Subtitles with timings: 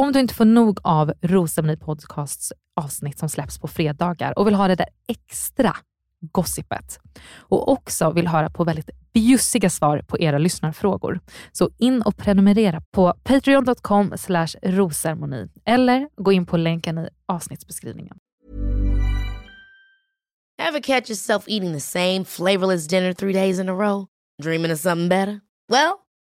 [0.00, 4.54] Om du inte får nog av Rosceremoni Podcasts avsnitt som släpps på fredagar och vill
[4.54, 5.76] ha det där extra
[6.20, 6.98] gossipet
[7.38, 11.20] och också vill höra på väldigt bjussiga svar på era lyssnarfrågor.
[11.52, 14.14] Så in och prenumerera på patreon.com
[14.62, 18.16] rosermoni eller gå in på länken i avsnittsbeskrivningen.
[20.58, 24.06] Have catch yourself eating the same flavorless dinner three days in a row?
[24.42, 25.40] Dreaming of something better?
[25.68, 25.92] Well,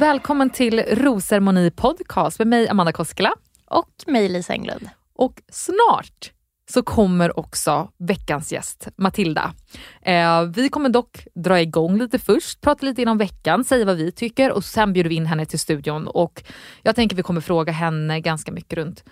[0.00, 3.34] Välkommen till Rosermoni Podcast med mig Amanda Koskela.
[3.66, 4.88] Och mig Lisa Englund.
[5.14, 6.32] Och snart
[6.70, 9.54] så kommer också veckans gäst, Matilda.
[10.02, 14.12] Eh, vi kommer dock dra igång lite först, prata lite inom veckan, säga vad vi
[14.12, 16.08] tycker och sen bjuder vi in henne till studion.
[16.08, 16.42] Och
[16.82, 19.04] jag tänker vi kommer fråga henne ganska mycket runt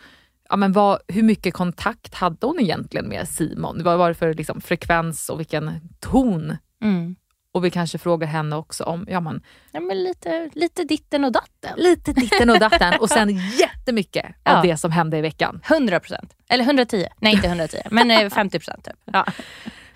[0.49, 3.83] ja, men vad, hur mycket kontakt hade hon egentligen med Simon?
[3.85, 5.71] Vad var det för liksom, frekvens och vilken
[6.01, 6.57] ton?
[6.83, 7.17] Mm.
[7.57, 11.33] Och vi kanske frågar henne också om ja, man, Ja, men lite, lite ditten och
[11.33, 11.73] datten.
[11.77, 13.29] lite ditten och datten och sen
[13.59, 14.57] jättemycket Ja.
[14.57, 15.61] av det som hände i veckan.
[15.69, 16.35] 100 procent.
[16.49, 17.07] Eller 110.
[17.21, 17.77] Nej, inte 110.
[17.91, 18.95] men eh, 50 procent typ.
[19.05, 19.27] Ja.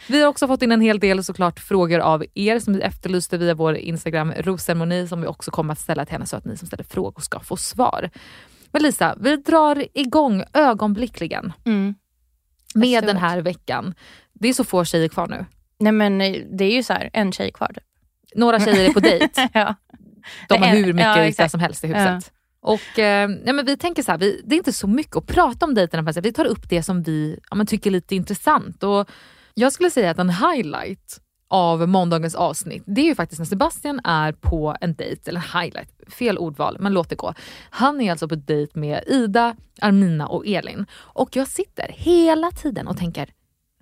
[0.08, 3.38] Vi har också fått in en hel del såklart frågor av er som vi efterlyste
[3.38, 6.56] via vår Instagram Rosermoni som vi också kommer att ställa till henne så att ni
[6.56, 8.10] som ställer frågor ska få svar.
[8.72, 11.94] Men Lisa, vi drar igång ögonblickligen Mm.
[12.74, 13.94] med den här veckan.
[14.32, 15.46] Det är så få tjejer kvar nu.
[15.80, 17.84] Nej men eh, det är ju så här, en tjej kvar typ.
[18.34, 19.48] Några tjejer är på dejt.
[19.52, 19.74] ja.
[20.48, 22.32] De har hur mycket ja, ja, som helst i huset.
[22.60, 25.26] Och eh, ja, men Vi tänker så här, vi, det är inte så mycket att
[25.26, 26.12] prata om dejterna.
[26.12, 28.82] Vi tar upp det som vi ja, men tycker är lite intressant.
[28.82, 29.10] Och
[29.54, 34.00] jag skulle säga att en highlight av måndagens avsnitt, det är ju faktiskt när Sebastian
[34.04, 37.34] är på en dejt, eller highlight, fel ordval, men låt det gå.
[37.70, 40.86] Han är alltså på dejt med Ida, Armina och Elin.
[40.92, 43.30] Och jag sitter hela tiden och tänker,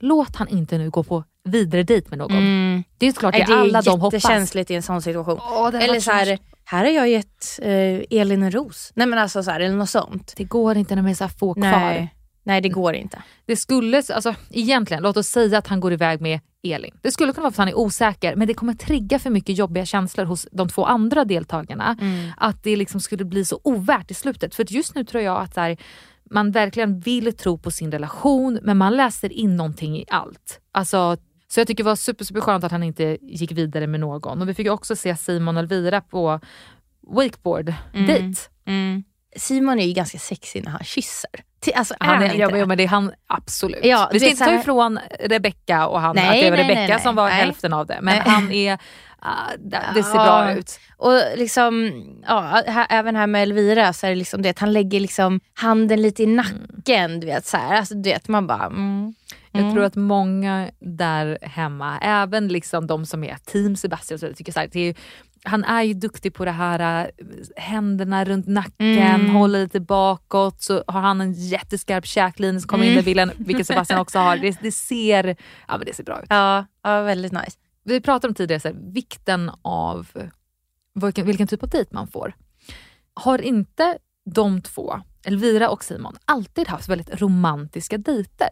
[0.00, 2.36] låt han inte nu gå på vidare dejt med någon.
[2.36, 2.84] Mm.
[2.98, 4.14] Det är såklart Nej, det alla de hoppas.
[4.14, 5.38] jättekänsligt i en sån situation.
[5.42, 8.92] Åh, det eller så här, här har jag gett eh, Elin en ros.
[8.94, 10.34] Nej men alltså så här, eller något sånt.
[10.37, 11.70] Det går inte när man är så här få kvar.
[11.70, 12.14] Nej.
[12.42, 13.22] Nej det går inte.
[13.47, 16.94] Det skulle, alltså egentligen, låt oss säga att han går iväg med Elin.
[17.02, 19.58] Det skulle kunna vara för att han är osäker, men det kommer trigga för mycket
[19.58, 21.96] jobbiga känslor hos de två andra deltagarna.
[22.00, 22.31] Mm.
[22.37, 24.55] Att det liksom skulle bli så ovärt i slutet.
[24.55, 25.76] För just nu tror jag att så här,
[26.31, 30.61] man verkligen vill tro på sin relation, men man läser in någonting i allt.
[30.72, 31.17] Alltså,
[31.50, 34.42] så jag tycker det var super, super skönt att han inte gick vidare med någon.
[34.42, 36.40] Och vi fick ju också se Simon och Elvira på
[37.06, 38.40] wakeboard-dejt.
[38.66, 39.04] Mm.
[39.36, 41.30] Simon är ju ganska sexig när han kysser.
[41.74, 42.52] Alltså, är Han han är, inte ja, det?
[42.58, 43.84] men- men det är han absolut.
[43.84, 46.98] Ja, vi ska inte ta här- ifrån Rebecca och han, Nej, att det var Rebecca
[46.98, 47.34] som var Nej.
[47.34, 47.98] hälften av det.
[48.02, 48.22] Men Nej.
[48.26, 48.78] han är,
[49.18, 49.46] ah,
[49.94, 50.24] det, ser Ja.
[50.24, 50.80] bra ut.
[50.96, 51.92] Och liksom,
[52.26, 56.02] ja, här, även här med Elvira så är det liksom det han lägger liksom handen
[56.02, 57.20] lite i nacken.
[57.20, 57.76] Du vet, så här.
[57.76, 59.14] Alltså, du vet, man bara, mm.
[59.52, 59.74] Jag Mm.
[59.74, 64.60] tror att många där hemma, även liksom de som är team Sebastian, så, tycker så
[64.60, 64.94] här, det är,
[65.44, 67.10] han är ju duktig på det här äh,
[67.56, 69.30] händerna runt nacken, Mm.
[69.30, 73.04] håller lite bakåt, så har han en jätteskarp käklinje som kommer in i Mm.
[73.04, 74.36] bilden, vilket Sebastian också har.
[74.36, 75.36] Det, det, ser,
[75.68, 76.26] ja, men det ser bra ut.
[76.30, 77.58] Ja, ja väldigt nice.
[77.84, 80.08] Vi pratade om tidigare så här, vikten av
[80.94, 82.32] vilken, vilken typ av dejt man får.
[83.14, 83.98] Har inte
[84.34, 88.49] de två, Elvira och Simon, alltid haft väldigt romantiska dejter?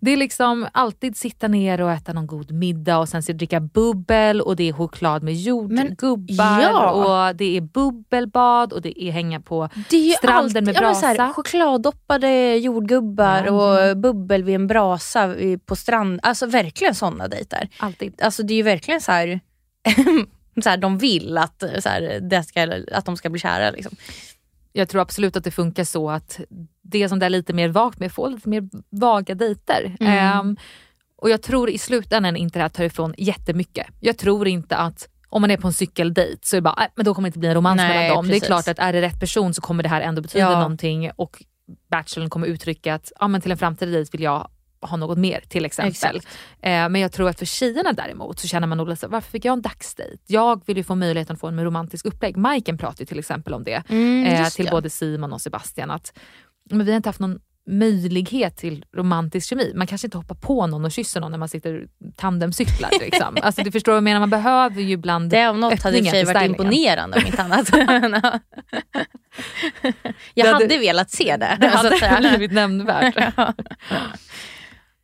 [0.00, 3.60] Det är liksom alltid sitta ner och äta någon god middag och sen så dricka
[3.60, 6.90] bubbel och det är choklad med jordgubbar ja.
[7.28, 10.94] och det är bubbelbad och det är hänga på är stranden med alltid- ja, men
[10.94, 11.32] så här, brasa.
[11.32, 13.52] chokladdoppade jordgubbar Ja.
[13.90, 15.34] och bubbel vid en brasa
[15.66, 16.20] på strand.
[16.22, 17.68] Alltså verkligen sådana dejter.
[17.78, 18.22] Alltid.
[18.22, 19.40] Alltså det är ju verkligen så här,
[20.62, 23.70] så här de vill att, så här, det ska, att de ska bli kära.
[23.70, 23.96] Liksom.
[24.72, 26.40] Jag tror absolut att det funkar så att
[26.82, 29.96] det som det är lite mer vagt med får lite mer vaga dejter.
[30.00, 30.12] Mm.
[30.12, 30.56] Ehm,
[31.16, 33.86] och jag tror i slutändan inte det här tar ifrån jättemycket.
[34.00, 36.90] Jag tror inte att om man är på en cykeldejt så är det bara, äh,
[36.96, 38.26] men då kommer det inte bli en romans Nej, mellan dem.
[38.26, 38.46] Det är precis.
[38.46, 40.58] klart att är det rätt person så kommer det här ändå betyda Ja.
[40.60, 41.42] någonting och
[41.90, 44.48] bachelorn kommer uttrycka att ja, men till en framtida dejt vill jag
[44.80, 46.16] ha något mer till exempel.
[46.62, 49.44] Eh, men jag tror att för tjejerna däremot så känner man nog lite varför fick
[49.44, 50.18] jag en dagsdejt?
[50.26, 52.36] Jag vill ju få möjligheten att få en romantisk upplägg.
[52.36, 54.70] Majken pratar ju till exempel om det Mm, eh, till det.
[54.70, 56.18] både Simon och Sebastian att
[56.70, 57.38] men vi har inte haft någon
[57.70, 59.72] möjlighet till romantisk kemi.
[59.74, 61.86] Man kanske inte hoppar på någon och kysser någon när man sitter
[62.16, 62.90] tandemcyklar.
[63.00, 63.36] Liksom.
[63.42, 66.00] alltså, du förstår vad jag menar, man behöver ju ibland Det om något hade i
[66.00, 67.68] och för sig varit imponerande om inte annat.
[70.34, 71.56] jag hade- hade velat se det.
[71.60, 73.16] Det hade blivit nämnvärt.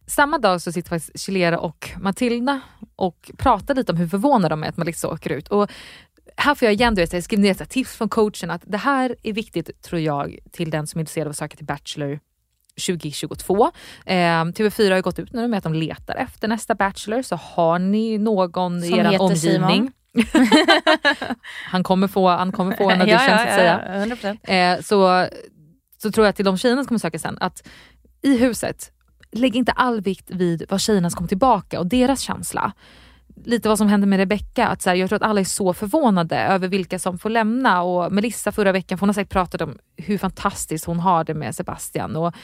[0.07, 2.61] Samma dag så sitter faktiskt Chilera och Matilda
[2.97, 5.49] och pratar lite om hur förvånade de är att Melissa åker ut.
[5.49, 5.71] Och
[6.37, 9.17] här får jag igen du vet, jag skriver ner tips från coachen att det här
[9.23, 12.21] är viktigt tror jag till den som är intresserad av att söka till Bachelor
[12.87, 13.71] 2022.
[14.07, 17.79] Eh, TV4 har gått ut nu med att de letar efter nästa Bachelor så har
[17.79, 19.93] ni någon Som i er omgivning
[21.67, 23.81] han, kommer få, han kommer få en audition så att säga.
[23.89, 24.51] 100%.
[24.51, 25.29] Eh, så,
[26.03, 27.69] så tror jag till de tjejerna som kommer söka sen att
[28.23, 28.93] i huset,
[29.35, 32.73] lägg inte all vikt vid vad tjejerna som kommer tillbaka och deras känsla.
[33.45, 35.75] Lite vad som hände med Rebecca, att så här, jag tror att alla är så
[35.75, 39.61] förvånade över vilka som får lämna och Melissa förra veckan, för hon har säkert pratat
[39.61, 42.35] om hur fantastiskt hon har det med Sebastian och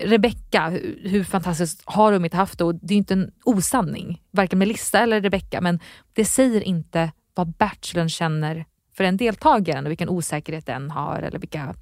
[0.00, 4.22] Rebecca, hur, hur fantastiskt har de inte haft det och det är inte en osanning,
[4.30, 5.80] varken Melissa eller Rebecca men
[6.12, 8.64] det säger inte vad Bachelorn känner
[8.96, 11.74] för en deltagare och vilken osäkerhet den har eller vilka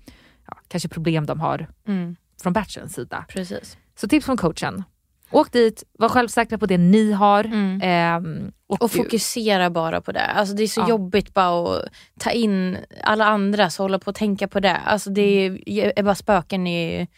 [0.47, 3.25] ja, kanske problem de har Mm, från Bachelorns sida.
[3.29, 3.77] precis.
[3.97, 4.83] Så tips från coachen.
[5.31, 7.45] Åk dit, var självsäkra på det ni har.
[7.45, 7.81] Mm.
[7.83, 10.25] ehm, och, Och fokusera bara på det.
[10.27, 10.89] Alltså det är så Ja.
[10.89, 11.85] jobbigt bara att
[12.19, 14.77] ta in alla andra så hålla på att tänka på det.
[14.77, 17.09] Alltså det är, är bara spöken i,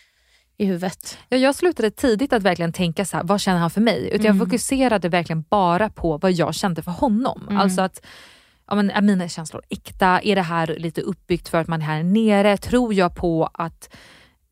[0.57, 1.19] i huvudet.
[1.29, 4.09] Ja, jag slutade tidigt att verkligen tänka så här, vad känner han för mig?
[4.13, 4.39] Utan Mm.
[4.39, 7.43] jag fokuserade verkligen bara på vad jag kände för honom.
[7.49, 7.61] Mm.
[7.61, 8.07] Alltså att
[8.69, 10.21] ja, men, är mina känslor äkta?
[10.23, 12.57] Är det här lite uppbyggt för att man är här nere?
[12.57, 13.95] Tror jag på att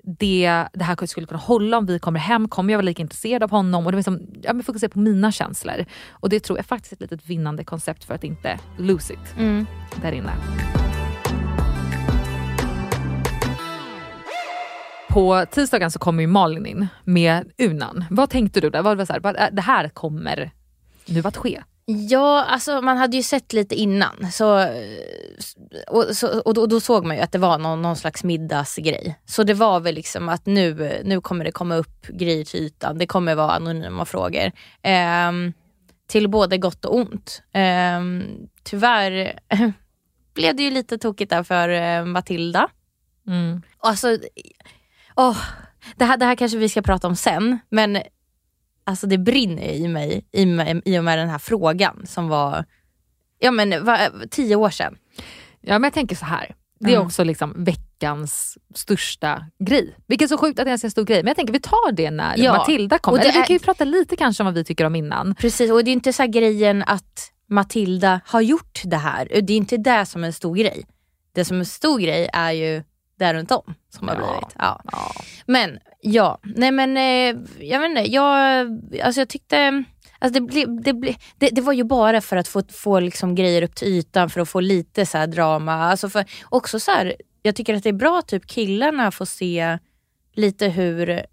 [0.07, 2.49] det, det här skulle kunna hålla om vi kommer hem?
[2.49, 3.87] Kommer jag vara lika intresserad av honom?
[3.87, 5.85] Och det liksom, ja, men fokusera på mina känslor.
[6.11, 9.35] Och det tror jag faktiskt är ett litet vinnande koncept för att inte lose it
[9.39, 9.67] Mm.
[10.03, 10.33] där inne.
[15.09, 18.05] På tisdagen så kommer ju Malin in med Unan.
[18.11, 18.83] Vad tänkte du där?
[18.83, 20.51] Vad var så här, det här kommer
[21.07, 21.63] nu att ske.
[21.87, 24.33] Ja, alltså man hade ju sett lite innan.
[24.33, 24.69] Så,
[25.89, 28.25] och, så, och, då, och då såg man ju att det var någon, någon slags
[28.25, 29.19] middagsgrej.
[29.25, 32.99] Så det var väl liksom att nu, nu kommer det komma upp grejer till ytan.
[32.99, 34.53] Det kommer vara anonyma frågor.
[34.83, 35.53] Ehm,
[36.09, 37.43] till både gott och ont.
[37.53, 38.25] Ehm,
[38.63, 39.39] tyvärr
[40.35, 42.69] blev det ju lite tokigt där för eh, Matilda.
[43.27, 43.63] Mm.
[43.79, 44.19] Alltså,
[45.17, 45.39] åh,
[45.97, 47.99] det, här, det här kanske vi ska prata om sen, men
[48.85, 50.43] alltså det brinner i mig i,
[50.85, 52.65] i och med den här frågan som var
[53.39, 53.99] ja, men, va,
[54.31, 54.97] tio år sedan.
[55.61, 56.55] Ja men jag tänker så här.
[56.81, 57.07] Det är Mm.
[57.07, 59.97] också liksom veckans största grej.
[60.07, 61.23] Vilket är så sjukt att det ens är en stor grej.
[61.23, 63.19] Men jag tänker vi tar det när Ja, Matilda kommer.
[63.19, 65.35] Eller vi kan ju prata lite kanske om vad vi tycker om innan.
[65.35, 69.29] Precis, och det är inte så grejen att Matilda har gjort det här.
[69.43, 70.85] Det är inte det som är en stor grej.
[71.35, 72.83] Det som är en stor grej är ju
[73.17, 74.21] där runt om som har Ja.
[74.21, 74.57] blivit.
[74.59, 74.81] Ja.
[74.93, 75.11] Ja.
[75.47, 78.67] Men ja, nej men eh, jag vet inte, jag,
[79.05, 79.85] alltså jag tyckte
[80.19, 83.35] Alltså det, ble, det, ble, det, det var ju bara för att få, få liksom
[83.35, 85.73] grejer upp till ytan, för att få lite så drama.
[85.75, 89.79] Alltså för, också så här, jag tycker att det är bra typ killarna får se
[90.35, 91.27] lite hur,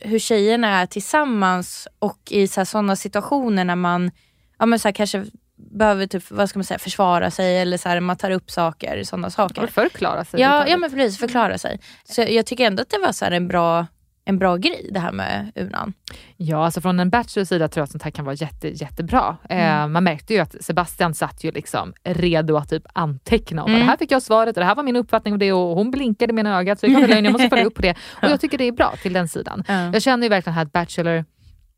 [0.00, 4.10] hur tjejerna är tillsammans och i sådana situationer när man
[4.58, 5.24] ja, men så här, kanske
[5.70, 9.04] behöver typ, vad ska man säga, försvara sig eller så här, man tar upp saker,
[9.04, 9.62] sådana saker.
[9.62, 10.40] Och förklara sig.
[10.40, 11.80] Ja, ja men precis, förklara sig.
[12.04, 13.86] Så jag tycker ändå att det var så en bra
[14.24, 15.92] en bra grej det här med unan.
[16.36, 19.36] Ja, alltså från en bachelors sida tror jag att sånt här kan vara jätte, jättebra.
[19.48, 23.62] Eh, man märkte ju att Sebastian satt ju liksom redo att typ anteckna.
[23.64, 25.76] Bara, Det här fick jag svaret och det här var min uppfattning om det och
[25.76, 27.94] hon blinkade med ena ögat så jag, jag måste följa upp på det.
[28.22, 29.64] Och jag tycker det är bra till den sidan.
[29.72, 29.92] Ja.
[29.92, 31.24] Jag känner ju verkligen här att Bachelor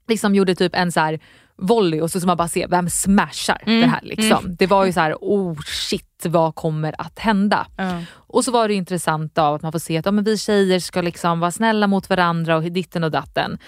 [0.09, 1.21] liksom gjorde typ en så här
[1.56, 4.00] volley och så ska man bara se vem smashar det här.
[4.02, 4.56] Liksom.
[4.58, 7.66] Det var ju så här, oh shit vad kommer att hända?
[8.12, 10.80] Och så var det intressant av att man får se att ja, men vi tjejer
[10.80, 13.58] ska liksom vara snälla mot varandra och ditten och datten.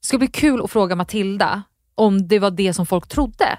[0.00, 1.62] Det ska bli kul att fråga Matilda
[1.94, 3.58] om det var det som folk trodde,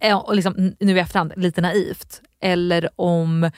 [0.00, 3.50] eh, och liksom, nu i efterhand lite naivt, eller om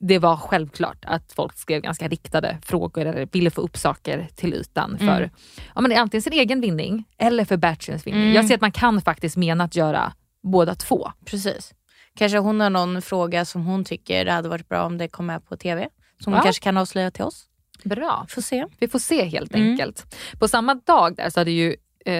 [0.00, 4.54] det var självklart att folk skrev ganska riktade frågor eller ville få upp saker till
[4.54, 5.30] ytan för
[5.74, 8.32] ja, men antingen sin egen vinning eller för Bachelors vinning.
[8.32, 10.12] Jag ser att man kan faktiskt mena att göra
[10.42, 11.12] båda två.
[11.24, 11.74] Precis.
[12.14, 15.26] Kanske hon har någon fråga som hon tycker det hade varit bra om det kom
[15.26, 15.88] med på TV.
[16.24, 16.42] Som hon Ja.
[16.44, 17.44] kanske kan avslöja till oss.
[17.84, 18.26] Bra.
[18.28, 18.66] Får se.
[18.78, 19.70] Vi får se helt Mm.
[19.70, 20.16] enkelt.
[20.38, 21.76] På samma dag där så hade ju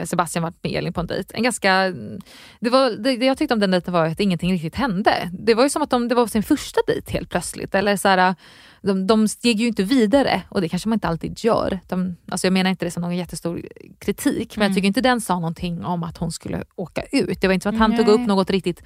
[0.07, 1.35] Sebastian varit med Elin på en dejt.
[1.37, 1.93] En ganska,
[2.61, 5.31] det, var, det, det jag tyckte om den dejten var att ingenting riktigt hände.
[5.33, 7.75] Det var ju som att de, det var sin första dejt helt plötsligt.
[7.75, 8.35] Eller så här,
[8.83, 11.79] de, de steg ju inte vidare och det kanske man inte alltid gör.
[11.89, 13.63] De, alltså jag menar inte det som någon jättestor
[13.99, 17.41] kritik men jag tycker inte den sa någonting om att hon skulle åka ut.
[17.41, 18.15] Det var inte så att han tog Nej.
[18.15, 18.83] upp något riktigt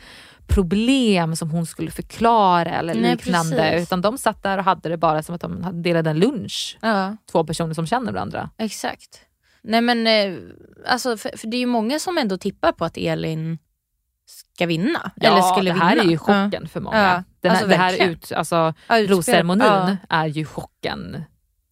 [0.47, 3.57] problem som hon skulle förklara eller Nej, liknande.
[3.57, 3.83] precis.
[3.89, 6.79] Utan de satt där och hade det bara som att de hade- delade en lunch
[6.83, 8.51] Ja, två personer som känner varandra.
[8.59, 9.21] exakt.
[9.65, 10.39] Nej men eh,
[10.87, 13.59] alltså, för, för det är ju många som ändå tippar på att Elin
[14.27, 15.11] ska vinna.
[15.21, 16.05] eller skulle det här vinna.
[16.05, 16.99] är ju chocken för många.
[16.99, 18.13] Ja, Den här, alltså det här verkligen.
[18.13, 19.97] ut, alltså, Ja, rosceremonin ja.
[20.09, 21.25] är ju chocken.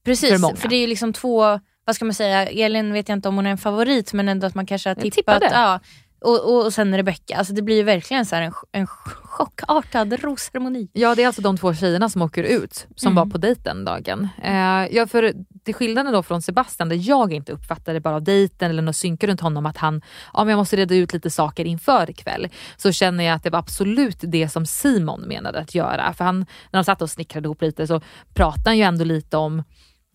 [0.04, 0.56] Precis, för många.
[0.56, 3.36] för det är ju liksom två, vad ska man säga, Elin vet jag inte om
[3.36, 5.42] hon är en favorit men ändå att man kanske har tippat.
[5.50, 5.80] Ja,
[6.20, 10.88] och, och, sen Rebecca, alltså det blir ju verkligen så en, en chockartad rosceremoni.
[10.92, 13.14] Ja det är alltså de två tjejerna som åker ut som Mm.
[13.24, 14.28] var på dejt den dagen.
[14.42, 15.34] Eh, ja, för
[15.64, 19.26] till skillnaden då från Sebastian där jag inte uppfattade bara av dejten eller något synka
[19.26, 22.48] runt honom att han, ja men jag måste reda ut lite saker inför ikväll.
[22.76, 26.12] Så känner jag att det var absolut det som Simon menade att göra.
[26.12, 28.00] För han, när de satt och snickrade ihop lite så
[28.34, 29.62] pratade han ju ändå lite om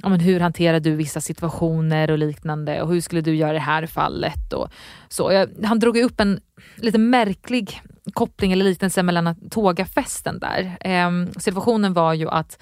[0.04, 3.54] ja, men hur hanterar du vissa situationer och liknande och hur skulle du göra i
[3.54, 4.54] det här fallet?
[4.54, 4.70] Och
[5.10, 5.32] så.
[5.32, 6.40] Jag, han drog upp en
[6.75, 7.82] lite märklig
[8.14, 10.78] koppling eller liknelse mellan tågafesten där.
[10.80, 12.62] Eh, situationen var ju att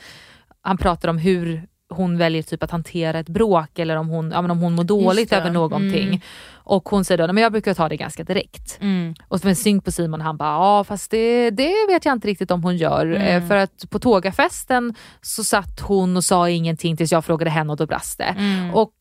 [0.62, 4.42] han pratade om hur hon väljer typ att hantera ett bråk eller om hon, ja,
[4.42, 6.08] men om hon mår dåligt över någonting.
[6.08, 6.20] Mm.
[6.66, 8.80] Och hon säger då, "Nej, men jag brukar ta det ganska direkt.
[9.28, 12.28] Och så med synk på Simon han bara, ja fast det, det vet jag inte
[12.28, 13.06] riktigt om hon gör.
[13.16, 17.72] Eh, För att på tågafesten så satt hon och sa ingenting tills jag frågade henne
[17.72, 18.36] och då brast det.
[18.74, 18.94] Och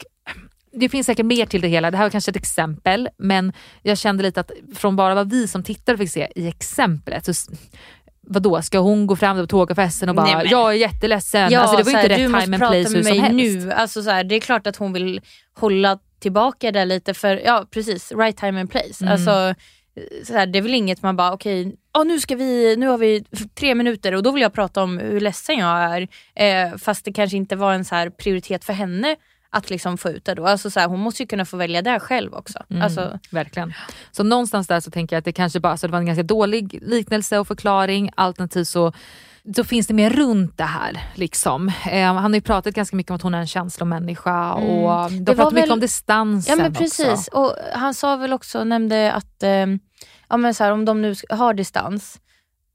[0.74, 3.98] det finns säkert mer till det hela, det här var kanske ett exempel men jag
[3.98, 7.52] kände lite att från bara vad vi som tittare fick se i exemplet så
[8.26, 11.50] Vadå, ska hon gå fram på tågafesten och bara Nej, men- “jag är jätteledsen”?
[11.52, 13.66] Ja, alltså, det var ju inte rätt time and place hur med som mig helst.
[13.66, 13.72] nu.
[13.72, 15.20] Alltså, så här, det är klart att hon vill
[15.54, 19.04] hålla tillbaka det lite för, ja precis, right time and place.
[19.04, 19.12] Mm.
[19.12, 19.54] Alltså,
[20.24, 22.98] så här, det är väl inget man bara, okej, ja, nu, ska vi, nu har
[22.98, 23.24] vi
[23.54, 26.08] tre minuter och då vill jag prata om hur ledsen jag är.
[26.34, 29.16] Eh, fast det kanske inte var en så prioritet för henne
[29.54, 30.46] att liksom få ut det då.
[30.46, 32.58] Alltså, så här, hon måste ju kunna få välja det själv också.
[32.70, 32.82] Mm.
[32.82, 33.72] Alltså, Verkligen.
[34.10, 36.22] Så någonstans där så tänker jag att det kanske bara så det var en ganska
[36.22, 38.10] dålig liknelse och förklaring.
[38.14, 38.92] Alternativt så,
[39.56, 41.00] så finns det mer runt det här.
[41.14, 41.68] Liksom.
[41.90, 45.14] Eh, han har ju pratat ganska mycket om att hon är en känslomänniska och de
[45.16, 45.24] Mm.
[45.24, 47.08] pratat mycket väl- om distansen Ja men precis.
[47.08, 47.30] också.
[47.30, 49.66] Och han sa väl också, nämnde att eh,
[50.28, 52.20] ja, men så här, om de nu har distans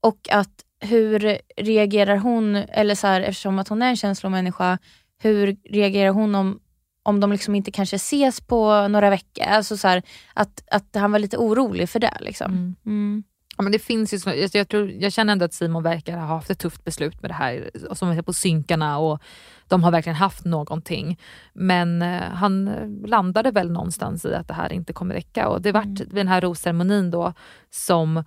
[0.00, 4.78] och att hur reagerar hon, eller så här, eftersom att hon är en känslomänniska,
[5.22, 6.60] hur reagerar hon om,
[7.08, 9.44] om de liksom inte kanske ses på några veckor?
[9.44, 10.02] Alltså så här,
[10.34, 12.16] att, att han var lite orolig för det.
[12.20, 12.76] Liksom.
[12.86, 13.22] Mm.
[13.56, 16.18] Ja, men det finns ju, så- jag, jag, tror, jag känner ändå att Simon verkar
[16.18, 19.22] ha haft ett tufft beslut med det här, och som vi ser på synkarna och
[19.68, 21.18] de har verkligen haft någonting.
[21.52, 22.64] Men eh, han
[23.06, 26.28] landade väl någonstans i att det här inte kommer räcka och det vart vid den
[26.28, 27.32] här rosceremonin då
[27.70, 28.24] som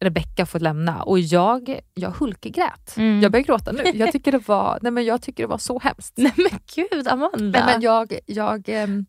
[0.00, 2.96] Rebecca får lämna och jag, jag hulkegrät.
[2.96, 3.20] Mm.
[3.22, 3.82] Jag börjar gråta nu.
[3.94, 6.12] Jag tycker det var, nej men jag tycker det var så hemskt.
[6.16, 7.38] Nej men gud Amanda.
[7.38, 9.06] Nej, men jag, jag, ehm,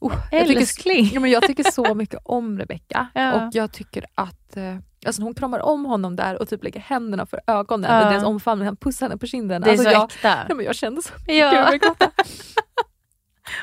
[0.00, 3.32] oh, jag, tycker, ja, men jag tycker så mycket om Rebecca Ja.
[3.46, 7.26] och jag tycker att eh, alltså, hon kramar om honom där och typ lägger händerna
[7.26, 8.02] för ögonen, Ja.
[8.02, 8.10] ja.
[8.10, 9.62] deras omfamning, han pussar henne på kinden.
[9.62, 10.38] det är alltså, så jag, äkta.
[10.48, 11.36] ja, men jag kände så mycket.
[11.36, 11.72] Ja.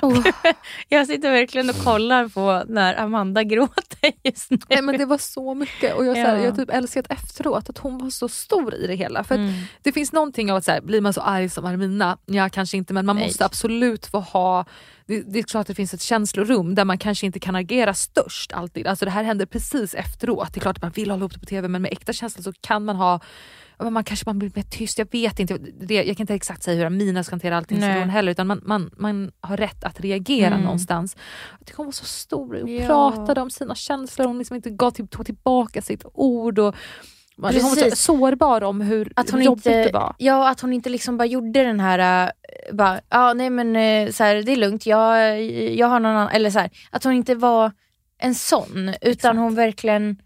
[0.02, 0.34] Gråta.
[0.90, 4.58] Jag sitter verkligen och kollar på när Amanda gråter just nu.
[4.70, 6.44] Nej, men det var så mycket och jag, så här, Ja.
[6.44, 9.24] jag typ älskat efteråt att hon var så stor i det hela.
[9.24, 9.54] För Mm.
[9.82, 12.78] Det finns någonting av att så här, blir man så arg som Armina, ja kanske
[12.78, 13.26] inte men man Nej.
[13.26, 14.66] måste absolut få ha
[15.08, 17.94] det, det är klart att det finns ett känslorum där man kanske inte kan agera
[17.94, 18.88] störst alltid.
[18.88, 20.54] Alltså det här händer precis efteråt.
[20.54, 22.44] Det är klart att man vill hålla ihop det på TV men med äkta känslor
[22.44, 23.20] så kan man ha
[23.80, 25.58] man kanske man blir mer tyst, jag vet inte.
[25.58, 28.08] Det, jag kan inte exakt säga hur Amina ska hantera allting Nej.
[28.08, 30.62] Heller utan man, man, man har rätt att reagera Mm.
[30.62, 31.16] någonstans.
[31.60, 32.86] Jag tycker hon var så stor och Ja.
[32.88, 36.60] pratade om sina känslor, hon liksom inte gav, till, tog tillbaka sitt ord.
[36.60, 36.76] Och,
[37.38, 38.00] man, hon var så Precis.
[38.00, 40.16] sårbar om hur Att hon jobbigt inte, det var.
[40.18, 44.12] Ja, att hon inte liksom bara gjorde den här, äh, bara, ja nej men äh,
[44.12, 45.42] så här, det är lugnt, jag,
[45.76, 47.72] jag har någon annan, eller så här, att hon inte var
[48.18, 49.38] en sån, utan Exakt.
[49.38, 50.18] hon verkligen,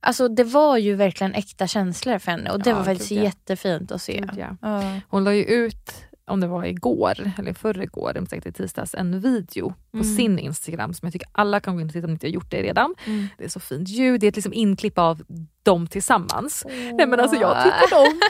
[0.00, 3.22] alltså det var ju verkligen äkta känslor för henne och det Ja, var faktiskt gud,
[3.24, 4.20] jättefint att se.
[4.20, 4.56] Gud, ja.
[4.62, 5.00] Ja.
[5.08, 5.92] Hon la ju ut,
[6.26, 10.16] om det var igår eller förrgår, om säkert i tisdags, en video på Mm.
[10.16, 12.50] sin Instagram som jag tycker alla kan gå in och titta om inte har gjort
[12.50, 12.94] det redan.
[13.06, 13.28] Mm.
[13.38, 15.22] Det är så fint ljud, det är ett liksom inklipp av
[15.62, 16.64] dem tillsammans.
[16.68, 18.20] Nej men alltså jag tittade om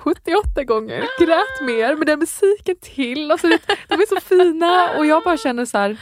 [0.00, 3.30] 78 gånger, grät mer med den musiken till.
[3.30, 5.96] Alltså, det- de är så fina och jag bara känner så här.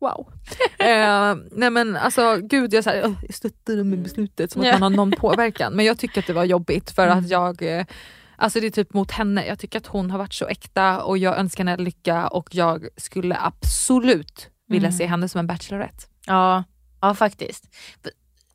[0.00, 0.32] Wow.
[0.78, 4.72] Eh, nej men alltså gud jag, så här, "Åh, jag stöttar med beslutet som att
[4.72, 5.72] man har någon påverkan.
[5.72, 7.18] Men jag tycker att det var jobbigt för Mm.
[7.18, 7.86] att jag eh,
[8.40, 11.18] Alltså det är typ mot henne, jag tycker att hon har varit så äkta och
[11.18, 14.98] jag önskar henne lycka och jag skulle absolut vilja Mm.
[14.98, 16.04] se henne som en bachelorette.
[16.26, 16.64] Ja,
[17.00, 17.64] ja faktiskt.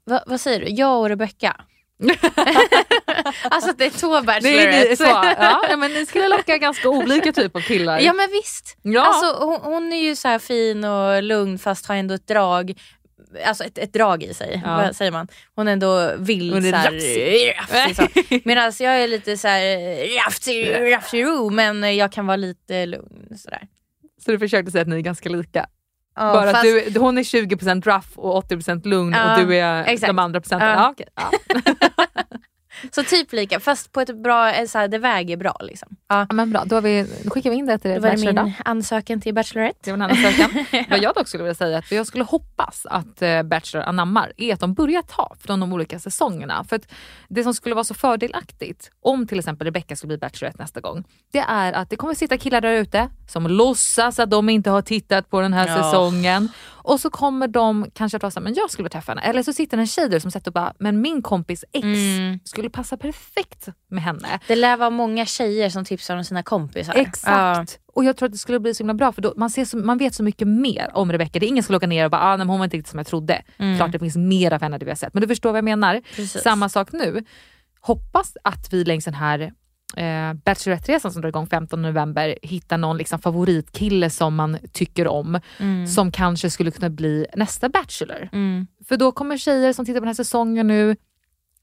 [0.06, 1.62] Va, vad säger du, jag och Rebecca?
[3.44, 4.98] alltså det är två Det är bachelorettes.
[5.00, 8.00] så, ja, ja, men ni skulle locka ganska olika typer av killar.
[8.00, 8.78] Ja men visst.
[8.82, 9.02] Ja.
[9.06, 12.74] Alltså, hon, hon är ju så fin och lugn fast har ändå ett drag
[13.46, 14.76] Alltså ett, ett drag i sig, Ja.
[14.78, 15.28] vad säger man?
[15.56, 17.54] Hon ändå vill Hon är så här, rafsig.
[17.58, 18.40] rafsig så.
[18.50, 23.38] Medan jag är lite så här rafsig, rafsig ro, men jag kan vara lite lugn
[23.38, 23.68] sådär.
[24.26, 25.66] Så du försökte säga att ni är ganska lika?
[26.16, 29.56] Ja, Bara att fast- du, hon är 20% rough och 80% lugn Ja, och du
[29.58, 30.08] är exakt.
[30.10, 30.70] de andra procenten.
[30.70, 30.76] Ja.
[30.76, 30.90] Ja.
[30.92, 31.08] okej.
[31.16, 32.14] Ja.
[32.92, 35.90] Så typ lika, fast på ett bra, eh, så här, det väger bra liksom.
[36.08, 36.26] Ja.
[36.30, 38.44] Ja, men bra, då, vi, då skickar vi in det till Det var det Bachelor
[38.44, 39.80] min ansökan till Bachelorette.
[39.84, 40.66] Det var en annan sökan.
[40.90, 44.54] Vad jag dock skulle vilja säga, att jag skulle hoppas att eh, Bachelor anammar, är
[44.54, 46.64] att de börjar ta från de olika säsongerna.
[46.64, 46.88] För att
[47.28, 51.04] det som skulle vara så fördelaktigt, om till exempel Rebecca skulle bli Bachelorette nästa gång,
[51.32, 54.82] det är att det kommer sitta killar där ute som låtsas att de inte har
[54.82, 55.76] tittat på den här Ja.
[55.84, 56.50] säsongen.
[56.84, 59.22] Och så kommer de kanske att vara såhär, men jag skulle träffa henne.
[59.22, 62.40] Eller så sitter en tjej där som sätter och bara, men min kompis ex Mm.
[62.44, 64.40] skulle passa perfekt med henne.
[64.48, 66.94] Det lär vara många tjejer som tipsar om sina kompisar.
[66.96, 67.80] Exakt.
[67.94, 69.78] Och jag tror att det skulle bli så himla bra för då, man, ser så,
[69.78, 71.40] man vet så mycket mer om Rebecca.
[71.40, 72.98] Det är ingen som åka ner och bara ah, nej, hon var inte riktigt som
[73.00, 73.42] jag trodde.
[73.78, 75.14] Klart det finns mer av henne det vi har sett.
[75.14, 76.02] Men du förstår vad jag menar.
[76.16, 76.42] Precis.
[76.42, 77.24] Samma sak nu.
[77.80, 79.54] Hoppas att vi längs den här
[79.98, 85.40] eh, Bachelorette-resan som drar igång 15 november hittar någon liksom, favoritkille som man tycker om.
[85.96, 88.30] Som kanske skulle kunna bli nästa Bachelor.
[88.34, 88.68] Mm.
[88.88, 90.96] För då kommer tjejer som tittar på den här säsongen nu,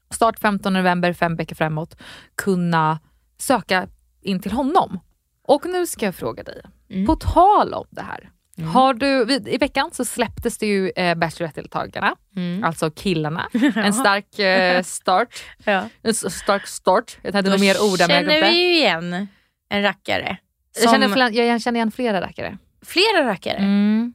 [0.09, 1.97] start 15 november, fem veckor framåt,
[2.35, 2.99] kunna
[3.37, 3.87] söka
[4.21, 4.99] in till honom.
[5.43, 7.05] Och nu ska jag fråga dig, Mm.
[7.05, 8.29] på tal om det här.
[8.73, 12.63] Har du, I veckan så släpptes det ju eh, Bachelorette-deltagarna, Mm.
[12.63, 13.49] alltså killarna.
[13.75, 15.43] En stark eh, start.
[15.63, 15.83] Ja.
[16.03, 17.17] En stark start.
[17.21, 19.27] Jag hade Då mer ord där men jag känner vi ju igen
[19.69, 20.37] en rackare.
[20.75, 22.57] Jag Som- känner, fler, jag känner igen flera rackare.
[22.85, 23.61] Flera rackare?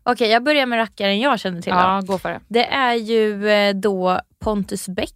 [0.02, 1.70] Okej, jag börjar med rackaren jag känner till.
[1.72, 2.40] Ja, gå för det.
[2.48, 5.12] Det är ju eh, då Pontus Bäck.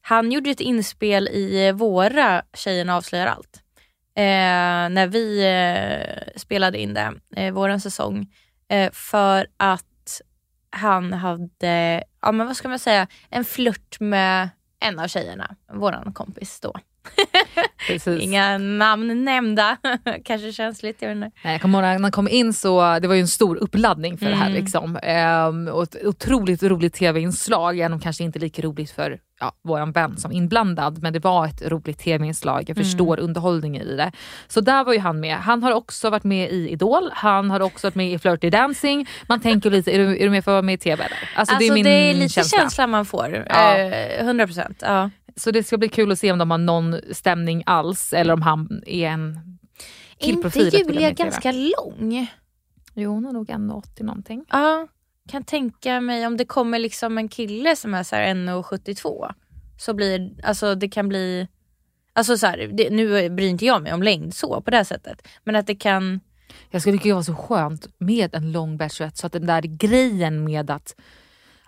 [0.00, 3.62] Han gjorde ett inspel i eh, våra Tjejerna avslöjar allt.
[4.16, 8.26] Eh, när vi eh, spelade in det, eh, våran säsong.
[8.68, 10.20] Eh, för att
[10.70, 14.48] han hade, ja men vad ska man säga, en flört med
[14.80, 16.74] en av tjejerna, våran kompis då.
[18.20, 19.76] Inga namn nämnda,
[20.24, 21.02] kanske känsligt.
[21.02, 21.30] Jag vet inte.
[21.44, 24.18] Nej, Jag kommer ihåg när han kom in så det var ju en stor uppladdning
[24.18, 24.50] för det här.
[24.50, 24.62] Mm.
[24.62, 24.98] Liksom.
[25.02, 29.92] Ehm, och ett otroligt roligt tv-inslag, även om kanske inte lika roligt för ja, vår
[29.92, 31.02] vän som inblandad.
[31.02, 34.12] Men det var ett roligt tv-inslag, jag förstår underhållningen i det.
[34.48, 35.36] Så där var ju han med.
[35.36, 39.06] Han har också varit med i Idol, han har också varit med i Flirty Dancing.
[39.28, 41.04] Man tänker lite, är du, är du med för att vara med i tv?
[41.04, 41.16] Eller?
[41.36, 42.58] Alltså, Alltså, det är min det är lite känsla.
[42.58, 43.44] känsla man får.
[43.48, 43.76] Ja.
[43.78, 44.78] Eh, 100 procent.
[44.86, 45.10] Ja.
[45.36, 48.42] Så det ska bli kul att se om de har någon stämning alls eller om
[48.42, 50.66] han är en Inte killprofil.
[50.68, 52.26] att vilja Julia ganska lång?
[52.94, 54.44] Jo, hon är nog 1,80 någonting.
[54.50, 54.86] Ja,
[55.28, 59.32] kan tänka mig om det kommer liksom en kille som är så här 1,72
[59.78, 61.48] så blir alltså det kan bli
[62.16, 64.84] Alltså så här, det, nu bryr inte jag mig om längd så på det här
[64.84, 65.28] sättet.
[65.44, 66.20] Men att det kan,
[66.70, 69.62] Jag skulle tycka det var så skönt med en lång bachelorette så att den där
[69.62, 70.94] grejen med att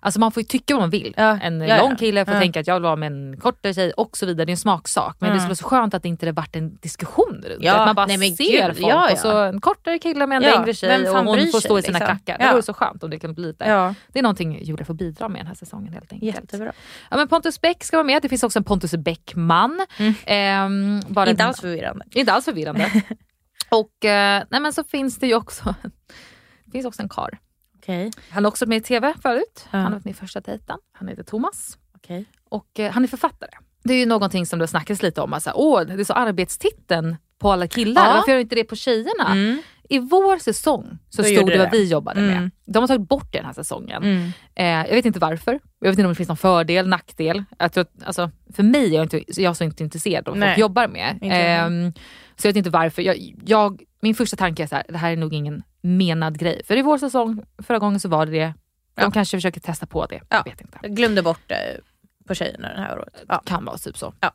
[0.00, 1.14] Alltså man får ju tycka vad man vill.
[1.16, 2.40] Ja, En ja, lång kille får Ja.
[2.40, 4.44] tänka att jag vill vara med en kortare tjej och så vidare.
[4.44, 5.16] Det är en smaksak.
[5.18, 5.38] Men det Mm.
[5.40, 7.68] skulle vara så skönt att det inte varit en diskussion runt det.
[7.68, 10.74] Att man bara nej ser gud, folk och så en kortare kille med en längre
[10.74, 12.18] tjej och hon får stå i sina liksom?
[12.18, 12.46] klackar.
[12.46, 15.28] Det vore så skönt om det kunde bli ja, Det är någonting Julia får bidra
[15.28, 16.34] med den här säsongen helt enkelt.
[16.34, 16.72] jättebra.
[17.10, 18.22] Ja, men Pontus Bäck ska vara med.
[18.22, 19.86] Det finns också en Pontus Bäckman.
[20.26, 21.30] Ehm, bara Mm.
[21.30, 22.04] Inte alls förvirrande.
[22.10, 22.90] inte alls förvirrande.
[23.70, 25.74] och eh, nej men så finns det ju också
[26.64, 27.38] Det finns också en kar.
[27.88, 28.10] Okej.
[28.30, 29.66] Han har också varit med i TV förut.
[29.70, 29.78] Ja.
[29.78, 30.78] Han har varit med i första dejten.
[30.92, 31.78] Han heter Thomas.
[31.96, 32.24] Okej.
[32.48, 33.50] Och eh, han är författare.
[33.84, 35.32] Det är ju någonting som det snackats lite om.
[35.32, 38.06] Alltså, Åh, det är så arbetstitteln på alla killar.
[38.06, 38.12] Ja.
[38.12, 39.32] Varför gör inte det på tjejerna?
[39.32, 39.62] Mm.
[39.88, 42.36] I vår säsong så Då stod det vad vi jobbade med.
[42.36, 42.50] Mm.
[42.64, 44.02] De har tagit bort det den här säsongen.
[44.02, 44.30] Mm.
[44.54, 45.58] Eh, jag vet inte varför.
[45.78, 47.44] Jag vet inte om det finns någon fördel, nackdel.
[47.58, 50.38] Jag tror att, alltså, för mig är jag, inte, jag är så inte intresserad av
[50.38, 51.18] vad folk jobbar med.
[51.22, 51.92] Ehm,
[52.36, 53.02] så jag vet inte varför.
[53.02, 56.62] Jag, jag, min första tanke är så här, det här är nog ingen menad grej.
[56.64, 58.54] För i vår säsong, förra gången så var det det.
[58.94, 59.10] De Ja.
[59.10, 60.20] kanske försöker testa på det.
[60.28, 60.36] Ja.
[60.36, 60.78] Jag vet inte.
[60.82, 61.80] Jag glömde bort det
[62.26, 63.24] på tjejerna det här året.
[63.28, 63.42] Ja.
[63.46, 64.14] Kan vara typ så.
[64.20, 64.28] Ja.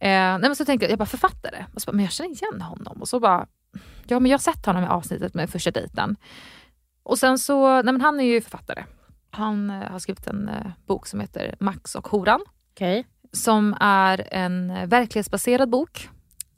[0.00, 1.64] Eh, nej men så tänkte jag, jag bara författare.
[1.74, 3.00] Och så bara, men jag känner igen honom.
[3.00, 3.46] Och så bara,
[4.06, 6.16] ja men jag har sett honom i avsnittet med första dejten.
[7.02, 8.84] Och sen så, nej men han är ju författare.
[9.30, 12.40] Han eh, har skrivit en eh, bok som heter Max och horan.
[12.74, 13.06] Okej.
[13.32, 16.08] Som är en eh, verklighetsbaserad bok.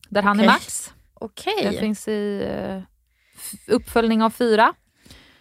[0.09, 0.47] Där han är.
[0.47, 0.95] Max.
[1.15, 1.55] Okej.
[1.63, 2.83] Den finns i eh,
[3.67, 4.73] uppföljning av fyra.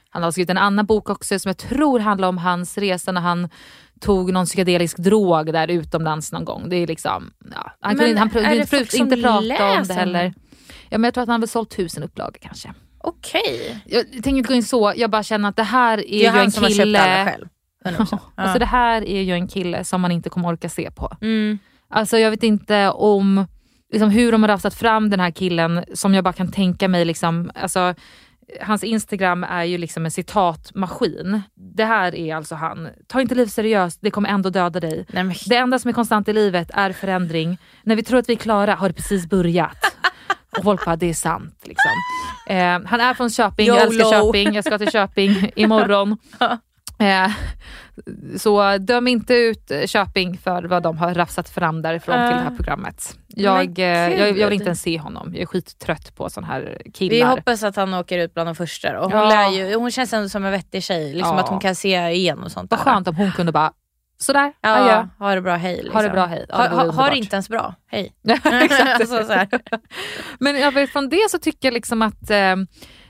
[0.10, 3.22] Han har skrivit en annan bok också som jag tror handlar om hans resa när
[3.22, 3.50] han
[4.00, 6.70] tog någon psykedelisk drog där utomlands någon gång.
[6.70, 9.94] Det är liksom, ja, han Men kunde, han det inte, folk inte prata om det
[9.94, 10.34] heller.
[10.90, 12.74] Ja, men jag tror att han har sålt tusen upplagor kanske.
[12.98, 13.84] Okej.
[13.86, 16.20] Jag tänker inte gå in så, jag bara känner att det här är, Det är
[16.20, 17.26] ju en han som har köpt alla kille.
[17.26, 17.48] själv.
[17.86, 18.20] 100%.
[18.36, 21.18] Alltså det här är ju en kille som man inte kommer orka se på.
[21.22, 21.60] Mm.
[21.90, 23.46] Alltså jag vet inte om
[23.92, 27.06] liksom, hur de har rafsat fram den här killen som jag bara kan tänka mig.
[27.06, 27.96] Liksom, alltså,
[28.62, 31.42] hans Instagram är ju liksom en citatmaskin.
[31.56, 32.90] Det här är alltså han.
[33.08, 35.06] Ta inte liv seriöst, det kommer ändå döda dig.
[35.10, 37.58] Nej, men, Det enda som är konstant i livet är förändring.
[37.84, 39.96] När vi tror att vi är klara har det precis börjat.
[40.58, 41.64] Och folk bara, det är sant.
[41.64, 41.92] Liksom.
[42.50, 44.34] Eh, han är från Köping, jag älskar YOLO.
[44.34, 46.18] Köping, jag ska till Köping imorgon.
[47.02, 47.32] Eh,
[48.38, 52.56] så döm inte ut Köping för vad de har rafsat fram därifrån till det här
[52.58, 53.16] Eh.
[53.28, 55.30] Jag, Men eh, jag, jag vill inte ens se honom.
[55.34, 57.28] Jag är skittrött på sån här vi killar.
[57.28, 59.02] hoppas att han åker ut bland de första då.
[59.02, 59.52] Hon, Ja.
[59.52, 61.14] ju, hon känns ändå som en vettig tjej.
[61.14, 61.44] Liksom Ja.
[61.44, 63.72] Att hon kan se igenom sånt Vad skönt om hon kunde bara,
[64.18, 64.92] sådär, adjö.
[64.92, 65.76] Ja, ha det bra, hej.
[65.76, 65.94] Liksom.
[65.96, 66.46] Ha det bra, hej.
[66.50, 68.14] Ja, Ha, ha, ha det inte ens bra, hej.
[68.44, 69.00] Exakt.
[69.02, 69.48] Alltså, så här.
[70.40, 72.56] Men jag vet, från det så tycker jag liksom att eh,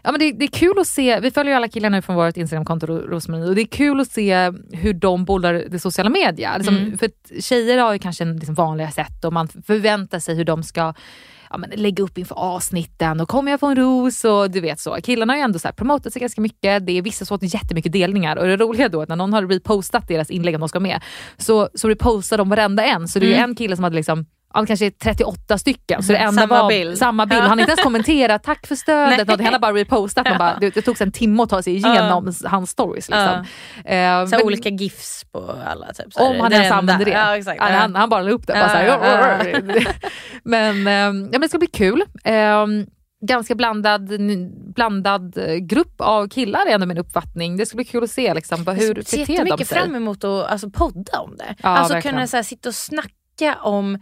[0.04, 2.16] ja, men det, det är kul att se, vi följer ju alla killar nu från
[2.16, 6.10] vårt Instagramkonto Ro- Rosmarie och det är kul att se hur de bollar det sociala
[6.10, 6.58] media.
[6.58, 6.98] Liksom, Mm.
[6.98, 7.10] För
[7.42, 10.94] tjejer har ju kanske en liksom vanliga sätt och man förväntar sig hur de ska
[11.52, 14.80] ja, men lägga upp inför avsnitten och kommer jag få en ros och du vet
[14.80, 14.96] så.
[15.04, 16.86] Killarna har ju ändå så här promotat sig ganska mycket.
[16.86, 19.34] Det är vissa som fått jättemycket delningar och det roliga då är att när någon
[19.34, 21.02] har repostat deras inlägg om de ska med
[21.38, 23.08] så, så repostar de varenda en.
[23.08, 26.04] Så det är ju en kille som hade liksom Ja, kanske 38 stycken.
[26.04, 26.98] Så det enda Samma var bild.
[26.98, 27.42] samma bild.
[27.42, 29.28] Han har inte ens kommenterat, tack för stödet.
[29.28, 29.38] Nej.
[29.46, 30.28] Han har bara repostat.
[30.30, 33.10] Man bara, det, det tog en timme att ta sig igenom hans stories.
[33.10, 33.46] Liksom.
[33.84, 35.88] Så här, men- olika gifs på alla.
[35.94, 36.76] Typ, om han ens enda.
[36.76, 37.12] använder det.
[37.12, 37.58] Ja, exakt.
[37.62, 37.66] Ja.
[37.68, 38.54] han, han bara la upp det.
[38.54, 39.92] Bara Ja, så här, ja, ja.
[40.44, 42.04] men, eh, ja, men det ska bli kul.
[42.24, 42.66] Eh,
[43.28, 44.10] ganska blandad,
[44.76, 47.58] blandad grupp av killar är ändå min uppfattning.
[47.58, 49.78] Det ska bli kul att se liksom, hur Jag ser beter de jättemycket sig.
[49.78, 51.56] fram emot att alltså, podda om det.
[51.64, 52.16] Ja, alltså verkligen.
[52.16, 54.00] kunna så här, sitta och snacka om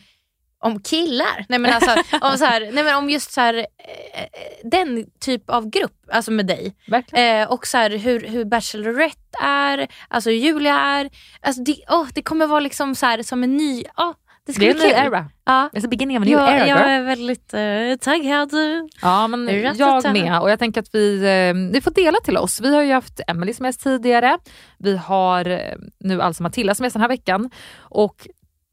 [0.60, 1.46] om killar.
[1.50, 1.92] Nej men, alltså,
[2.22, 4.24] om, så här, nej men om just så här, eh,
[4.64, 6.76] den typ av grupp, alltså med dig.
[7.14, 11.10] Eh, och så här, hur, hur Bachelorette är, alltså hur Julia är.
[11.42, 13.84] Alltså det, åh, det kommer vara liksom så här, som en ny...
[13.98, 14.12] åh,
[14.46, 15.06] det ska Det är bli en ny kul.
[15.14, 15.26] era.
[15.46, 15.70] Ja.
[15.74, 16.58] It's the beginning of a new Jag, era.
[16.58, 16.78] jag girl.
[16.90, 18.52] är väldigt eh, taggad.
[19.02, 20.42] Ja, men jag med.
[20.42, 21.18] Och jag tänker att vi,
[21.50, 22.62] eh, ni får dela till oss.
[22.62, 24.38] Vi har ju haft Emily som gäst tidigare.
[24.78, 25.60] Vi har eh,
[26.00, 27.50] nu alltså Matilda som gäst den här veckan.
[27.80, 28.28] Och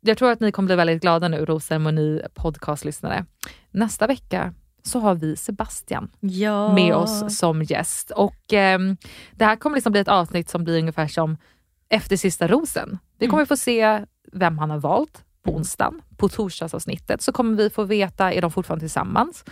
[0.07, 3.25] jag tror att ni kommer bli väldigt glada nu, Rosem och ni podcastlyssnare.
[3.71, 6.75] Nästa vecka så har vi Sebastian Ja.
[6.75, 8.11] med oss som gäst.
[8.11, 8.97] Och ehm,
[9.33, 11.37] Det här kommer liksom bli ett avsnitt som blir ungefär som
[11.89, 12.99] efter sista rosen.
[13.19, 16.03] Vi kommer få se vem han har valt på onsdagen.
[16.17, 19.45] På torsdagsavsnittet så kommer vi få veta, är de fortfarande tillsammans?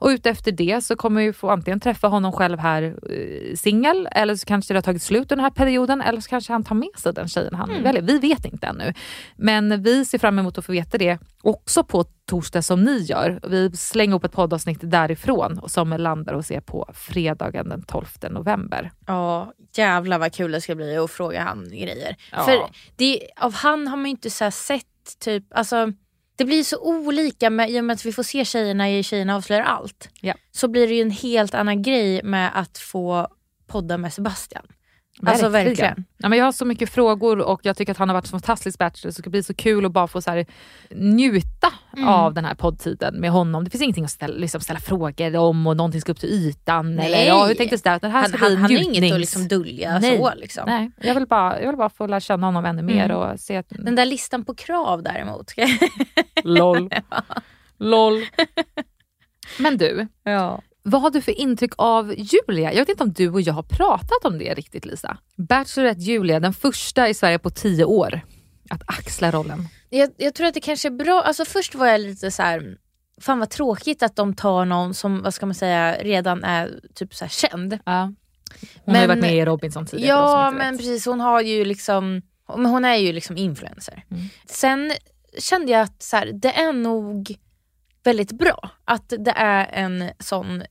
[0.00, 4.36] Och utefter det så kommer vi få antingen träffa honom själv här eh, singel, eller
[4.36, 6.74] så kanske det har tagit slut under den här perioden, eller så kanske han tar
[6.74, 8.02] med sig den tjejen han väljer.
[8.02, 8.94] Vi vet inte ännu.
[9.36, 13.40] Men vi ser fram emot att få veta det också på torsdag som ni gör.
[13.48, 18.06] Vi slänger upp ett poddavsnitt därifrån och som landar hos er på fredagen den 12
[18.30, 18.90] november.
[19.06, 22.16] Ja, jävlar vad kul det ska bli att fråga han grejer.
[22.32, 22.42] Ja.
[22.42, 22.60] För
[22.96, 24.84] det, av han har man ju inte sett,
[25.20, 25.92] typ, alltså,
[26.40, 29.36] det blir så olika med, i och med att vi får se tjejerna i Tjejerna
[29.36, 30.08] avslöjar allt.
[30.20, 30.34] Ja.
[30.52, 33.28] Så blir det ju en helt annan grej med att få
[33.66, 34.66] podda med Sebastian.
[35.26, 36.04] Alltså verkligen.
[36.18, 38.30] Ja, men jag har så mycket frågor och jag tycker att han har varit en
[38.30, 40.46] fantastisk bachelor så det ska bli så kul att bara få så här,
[40.90, 42.08] njuta Mm.
[42.08, 43.64] av den här poddtiden med honom.
[43.64, 46.96] Det finns ingenting att ställa, liksom ställa frågor om och någonting ska upp till ytan.
[46.96, 47.06] Nej.
[47.06, 47.98] Eller, ja, hur tänkte du där?
[48.00, 50.18] Det här Han, ska bli han, han har inget att liksom dölja Nej.
[50.18, 50.32] så.
[50.36, 50.62] Liksom.
[50.66, 53.16] Nej, jag vill, bara, jag vill bara få lära känna honom ännu mer Mm.
[53.16, 53.66] och se att...
[53.68, 55.52] Den där listan på krav däremot.
[56.44, 56.90] LOL.
[57.78, 58.24] LOL.
[59.58, 60.60] Men du, ja.
[60.90, 62.72] Vad har du för intryck av Julia?
[62.72, 65.18] Jag vet inte om du och jag har pratat om det riktigt Lisa.
[65.36, 68.20] Bachelorette Julia, den första i Sverige på tio år
[68.70, 69.68] att axla rollen.
[69.90, 72.76] Jag, jag tror att det kanske är bra, alltså först var jag lite så här.
[73.20, 77.14] fan vad tråkigt att de tar någon som, vad ska man säga, redan är typ
[77.14, 77.78] så här känd.
[77.84, 78.12] Ja.
[78.84, 80.18] Hon har ju varit med i Robinson tidigare.
[80.18, 80.80] Ja men vet.
[80.80, 82.22] precis, hon har ju liksom,
[82.56, 84.04] men hon är ju liksom influencer.
[84.10, 84.24] Mm.
[84.46, 84.92] Sen
[85.38, 87.36] kände jag att så här, det är nog
[88.04, 90.62] väldigt bra att det är en sån,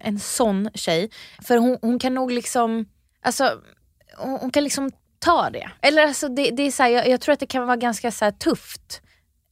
[0.00, 1.10] en sån tjej.
[1.42, 2.86] För hon, hon kan nog liksom,
[3.22, 3.60] alltså
[4.16, 5.70] hon, hon kan liksom ta det.
[5.80, 8.10] Eller alltså det, det är så här, jag, jag tror att det kan vara ganska
[8.10, 9.02] så tufft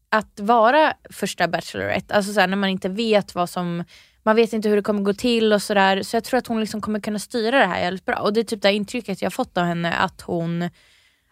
[0.08, 2.14] att vara första Bachelorette.
[2.14, 3.85] Alltså så här, när man inte vet vad som
[4.22, 6.02] man vet inte hur det kommer gå till och sådär.
[6.02, 8.16] Så jag tror att hon liksom kommer kunna styra det här jävligt bra.
[8.16, 10.70] Och det är typ det intrycket jag fått av henne att hon,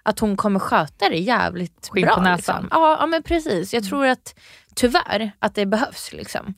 [0.02, 2.14] att hon kommer sköta det jävligt Skinn bra.
[2.14, 2.62] på näsan.
[2.62, 2.68] Liksom.
[2.70, 3.74] Ja, ja men precis.
[3.74, 4.34] Jag tror att
[4.74, 6.12] tyvärr att det behövs.
[6.12, 6.54] Liksom.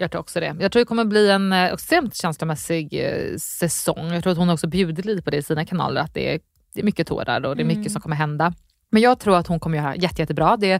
[0.00, 0.56] Jag tror också det.
[0.60, 4.12] Jag tror det kommer bli en eh, extremt känslomässig eh, säsong.
[4.12, 6.40] Jag tror att hon också bjuder lite på det i sina kanaler, att det är,
[6.74, 8.52] det är mycket tårar och det är mycket som kommer hända.
[8.90, 10.56] Men jag tror att hon kommer göra jätte, jättebra.
[10.56, 10.72] Det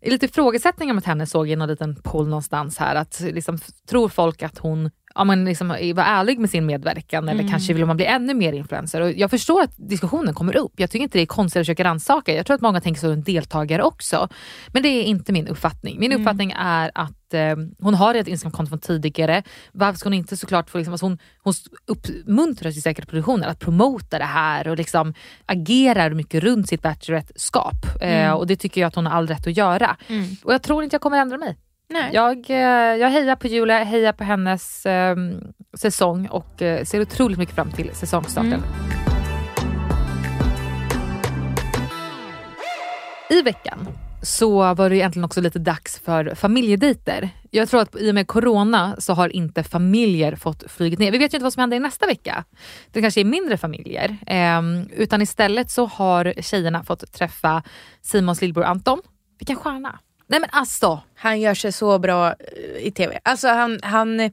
[0.00, 2.94] är lite ifrågasättningar mot henne såg jag i någon liten poll någonstans här.
[2.94, 7.48] Att liksom, tror folk att hon ja, men liksom, var ärlig med sin medverkan eller
[7.48, 9.00] kanske vill man bli ännu mer influencer.
[9.00, 10.72] Och jag förstår att diskussionen kommer upp.
[10.76, 12.34] Jag tycker inte det är konstigt att försöka rannsaka.
[12.34, 14.28] Jag tror att många tänker så runt deltagare också.
[14.68, 16.00] Men det är inte min uppfattning.
[16.00, 19.42] Min uppfattning är att eh, hon har ett Instagramkonto från tidigare.
[19.72, 21.54] Varför ska hon inte såklart få, liksom, alltså hon, hon
[21.86, 25.14] uppmuntrar ju säkert produktionen att promota det här och liksom
[25.46, 28.02] agerar mycket runt sitt Bachelorette-skap.
[28.02, 29.96] Eh, och det tycker jag att hon har all rätt att göra.
[30.44, 31.56] Och jag tror inte jag kommer ändra mig.
[31.92, 32.10] Nej.
[32.12, 35.16] Jag, eh, jag hejar på Julia, hejar på hennes eh,
[35.74, 38.62] säsong och eh, ser otroligt mycket fram till säsongstarten.
[43.30, 43.88] I veckan
[44.22, 47.28] så var det egentligen också lite dags för familjedejter.
[47.50, 51.12] Jag tror att i och med corona så har inte familjer fått flyget ner.
[51.12, 52.44] Vi vet ju inte vad som händer i nästa vecka.
[52.92, 54.16] Det kanske är mindre familjer.
[54.26, 54.62] Eh,
[54.96, 57.62] utan istället så har tjejerna fått träffa
[58.02, 59.00] Simons lillebror Anton.
[59.38, 59.98] Vilken stjärna!
[60.30, 63.18] Nej men alltså, Han gör sig så bra eh, i tv.
[63.24, 64.30] Alltså han, han,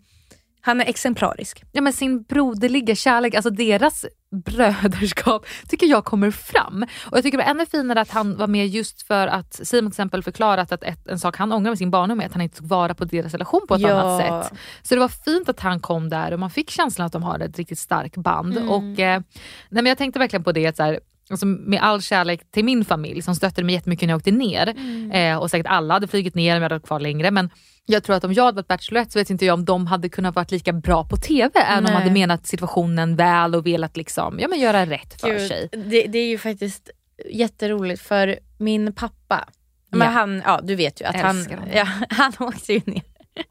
[0.61, 1.63] han är exemplarisk.
[1.71, 4.05] ja, men sin broderliga kärlek, alltså deras
[4.45, 6.85] bröderskap tycker jag kommer fram.
[7.11, 9.91] Och jag tycker det var ännu finare att han var med just för att Simon
[9.91, 12.41] till exempel förklarat att ett, en sak han ångrar med sin barndom är att han
[12.41, 13.89] inte tog vara på deras relation på ett Ja.
[14.01, 14.59] annat sätt.
[14.83, 17.39] Så det var fint att han kom där och man fick känslan att de har
[17.39, 18.57] ett riktigt starkt band.
[18.57, 18.69] Mm.
[18.69, 19.21] Och, eh,
[19.69, 22.65] nej, men jag tänkte verkligen på det att så här, Alltså med all kärlek till
[22.65, 24.67] min familj som stöttade mig jättemycket när jag åkte ner.
[24.67, 25.11] Mm.
[25.11, 27.31] Eh, och säkert alla hade flugit ner om jag hade varit kvar längre.
[27.31, 27.49] Men
[27.85, 30.09] jag tror att om jag hade varit Bachelorette så vet inte jag om de hade
[30.09, 31.49] kunnat vara lika bra på TV.
[31.59, 32.01] Även om de Nej.
[32.01, 35.69] hade menat situationen väl och velat liksom, ja, men göra rätt för Gud, sig.
[35.71, 36.89] Det, det är ju faktiskt
[37.29, 39.47] jätteroligt för min pappa,
[39.91, 40.05] men Ja.
[40.13, 43.01] han, ja du vet ju att han, ja, han åkte ju ner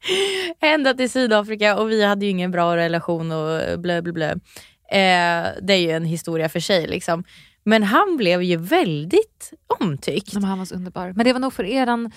[0.61, 4.31] ända till Sydafrika och vi hade ju ingen bra relation och blö blö blö.
[4.91, 7.23] Eh, det är ju en historia för sig liksom.
[7.67, 10.33] Men han blev ju väldigt omtyckt.
[10.33, 11.13] Men han var så underbar.
[11.15, 12.11] Men det var nog för eran,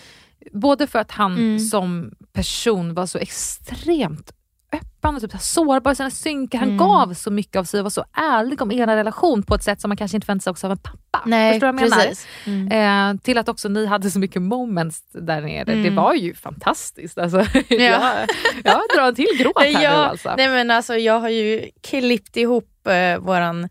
[0.52, 1.58] både för att han Mm.
[1.58, 4.32] som person var så extremt
[4.72, 6.58] öppen och typ så sårbar i sina synkar.
[6.58, 6.78] Han Mm.
[6.78, 9.80] gav så mycket av sig och var så ärlig om er relation på ett sätt
[9.80, 11.22] som man kanske inte förväntar sig också av en pappa.
[11.26, 12.14] Nej, Förstår du vad jag menar?
[12.70, 13.16] Mm.
[13.16, 15.64] Eh, till att också ni hade så mycket moments där nere.
[15.64, 15.94] Det Mm.
[15.94, 17.18] var ju fantastiskt.
[17.18, 18.02] Alltså, jag,
[18.64, 20.34] jag drar en till gråt här nu ja, alltså.
[20.36, 23.68] nej men alltså, jag har ju klippt ihop eh, våran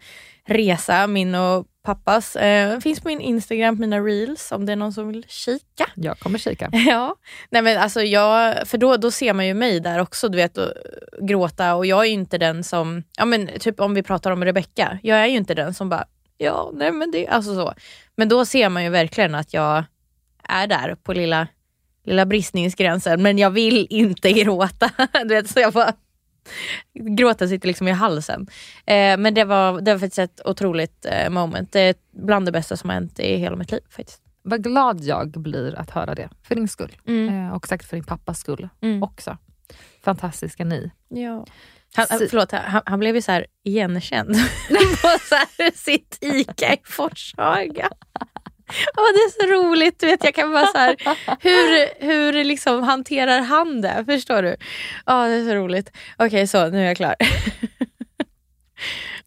[0.49, 2.35] resa, min och pappas.
[2.35, 5.89] Eh, finns på min Instagram, mina reels om det är någon som vill kika.
[5.95, 6.69] Jag kommer kika.
[6.87, 7.15] Ja,
[7.49, 10.57] nej men alltså jag, för då, då ser man ju mig där också, du vet,
[10.57, 10.73] och
[11.21, 14.45] gråta och jag är ju inte den som, ja men typ om vi pratar om
[14.45, 16.05] Rebecca, jag är ju inte den som bara,
[16.37, 17.73] ja nej men det, alltså så.
[18.15, 19.83] Men då ser man ju verkligen att jag
[20.43, 21.47] är där på lilla,
[22.05, 24.91] lilla bristningsgränsen, men jag vill inte gråta.
[25.13, 25.93] du vet, så jag bara,
[26.93, 28.47] gråten sitter liksom i halsen.
[28.85, 32.51] Eh, men det var, det var faktiskt ett otroligt eh, moment, det är bland det
[32.51, 34.21] bästa som har hänt i hela mitt liv faktiskt.
[34.41, 36.29] Vad glad jag blir att höra det.
[36.43, 36.97] För din skull.
[37.05, 39.03] Eh, och säkert för din pappas skull Mm.
[39.03, 39.37] också.
[40.03, 40.91] Fantastiska ni.
[41.09, 41.45] Ja.
[41.95, 44.27] Han, förlåt, han, han blev ju så igenkänd
[45.01, 45.35] på så
[45.73, 47.89] sitt ICA i Forshaga.
[48.97, 50.95] Åh, det är så roligt, du vet, jag kan bara så här,
[51.39, 54.03] hur, hur liksom hanterar han det?
[54.05, 54.55] Förstår du?
[55.05, 55.91] Ja, det är så roligt.
[56.17, 57.15] Okej, så nu är jag klar.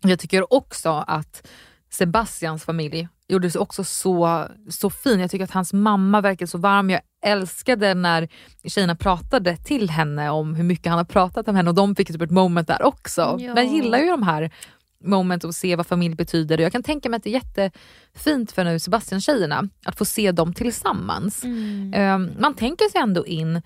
[0.00, 1.48] Jag tycker också att
[1.90, 5.20] Sebastians familj gjorde sig också så, så fin.
[5.20, 6.90] Jag tycker att hans mamma verkar så varm.
[6.90, 8.28] Jag älskade när
[8.64, 12.09] tjejerna pratade till henne om hur mycket han har pratat om henne och de fick
[12.09, 13.20] typ ett moment där också.
[13.40, 13.55] Ja.
[13.55, 14.50] Men jag gillar ju de här
[15.05, 16.59] moment och se vad familj betyder.
[16.59, 20.55] Jag kan tänka mig att det är jättefint för nu Sebastian-tjejerna att få se dem
[20.55, 21.45] tillsammans.
[21.45, 21.95] Mm.
[21.95, 23.62] Eh, Man tänker sig ändå in,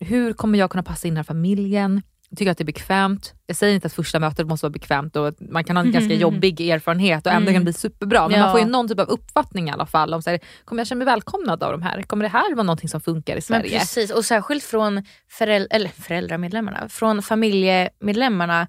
[0.00, 2.02] hur kommer jag kunna passa in i den här familjen?
[2.36, 3.34] tycker att det är bekvämt.
[3.46, 6.14] Jag säger inte att första mötet måste vara bekvämt och man kan ha en ganska
[6.14, 8.28] jobbig erfarenhet och ändå kan det bli superbra.
[8.28, 8.44] Men Ja.
[8.44, 10.14] man får ju någon typ av uppfattning i alla fall.
[10.14, 12.02] om så här, Kommer jag känna mig välkomnad av de här?
[12.02, 13.78] Kommer det här vara någonting som funkar i Men Sverige?
[13.78, 18.66] precis, och särskilt från föräld- eller föräldramedlemmarna, från familjemedlemmarna,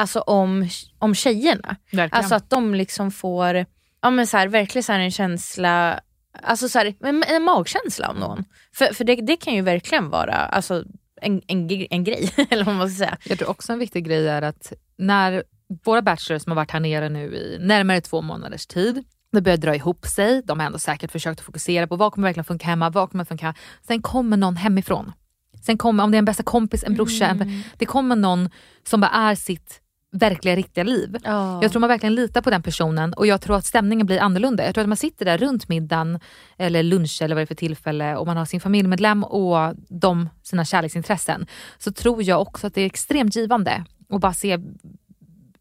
[0.00, 1.76] alltså om, om tjejerna.
[1.92, 2.18] Verkligen.
[2.18, 3.66] Alltså att de liksom får,
[4.02, 6.00] ja men så här, verkligen så här en känsla,
[6.42, 8.44] alltså så här, en, en magkänsla om någon.
[8.74, 10.84] För, för det, det kan ju verkligen vara alltså,
[11.20, 13.16] en, en, en grej, eller vad man ska säga.
[13.24, 15.42] Jag tror också en viktig grej är att när
[15.84, 19.58] våra bachelors som har varit här nere nu i närmare två månaders tid, det börjar
[19.58, 20.42] dra ihop sig.
[20.44, 23.24] De har ändå säkert försökt att fokusera på vad kommer verkligen funka hemma, vad kommer
[23.24, 23.54] funka.
[23.86, 25.12] Sen kommer någon hemifrån.
[25.62, 28.50] Sen kommer, om det är en bästa kompis, en brorsa, en, det kommer någon
[28.88, 29.80] som bara är sitt
[30.12, 31.16] verkliga riktiga liv.
[31.24, 31.62] Ja.
[31.62, 34.64] Jag tror man verkligen litar på den personen och jag tror att stämningen blir annorlunda.
[34.64, 36.20] Jag tror att man sitter där runt middagen
[36.58, 40.28] eller lunch eller vad det är för tillfälle och man har sin familjemedlem och de
[40.42, 41.46] sina kärleksintressen.
[41.78, 44.58] Så tror jag också att det är extremt givande att bara se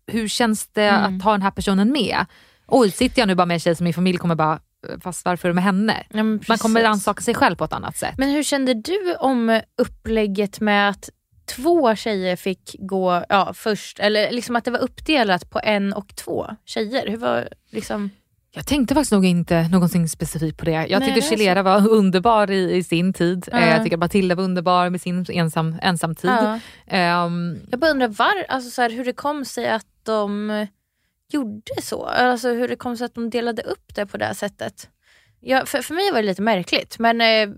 [0.08, 2.26] hur känns det att ha den här personen med.
[2.68, 4.60] Oj, sitter jag nu bara med en tjej som min familj kommer bara,
[5.02, 6.04] fast varför med henne?
[6.10, 8.16] Ja, Man kommer rannsaka sig själv på ett annat sätt.
[8.18, 11.10] Men hur kände du om upplägget med att
[11.50, 16.16] två tjejer fick gå ja, först, eller liksom att det var uppdelat på en och
[16.16, 17.08] två tjejer?
[17.08, 18.10] Hur var liksom...
[18.52, 20.72] Jag tänkte faktiskt nog inte någonting specifikt på det.
[20.72, 21.30] Jag Nej, tyckte.
[21.30, 23.50] Chilera var underbar i, i sin tid.
[23.52, 26.30] Eh, Jag tycker Matilda var underbar med sin ensam, ensamtid.
[26.30, 26.60] Ja.
[26.88, 30.68] Ehm, Jag bara undrar var, alltså så här, hur det kom sig att de
[31.32, 32.06] gjorde så.
[32.06, 34.90] Alltså hur det kom sig att de delade upp det på det sättet.
[35.40, 37.50] Ja, för, för mig var det lite märkligt men eh,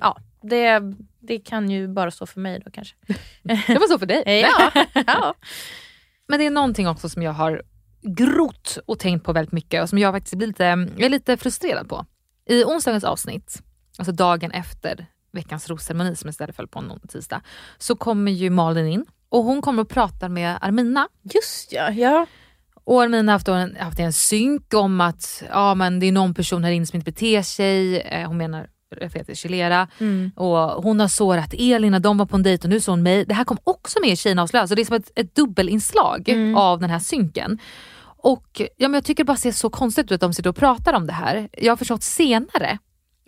[0.00, 0.80] ja, det,
[1.20, 2.96] det kan ju bara stå för mig då kanske.
[3.42, 4.22] det var så för dig.
[4.26, 5.34] Ja, ja.
[6.28, 7.62] Men det är någonting också som jag har
[8.02, 11.36] grott och tänkt på väldigt mycket och som jag faktiskt blir lite, jag är lite
[11.36, 12.06] frustrerad på.
[12.46, 13.62] I onsdagens avsnitt,
[13.98, 17.42] alltså dagen efter veckans rosceremoni som istället föll på en tisdag,
[17.78, 21.90] så kommer ju Malin in och hon kommer och pratar med Armina Just ja.
[21.90, 22.26] ja.
[22.84, 26.34] Och Armina har haft, en, haft en synk om att ja, men det är någon
[26.34, 28.00] person här inne som inte beter sig.
[28.00, 28.70] Eh, hon menar
[29.26, 29.88] till Chilera.
[29.98, 30.30] Mm.
[30.36, 33.02] Och hon har sårat Elin när de var på en dejt och nu såg hon
[33.02, 33.24] mig.
[33.24, 34.66] Det här kom också med i avslöjar.
[34.66, 36.56] Så det är som ett, ett dubbelinslag Mm.
[36.56, 37.58] av den här synken.
[38.20, 40.56] Och ja, men Jag tycker det bara ser så konstigt ut att de sitter och
[40.56, 41.48] pratar om det här.
[41.52, 42.78] Jag har förstått senare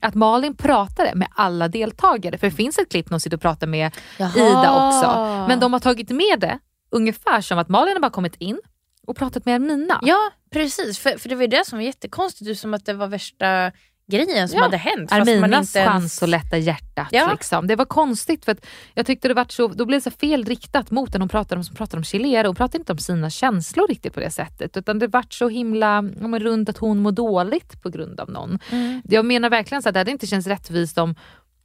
[0.03, 2.38] att Malin pratade med alla deltagare.
[2.38, 4.33] För det finns ett klipp när hon sitter och pratar med Jaha.
[4.37, 5.09] Ida också.
[5.49, 6.59] Men de har tagit med det
[6.90, 8.61] ungefär som att Malin har bara kommit in
[9.07, 10.01] och pratat med Armina.
[10.03, 13.07] Ja precis, för, för det var ju det som var jättekonstigt, som att det var
[13.07, 13.73] värsta
[14.11, 14.62] grejen som Ja.
[14.64, 15.12] hade hänt.
[15.12, 17.09] Arminas inte chans att lätta hjärtat.
[17.11, 17.29] Ja.
[17.33, 17.66] Liksom.
[17.66, 20.44] Det var konstigt för att jag tyckte det var så, då blev det så fel
[20.44, 22.49] riktat mot den hon pratade om som pratade om Chilera.
[22.49, 26.05] Hon pratade inte om sina känslor riktigt på det sättet utan det vart så himla
[26.20, 28.59] ja, runt att hon mår dåligt på grund av någon.
[28.70, 29.03] Mm.
[29.05, 31.14] Jag menar verkligen så att det hade inte känts rättvist om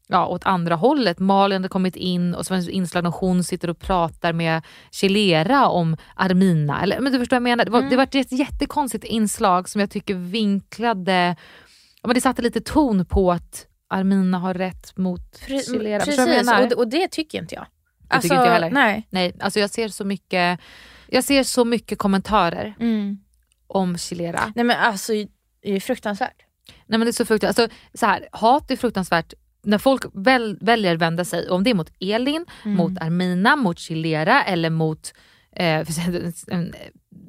[0.08, 1.20] ja, åt andra hållet.
[1.20, 4.62] Malin hade kommit in och så var det inslag när hon sitter och pratar med
[4.92, 6.82] Chilera om Armina.
[6.84, 7.66] Eller, men du förstår vad jag menar?
[7.66, 7.90] Det var, Mm.
[7.90, 11.36] det var ett jättekonstigt inslag som jag tycker vinklade
[12.06, 16.00] Ja, men det satte lite ton på att Armina har rätt mot Pre- Chilera.
[16.00, 16.20] Precis,
[16.62, 17.65] och, det- och det tycker inte jag.
[18.10, 18.70] Det tycker inte jag heller.
[18.72, 19.08] Nej.
[19.10, 20.60] Nej, alltså jag ser så mycket
[21.08, 23.18] jag ser så mycket kommentarer Mm.
[23.68, 24.54] om Chilera.
[24.56, 25.13] Nej men alltså
[25.62, 26.36] det är fruktansvärt.
[26.68, 27.60] Nej, men det är så fruktansvärt.
[27.63, 31.74] Alltså, så här, hat är fruktansvärt när folk väl, väljer vända sig, om det är
[31.74, 32.78] mot Elin, Mm.
[32.78, 35.13] mot Armina, mot Chilera eller mot
[35.56, 35.88] eh,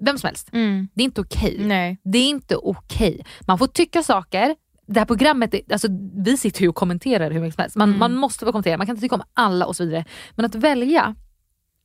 [0.01, 0.49] vem som helst.
[0.95, 1.57] Det är inte okej.
[1.61, 1.99] Nej.
[2.05, 3.25] Det är inte okej.
[3.41, 4.57] Man får tycka saker.
[4.87, 7.77] Det här programmet, alltså, vi sitter ju och kommenterar hur mycket som helst.
[7.77, 7.99] Man, Mm.
[7.99, 10.05] man måste få kommentera, man kan inte tycka om alla och så vidare.
[10.35, 11.15] Men att välja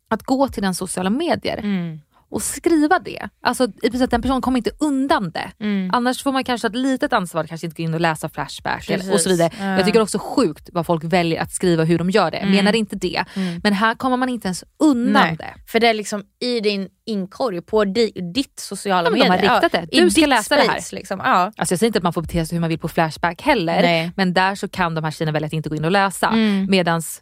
[0.07, 1.99] att gå till den sociala medier Mm.
[2.31, 3.29] Och skriva det.
[3.43, 5.51] Alltså i princip att den personen kommer inte undan det.
[5.59, 5.89] Mm.
[5.93, 9.13] Annars får man kanske ett litet ansvar, kanske inte gå in och läsa Flashback eller,
[9.13, 9.49] och så vidare.
[9.59, 9.65] Ja.
[9.65, 12.37] Jag tycker också sjukt vad folk väljer att skriva hur de gör det.
[12.39, 13.23] Jag menar inte det.
[13.63, 15.35] Men här kommer man inte ens undan Nej.
[15.37, 15.53] det.
[15.71, 19.49] För det är liksom i din inkorg på di, ditt sociala Ja, men de medier.
[19.49, 19.97] har riktat det.
[19.97, 20.69] i Du ska läsa det här.
[20.69, 21.19] space, Liksom.
[21.23, 21.29] Ja.
[21.57, 23.81] Alltså jag säger inte att man får bete sig hur man vill på Flashback heller.
[23.81, 24.11] Nej.
[24.15, 26.27] Men där så kan de här tjejerna välja att inte gå in och läsa.
[26.27, 26.67] Mm.
[26.69, 27.21] Medans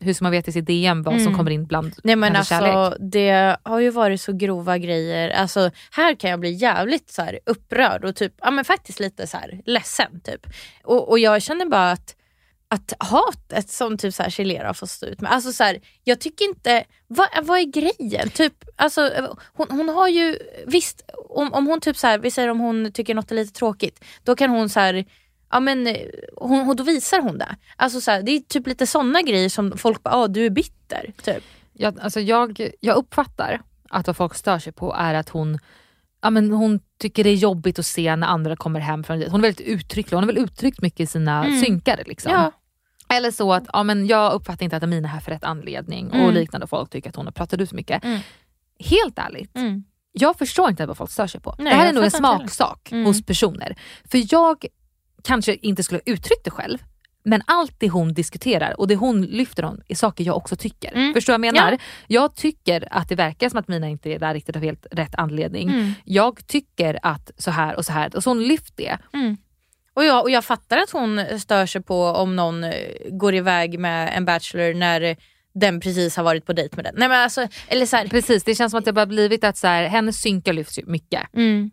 [0.00, 1.36] hur ska man veta i sitt DM vad som Mm.
[1.36, 2.96] kommer in bland Nej men alltså kärlek?
[3.00, 5.30] det har ju varit så grova grejer.
[5.30, 9.26] Alltså här kan jag bli jävligt så här upprörd och typ, ja men faktiskt lite
[9.26, 10.46] så här ledsen typ.
[10.84, 12.16] Och, och jag känner bara att
[12.72, 15.32] att hatet som typ så här Chilera får stå ut med.
[15.32, 18.28] Alltså så här, jag tycker inte, vad, vad är grejen?
[18.30, 19.10] Typ, alltså,
[19.54, 22.92] hon, hon har ju, visst om, om hon typ så här, vi säger om hon
[22.92, 25.04] tycker något är lite tråkigt, då kan hon så här,
[25.50, 25.96] ja men eh,
[26.36, 27.56] hon, hon, då visar hon det.
[27.76, 30.50] Alltså så här, det är typ lite sådana grejer som folk bara, ah, du är
[30.50, 31.12] bitter.
[31.24, 31.44] Typ.
[31.72, 35.58] Jag, alltså jag, jag uppfattar att vad folk stör sig på är att hon
[36.22, 39.40] Ja, men hon tycker det är jobbigt att se när andra kommer hem från Hon
[39.40, 41.60] är väldigt uttrycklig, hon har väl uttryckt mycket i sina Mm.
[41.60, 42.02] synkar.
[42.06, 42.32] Liksom.
[42.32, 42.52] Ja.
[43.16, 46.08] Eller så att ja, men jag uppfattar inte att Amina är här för rätt anledning
[46.10, 46.34] och Mm.
[46.34, 46.66] liknande.
[46.66, 48.04] Folk tycker att hon har pratat ut för mycket.
[48.04, 48.20] Mm.
[48.78, 49.84] Helt ärligt, Mm.
[50.12, 51.54] jag förstår inte vad folk stör sig på.
[51.58, 53.04] Nej, det här är nog en smaksak Mm.
[53.06, 53.76] hos personer.
[54.10, 54.64] För jag
[55.24, 56.78] kanske inte skulle ha uttryckt det själv,
[57.22, 60.92] men allt det hon diskuterar och det hon lyfter om är saker jag också tycker.
[60.92, 61.14] Mm.
[61.14, 61.72] Förstår vad jag menar?
[61.72, 61.78] Ja.
[62.06, 65.14] Jag tycker att det verkar som att Mina inte är där riktigt av helt rätt
[65.14, 65.68] anledning.
[65.68, 65.92] Mm.
[66.04, 68.98] Jag tycker att så här och så här, och så hon lyft det.
[69.94, 72.72] Och jag, och jag fattar att hon stör sig på om någon eh,
[73.10, 75.16] går iväg med en bachelor när
[75.54, 76.94] den precis har varit på dejt med den.
[76.96, 79.56] Nej, men alltså, eller så här, Precis, det känns som att det bara blivit att
[79.56, 81.34] så här, hennes synkar lyfts mycket.
[81.34, 81.70] mm,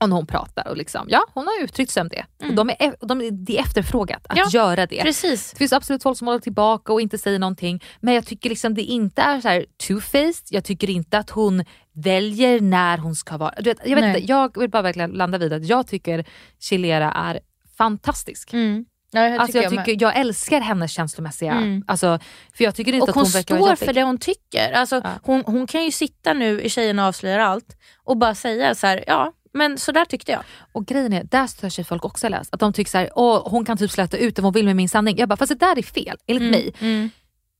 [0.00, 2.26] Och när hon pratar och liksom, ja hon har uttryckt sig om det.
[2.48, 5.02] Och de är, e- de det är efterfrågat att Ja, göra det.
[5.02, 5.50] precis.
[5.50, 7.82] Det finns absolut folk som håller tillbaka och inte säger någonting.
[8.00, 10.46] Men jag tycker liksom det inte är så här two-faced.
[10.50, 13.54] Jag tycker inte att hon väljer när hon ska vara...
[13.58, 14.16] Vet, jag, vet Nej.
[14.20, 16.24] inte, jag vill bara verkligen landa vid att jag tycker
[16.60, 17.40] Chilera är
[17.78, 18.52] fantastisk.
[18.52, 18.84] Mm.
[19.10, 19.84] Ja, jag Alltså jag, jag med.
[19.84, 21.52] tycker, jag älskar hennes känslomässiga...
[21.52, 21.84] Mm.
[21.86, 22.18] Alltså,
[22.56, 24.72] för jag tycker inte Och att hon, hon verkar står för det hon tycker.
[24.72, 25.10] Alltså, Ja.
[25.22, 29.04] hon, hon kan ju sitta nu i Tjejerna avslöjar allt och bara säga så här,
[29.06, 30.42] ja men så där tyckte jag.
[30.72, 32.54] Och grejen är, där stör sig folk också läst.
[32.54, 34.76] Att de tycker så här, Åh, hon kan typ släta ut vad hon vill med
[34.76, 35.18] min sanning.
[35.18, 36.74] Jag bara, fast det där är fel enligt mig.
[36.80, 37.10] Mm.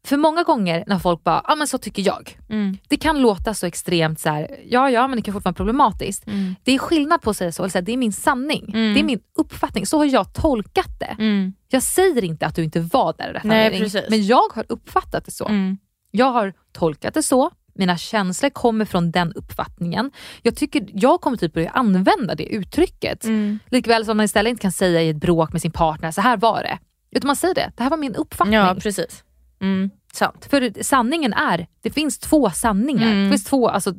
[0.07, 2.39] För många gånger när folk bara, ja men så tycker jag.
[2.49, 2.79] Mm.
[2.89, 6.27] Det kan låta så extremt så här, ja ja men det kan fortfarande vara problematiskt.
[6.27, 6.55] Mm.
[6.65, 8.73] Det är skillnad på att säga så, eller så här, det är min sanning.
[8.75, 8.95] Mm.
[8.95, 11.17] Det är min uppfattning, så har jag tolkat det.
[11.19, 11.53] Mm.
[11.69, 14.11] Jag säger inte att du inte var där Nej, anledning, precis.
[14.11, 15.49] men jag har uppfattat det så.
[15.49, 15.79] Mm.
[16.11, 20.11] Jag har tolkat det så, mina känslor kommer från den uppfattningen.
[20.43, 23.25] Jag, tycker, jag kommer typ börja använda det uttrycket.
[23.25, 23.59] Mm.
[23.71, 26.37] Likväl som man istället inte kan säga i ett bråk med sin partner, så här
[26.37, 26.79] var det.
[27.11, 28.55] Utan man säger det, det här var min uppfattning.
[28.55, 29.25] Ja precis.
[29.61, 29.91] Mm.
[30.13, 30.47] Sant.
[30.51, 33.07] För sanningen är, det finns två sanningar.
[33.07, 33.25] Mm.
[33.25, 33.95] Det finns två, alltså,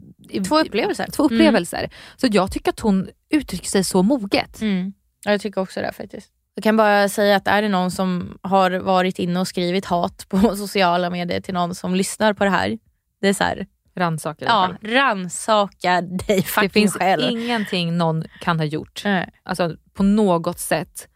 [0.48, 1.08] Två upplevelser.
[1.12, 1.90] Två upplevelser.
[2.18, 4.62] Så jag tycker att hon uttrycker sig så moget.
[4.62, 4.94] Mm.
[5.26, 6.32] Ja, jag tycker också det faktiskt.
[6.56, 10.26] Jag kan bara säga att är det någon som har varit inne och skrivit hat
[10.30, 12.78] på sociala medier till någon som lyssnar på det här.
[13.22, 14.94] Det är så här, Rannsaka dig ja, själv.
[14.94, 17.32] rannsaka dig Det fucking finns själv.
[17.32, 19.30] ingenting någon kan ha gjort, Nej.
[19.44, 21.08] alltså, på något sätt.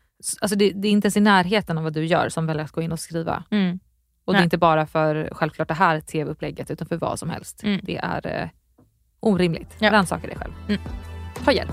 [0.41, 2.72] Alltså, det, det är inte ens i närheten av vad du gör som väljer att
[2.72, 3.43] gå in och skriva.
[3.52, 3.80] Mm.
[4.26, 4.43] Och det är Nej.
[4.43, 7.64] inte bara för självklart det här tv-upplägget utan för vad som helst.
[7.64, 7.80] Mm.
[7.84, 8.49] Det är eh,
[9.20, 9.76] orimligt.
[9.80, 9.91] Ja.
[9.91, 10.54] Rannsaka dig själv.
[10.68, 10.82] Mm.
[11.45, 11.72] Ta hjälp.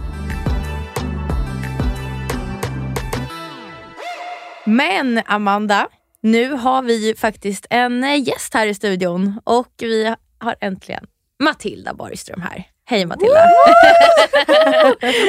[4.65, 5.89] Men Amanda,
[6.23, 11.07] nu har vi ju faktiskt en eh, gäst här i studion och vi har äntligen
[11.43, 12.65] Matilda Borgström här.
[12.85, 13.35] Hej Matilda!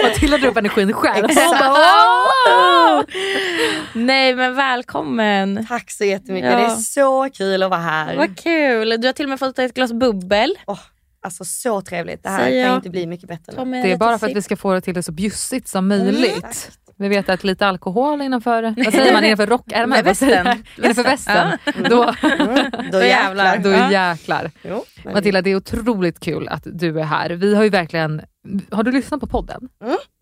[0.03, 1.27] Matilda drar upp energin själv.
[3.93, 5.65] Nej men välkommen!
[5.69, 6.51] Tack så jättemycket.
[6.51, 6.57] Ja.
[6.57, 8.17] Det är så kul att vara här.
[8.17, 9.01] Vad kul!
[9.01, 10.55] Du har till och med fått ett glas bubbel.
[10.67, 10.79] Åh,
[11.21, 12.23] alltså så trevligt.
[12.23, 13.81] Det här kan inte bli mycket bättre nu.
[13.81, 16.71] Det är bara för att vi ska få det till det så bjussigt som möjligt.
[16.99, 20.03] Vi vet att lite alkohol innanför, vad säger man, innanför rockärmen?
[20.05, 20.63] Västen.
[20.77, 21.51] Innanför västen.
[21.89, 23.57] Då, Mm, då Då jävlar.
[23.57, 23.91] då Ja.
[23.91, 24.51] jäklar.
[24.63, 27.29] Jo, men- Matilda, det är otroligt kul att du är här.
[27.29, 28.21] Vi har ju verkligen,
[28.71, 29.69] har du lyssnat på podden?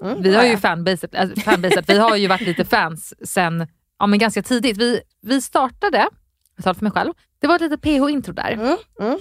[0.04, 0.50] Mm, Vi har ja.
[0.50, 1.90] ju fanbaset, äh, fanbaset.
[1.90, 3.68] vi har ju varit lite fans sen
[4.00, 4.78] ja, men ganska tidigt.
[4.78, 6.08] Vi, vi startade,
[6.56, 8.52] jag talar för mig själv, det var ett litet PH-intro där.
[8.52, 9.18] Mm, mm.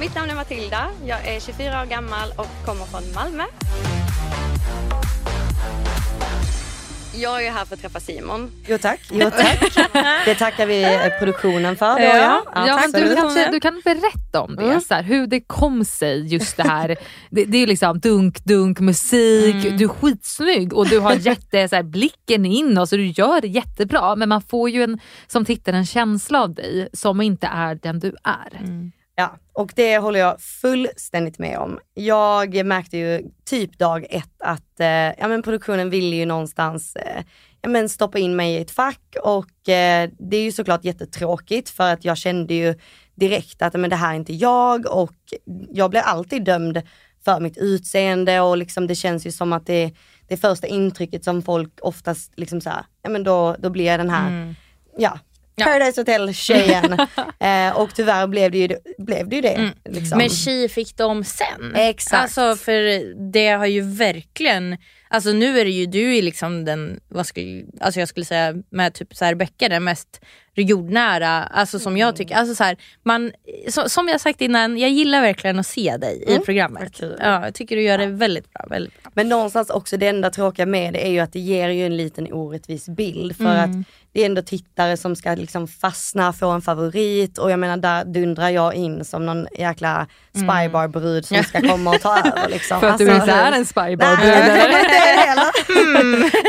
[0.00, 0.86] Mitt namn är Matilda.
[1.06, 3.44] Jag är 24 år gammal och kommer från Malmö.
[7.14, 8.50] Jag är här för att träffa Simon.
[8.66, 9.00] Jo tack.
[9.12, 9.60] Jo, tack.
[10.24, 10.86] Det tackar vi
[11.18, 11.94] produktionen för.
[11.98, 12.42] Då, Ja.
[12.54, 12.66] ja.
[12.66, 14.80] Ja, men du, kanske, du kan berätta om det, Mm.
[14.80, 16.88] så här, hur det kom sig just det här.
[17.30, 19.76] det, det är liksom dunk, dunk, musik, Mm.
[19.76, 23.40] du är skitsnygg och du har jätte, så här, blicken in och så du gör
[23.40, 27.46] det jättebra men man får ju en, som tittare en känsla av dig som inte
[27.46, 28.60] är den du är.
[29.20, 31.78] Ja, och det håller jag fullständigt med om.
[31.94, 37.24] Jag märkte ju typ dag ett att eh, ja, men produktionen ville ju någonstans eh,
[37.60, 41.70] ja, men stoppa in mig i ett fack och eh, det är ju såklart jättetråkigt
[41.70, 42.74] för att jag kände ju
[43.14, 45.16] direkt att men det här är inte jag och
[45.70, 46.82] jag blir alltid dömd
[47.24, 49.92] för mitt utseende och liksom det känns ju som att det,
[50.28, 54.00] det första intrycket som folk oftast liksom så här, ja men då, då blir jag
[54.00, 54.54] den här,
[54.98, 55.18] ja,
[55.64, 56.92] Paradise Hotel-tjejen.
[57.40, 59.72] eh, och tyvärr blev det ju, blev det, ju det.
[59.84, 60.18] Liksom.
[60.18, 61.74] Men tji fick de sen.
[61.76, 62.22] Exakt.
[62.22, 62.82] Alltså för
[63.32, 64.76] det har ju verkligen,
[65.08, 68.54] alltså nu är det ju du är liksom den, vad skulle, alltså jag skulle säga
[68.70, 70.20] med typ så här Becka den mest
[70.54, 72.34] jordnära, alltså som jag tycker.
[72.36, 73.32] Alltså så här, man,
[73.68, 77.00] så, som jag sagt innan, jag gillar verkligen att se dig i vad programmet.
[77.00, 78.64] Ja, jag tycker du gör det väldigt bra.
[78.70, 79.12] Väldigt bra.
[79.14, 81.96] Men någonstans också det enda tråkiga med det är ju att det ger ju en
[81.96, 83.80] liten orättvis bild för Mm.
[83.80, 87.76] att det är ändå tittare som ska liksom fastna, få en favorit och jag menar
[87.76, 92.80] där dundrar jag in som någon jäkla spybar-brud som ska komma och ta över liksom.
[92.80, 94.16] För att du Alltså, inte är en spybar.
[94.16, 95.44] Nej, heller.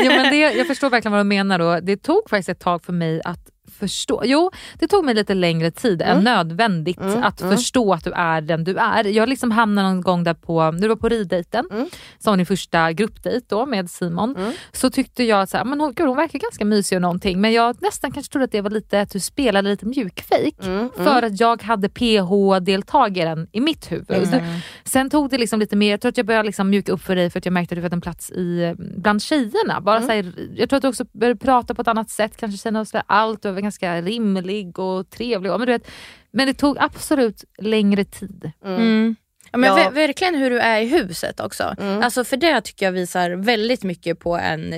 [0.04, 1.58] jo, men det, jag förstår verkligen vad du menar.
[1.58, 1.80] Då.
[1.80, 3.38] Det tog faktiskt ett tag för mig att
[3.86, 4.22] förstå.
[4.24, 7.56] Jo, det tog mig lite längre tid än nödvändigt Mm, att mm.
[7.56, 9.04] förstå att du är den du är.
[9.04, 11.88] Jag liksom hamnade någon gång där på, när du var på riddejten, Mm.
[12.18, 14.52] som din första gruppdejt då med Simon, Mm.
[14.72, 17.40] så tyckte jag att så här, men hon, gud, hon verkar ganska mysig och någonting
[17.40, 20.78] men jag nästan kanske trodde att det var lite att du spelade lite mjukfejk Mm,
[20.78, 20.90] mm.
[20.96, 24.06] för att jag hade PH-deltagaren i mitt huvud.
[24.84, 27.16] Sen tog det liksom lite mer, jag tror att jag började liksom mjuka upp för
[27.16, 29.80] dig för att jag märkte att du hade en plats i, bland tjejerna.
[29.80, 30.08] Bara Mm.
[30.08, 32.80] så här, jag tror att du också började prata på ett annat sätt, kanske känna
[32.80, 35.50] oss allt, du var ganska rimlig och trevlig.
[35.50, 35.90] Men, du vet,
[36.30, 38.50] men det tog absolut längre tid.
[38.64, 39.16] Mm.
[39.52, 39.76] Ja, men Ja.
[39.76, 41.74] ver- verkligen hur du är i huset också.
[41.78, 42.02] Mm.
[42.02, 44.74] Alltså för det tycker jag visar väldigt mycket på en,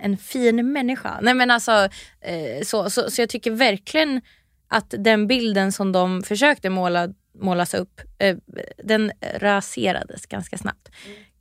[0.00, 1.18] en fin människa.
[1.22, 1.88] Nej, men alltså,
[2.20, 4.20] eh, så, så, så jag tycker verkligen
[4.68, 7.08] att den bilden som de försökte måla,
[7.38, 8.36] målas upp, eh,
[8.84, 10.88] den raserades ganska snabbt.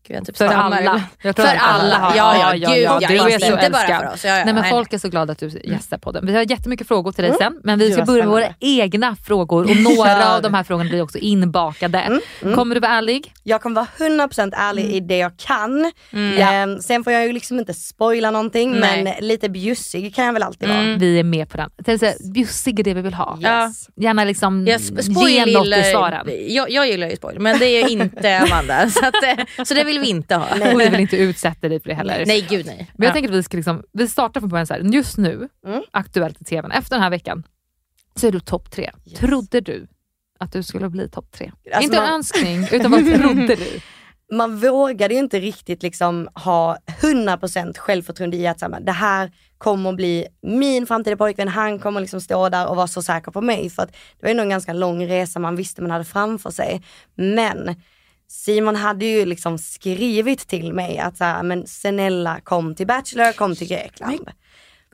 [0.08, 1.04] Gud, typ För alla.
[1.22, 4.26] För att alla, har- ja ja, gud ja, du är så inte bara för oss.
[4.26, 6.26] Ja, ja, Nej, men nej, folk är så glada att du gästar podden.
[6.26, 9.64] Vi har jättemycket frågor till dig sen, men vi ska börja med våra egna frågor
[9.64, 12.20] och några av de här frågorna blir också inbakade.
[12.56, 13.34] Kommer du vara ärlig?
[13.44, 13.88] Jag kommer vara
[14.28, 15.92] 100% ärlig i det jag kan.
[16.14, 16.38] Mm.
[16.42, 19.04] Ehm, sen får jag ju liksom inte spoila någonting Nej.
[19.04, 20.96] men lite bjussig kan jag väl alltid vara.
[20.98, 22.00] Vi är med på den.
[22.00, 23.38] Säga, Bjussig är det vi vill ha.
[23.42, 23.72] Ja.
[23.96, 24.68] Gärna liksom
[25.02, 26.28] spoil ge något i svaren.
[26.48, 28.90] jag, jag gillar ju spoil, men det är ju inte Amanda.
[28.90, 30.72] så, att, eh, så det vill vi inte ha.
[30.74, 32.24] Och vi vill inte utsätta dig för det heller.
[32.28, 32.92] Nej gud nej.
[32.96, 33.14] Men jag Ja.
[33.14, 34.82] tänker att vi ska liksom, vi startar från början så här.
[34.82, 35.82] Just nu, Mm.
[35.92, 37.44] aktuellt i tvn, efter den här veckan,
[38.16, 38.92] så är du topp tre.
[39.06, 39.20] Yes.
[39.20, 39.88] Trodde du
[40.40, 41.52] att du skulle bli topp tre?
[41.74, 43.80] Alltså inte en man- önskning, utan vad trodde du?
[44.36, 49.32] man vågade ju inte riktigt liksom ha 100% självförtroende i att så här, det här
[49.58, 53.32] kommer att bli min framtida pojkvän, han kommer liksom stå där och vara så säker
[53.32, 53.70] på mig.
[53.70, 56.82] För att det var ändå en ganska lång resa man visste man hade framför sig.
[57.16, 57.76] Men
[58.32, 63.34] Simon hade ju liksom skrivit till mig att så här, men snälla kom till Bachelor,
[63.34, 64.30] kom till Grekland.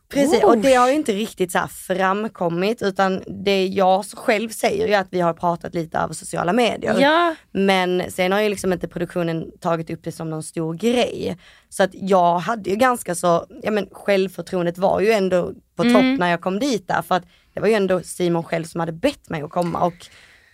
[0.09, 4.93] Precis, och det har ju inte riktigt så framkommit utan det jag själv säger ju
[4.93, 6.99] att vi har pratat lite över sociala medier.
[6.99, 11.37] Ja, Men sen har ju liksom inte produktionen tagit upp det som någon stor grej.
[11.69, 16.19] Så att jag hade ju ganska så, ja men självförtroendet var ju ändå på topp
[16.19, 17.01] när jag kom dit där.
[17.01, 19.85] För att det var ju ändå Simon själv som hade bett mig att komma.
[19.85, 20.07] Och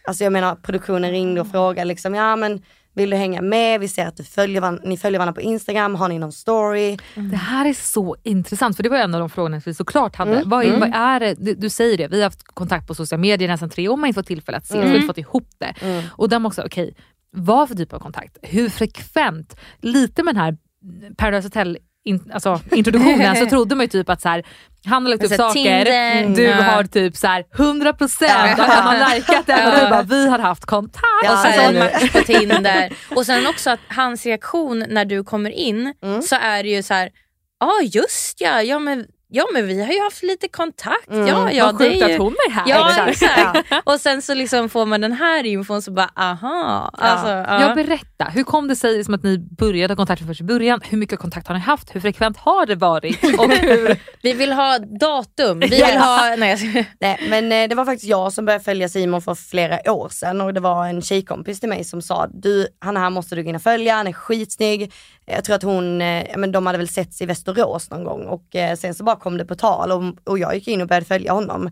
[0.08, 2.62] alltså jag menar produktionen ringde och frågade liksom, ja men
[2.96, 3.80] vill du hänga med?
[3.80, 6.98] Vi ser att du följer varandra, ni följer varandra på Instagram, har ni någon story?
[7.16, 10.16] Det här är så intressant, för det var en av de frågorna som vi såklart
[10.16, 10.32] hade.
[10.36, 12.96] Mm, Vad, är, vad är det, du, du säger det, vi har haft kontakt på
[12.96, 15.08] sociala medier nästan tre år, man har inte fått tillfälle att ses, vi har inte
[15.08, 15.74] fått ihop det.
[15.82, 16.04] Mm.
[16.12, 16.96] Och de också, okej,
[17.32, 18.38] vad för typ av kontakt?
[18.42, 19.56] Hur frekvent?
[19.82, 20.58] Lite med den här
[21.18, 24.44] Paradise Hotel in, alltså, introduktionen så trodde man ju typ att så här,
[24.86, 25.54] han har lagt upp Så saker,
[25.86, 26.62] Tinder, du ja.
[26.64, 28.52] har typ så här 100% Ja.
[28.52, 31.04] att han har likat det och du bara vi har haft kontakt.
[31.24, 32.94] Ja, och sen en match på Tinder.
[33.16, 36.22] Och sen också att hans reaktion när du kommer in Mm.
[36.22, 37.10] så är det ju så här,
[37.60, 41.10] ja ah, just ja, ja men, ja men vi har ju haft lite kontakt.
[41.10, 41.28] Mm.
[41.28, 42.14] Ja, ja, Vad det sjukt är ju...
[42.14, 42.64] att hon är här.
[42.68, 43.74] Ja Exakt.
[43.84, 46.90] Och sen så liksom får man den här infon så bara aha.
[46.94, 47.62] Alltså, ja.
[47.62, 50.82] Jag berätta, hur kom det sig som att ni började ha kontakt från första början?
[50.84, 51.96] Hur mycket kontakt har ni haft?
[51.96, 53.24] Hur frekvent har det varit?
[53.40, 55.60] Och hur, Vi vill ha datum.
[55.60, 56.36] Vi vill ha...
[56.38, 56.88] Nej.
[57.00, 60.42] Nej men eh, det var faktiskt jag som började följa Simon för flera år sedan
[60.42, 63.50] och det var en tjejkompis till mig som sa du, han här måste du gå
[63.50, 64.94] in och följa, han är skitsnygg.
[65.26, 68.26] Jag tror att hon, eh, ja, men de hade väl setts i Västerås någon gång
[68.26, 70.88] och eh, sen så bara kom det på tal och, och jag gick in och
[70.88, 71.70] började följa honom.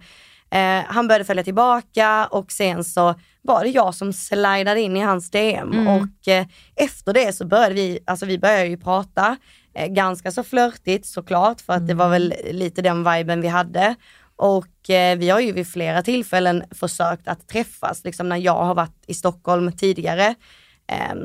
[0.52, 5.00] Eh, han började följa tillbaka och sen så var det jag som slidade in i
[5.00, 6.46] hans DM och eh,
[6.76, 9.38] efter det så började vi, alltså vi började ju prata
[9.76, 13.96] eh, ganska så flörtigt såklart för att det var väl lite den viben vi hade.
[14.36, 18.76] Och eh, vi har ju vid flera tillfällen försökt att träffas, liksom när jag har
[18.76, 20.36] varit i Stockholm tidigare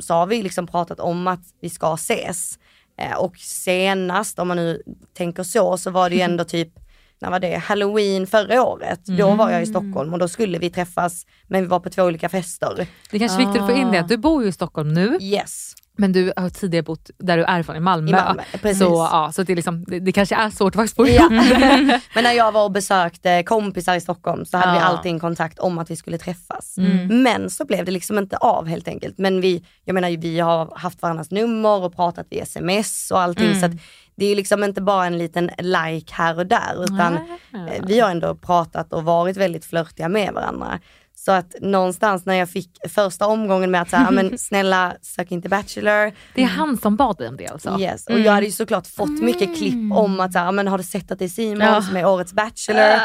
[0.01, 2.59] så har vi liksom pratat om att vi ska ses.
[2.99, 4.83] Eh, och senast, om man nu
[5.17, 6.69] tänker så, så var det ju ändå typ,
[7.21, 9.01] när var det, halloween förra året.
[9.05, 12.03] Då var jag i Stockholm och då skulle vi träffas, men vi var på två
[12.03, 12.87] olika fester.
[13.11, 15.19] det kanske är viktigt att få in det, att du bor ju i Stockholm nu
[15.21, 15.75] Yes.
[15.97, 18.11] Men du har tidigare bott där du är ifrån, i Malmö.
[18.11, 18.79] I Malmö, precis.
[18.79, 21.29] Så, ja, så det, är liksom, det, det kanske är svårt att faktiskt få Ja.
[22.15, 24.85] Men när jag var och besökte kompisar i Stockholm så hade vi Ja.
[24.85, 26.79] alltid en kontakt om att vi skulle träffas.
[26.79, 27.23] Mm.
[27.23, 29.19] Men så blev det liksom inte av helt enkelt.
[29.19, 33.51] Men vi, jag menar vi har haft varandras nummer och pratat via sms och allting.
[33.51, 33.61] Mm.
[33.61, 33.79] Så
[34.17, 38.11] det är liksom inte bara en liten like här och där utan eh, vi har
[38.11, 40.81] ändå pratat och varit väldigt flörtiga med varandra.
[41.27, 45.49] Så att någonstans när jag fick första omgången med att säga, men snälla sök inte
[45.49, 46.13] Bachelor.
[46.35, 47.77] Det är han som bad dig om det alltså?
[47.81, 48.07] Yes.
[48.07, 50.85] Och jag hade ju såklart fått mycket klipp om att så här, men har du
[50.85, 51.83] sett att det är Simon Ja.
[51.83, 53.01] som är årets Bachelor?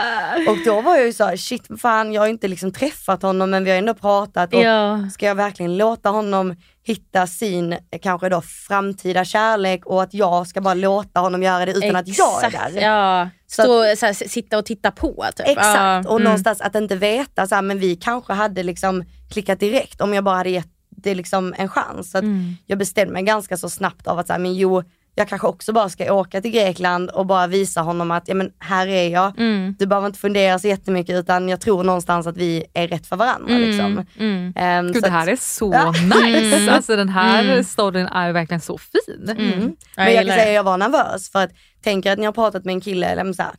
[0.50, 3.50] Och då var jag ju så här, shit fan jag har inte liksom träffat honom
[3.50, 5.10] men vi har ändå pratat och Ja.
[5.14, 10.62] ska jag verkligen låta honom hitta sin kanske då framtida kärlek och att jag ska
[10.62, 12.82] bara låta honom göra det utan att jag är Exakt, där.
[12.82, 13.30] Ja.
[13.48, 15.26] Så Stå, så här, sitta och titta på.
[15.36, 15.48] Typ.
[15.48, 16.24] Exakt, och mm.
[16.24, 20.24] någonstans att inte veta, så här, men vi kanske hade liksom klickat direkt om jag
[20.24, 22.12] bara hade gett det liksom en chans.
[22.12, 22.56] Så att Mm.
[22.66, 24.84] Jag bestämde mig ganska så snabbt av att så här, men jo,
[25.22, 28.52] jag kanske också bara ska åka till Grekland och bara visa honom att ja, men
[28.60, 29.40] här är jag.
[29.40, 29.76] Mm.
[29.80, 33.16] Du behöver inte fundera så jättemycket utan jag tror någonstans att vi är rätt för
[33.16, 33.58] varandra.
[33.58, 34.06] Liksom.
[34.20, 34.54] Mm.
[34.56, 35.92] Ehm, Gud så det att- här är så Ja.
[36.26, 36.72] nice.
[36.72, 37.64] Alltså den här Mm.
[37.64, 39.30] storyn är verkligen så fin.
[39.30, 39.76] Mm.
[39.98, 41.52] Men jag kan säga att jag var nervös för att
[41.84, 43.52] tänker att ni har pratat med en kille eller så här,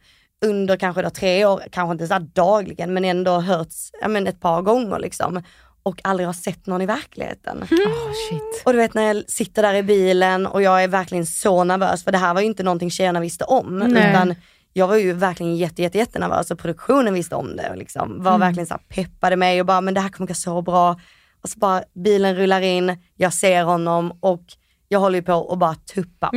[0.44, 4.40] under kanske då tre år, kanske inte så dagligen men ändå hörts ja, men ett
[4.40, 5.42] par gånger liksom
[5.82, 7.56] och aldrig har sett någon i verkligheten.
[7.70, 7.92] Mm.
[7.92, 8.62] Oh, shit.
[8.64, 12.04] Och du vet när jag sitter där i bilen och jag är verkligen så nervös
[12.04, 14.10] för det här var ju inte någonting tjejerna visste om Nej.
[14.10, 14.34] utan
[14.72, 18.38] jag var ju verkligen jätte, jätte, jättenervös och produktionen visste om det och liksom var
[18.38, 21.00] verkligen så här peppade mig och bara men det här kommer gå så bra.
[21.42, 24.44] Och så bara bilen rullar in, jag ser honom och
[24.88, 26.26] jag håller ju på att bara tuppa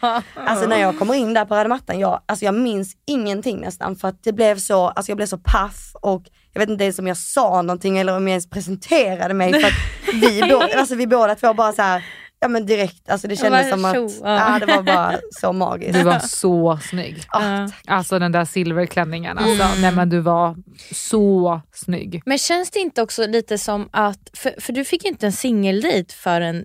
[0.00, 0.22] av.
[0.34, 3.96] Alltså när jag kommer in där på röda mattan, jag, alltså jag minns ingenting nästan
[3.96, 6.22] för att det blev så, alltså jag blev så paff och
[6.56, 9.68] jag vet inte ens om jag sa någonting eller om jag ens presenterade mig för
[9.68, 9.74] att
[10.14, 12.04] vi, båda, alltså vi båda två bara så här,
[12.40, 14.58] ja men direkt, alltså det kändes som att, tjo, ja.
[14.60, 15.92] det var bara så magiskt.
[15.92, 17.24] Du var så snygg.
[17.32, 17.68] Ja.
[17.86, 19.38] Alltså den där silverklänningen.
[19.38, 20.56] Alltså, nej, men du var
[20.92, 22.22] så snygg.
[22.26, 25.32] Men känns det inte också lite som att, för, för du fick ju inte en
[25.32, 26.64] singeldejt förrän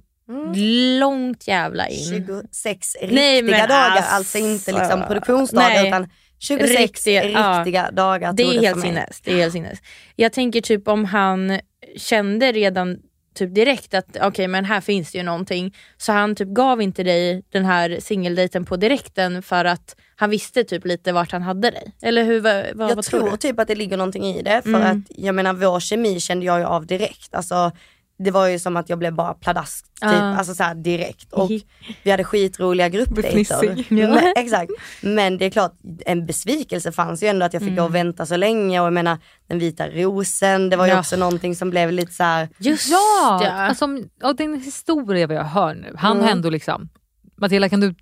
[0.99, 2.25] långt jävla in.
[2.27, 4.15] 26 Nej, riktiga men dagar, alltså.
[4.15, 5.87] alltså inte liksom produktionsdagar Nej.
[5.87, 6.09] utan
[6.41, 7.59] 26 Riktiga- ja.
[7.59, 9.21] riktiga dagar Det är helt sinnes.
[9.21, 9.79] Det är helt sinnes.
[10.15, 11.59] Jag tänker typ om han
[11.97, 12.97] kände redan
[13.35, 15.75] typ direkt att okej men här finns det ju någonting.
[15.97, 20.63] Så han typ gav inte dig den här singeldejten på direkten för att han visste
[20.63, 21.91] typ lite vart han hade dig.
[22.01, 24.61] Eller hur, vad, jag vad tror, tror typ att det ligger någonting i det.
[24.61, 24.81] För Mm.
[24.91, 27.35] att jag menar vår kemi kände jag ju av direkt.
[27.35, 27.71] Alltså,
[28.23, 30.35] det var ju som att jag blev bara pladask typ, Ah.
[30.37, 31.33] alltså så direkt.
[31.33, 31.49] Och
[32.03, 33.85] vi hade skitroliga gruppdejter.
[33.93, 34.71] Men, exakt.
[35.01, 35.73] Men det är klart,
[36.05, 38.93] en besvikelse fanns ju ändå att jag fick gå och vänta så länge och jag
[38.93, 39.17] menar
[39.47, 40.99] den vita rosen, det var ju Ja.
[40.99, 42.49] också någonting som blev lite så här.
[42.57, 43.49] Just Ja, ja.
[43.51, 43.87] alltså,
[44.23, 45.95] och din historia vad jag hör nu.
[45.97, 46.29] Han Mm.
[46.29, 46.89] ändå liksom,
[47.37, 47.95] Matilda kan du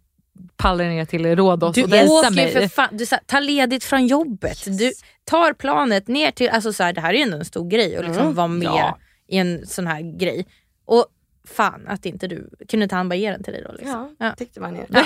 [0.58, 2.52] palla ner till Rhodos Du och åker mig?
[2.52, 4.58] för fan, du så här, tar ledigt från jobbet.
[4.66, 4.92] Du
[5.24, 7.98] tar planet ner till, alltså så här, det här är ju ändå en stor grej
[7.98, 8.98] att liksom vara med Ja.
[9.30, 10.46] I en sån här grej.
[10.86, 11.06] Och
[11.48, 13.72] fan att inte du, kunde inte han bara ge den till dig då?
[13.72, 14.16] Liksom?
[14.20, 14.82] Ja, tyckte man ju.
[14.90, 15.04] Men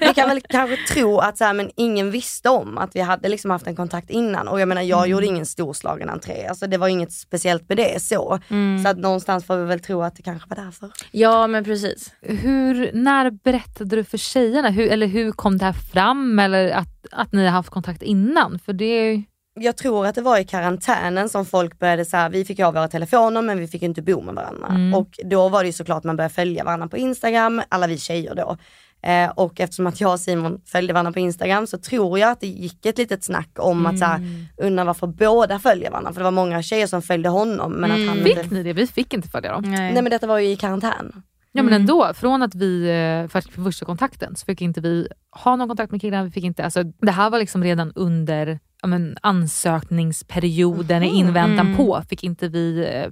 [0.08, 3.28] vi kan väl kanske tro att så här, men ingen visste om att vi hade
[3.28, 4.48] liksom haft en kontakt innan.
[4.48, 6.46] Och jag menar jag gjorde ingen storslagen entré.
[6.46, 8.38] Alltså det var inget speciellt med det så.
[8.84, 10.90] Så att någonstans får vi väl tro att det kanske var därför.
[11.10, 12.12] Ja men precis.
[12.20, 14.70] Hur, när berättade du för tjejerna?
[14.70, 16.38] Hur, eller hur kom det här fram?
[16.38, 18.58] Eller att, att ni har haft kontakt innan?
[18.58, 19.22] För det är ju-
[19.60, 22.70] Jag tror att det var i karantänen som folk började så här, vi fick ha
[22.70, 24.98] våra telefoner men vi fick inte bo med varandra.
[24.98, 28.34] Och då var det ju såklart man började följa varandra på Instagram, alla vi tjejer
[28.34, 28.56] då.
[29.02, 32.40] Eh, och eftersom att jag och Simon följde varandra på Instagram så tror jag att
[32.40, 34.20] det gick ett litet snack om att så här,
[34.56, 36.12] undra varför båda följer varandra.
[36.12, 38.54] För det var många tjejer som följde honom men att han Fick inte...
[38.54, 38.72] ni det?
[38.72, 39.62] Vi fick inte följa dem.
[39.62, 39.92] Nej.
[39.92, 41.22] Nej men detta var ju i karantän.
[41.52, 45.56] Ja men ändå, från att vi eh, för första kontakten så fick inte vi ha
[45.56, 46.24] någon kontakt med killarna.
[46.24, 52.02] Vi fick inte, alltså, det här var liksom redan under men, ansökningsperioden i inväntan på.
[52.08, 53.10] Fick inte vi eh,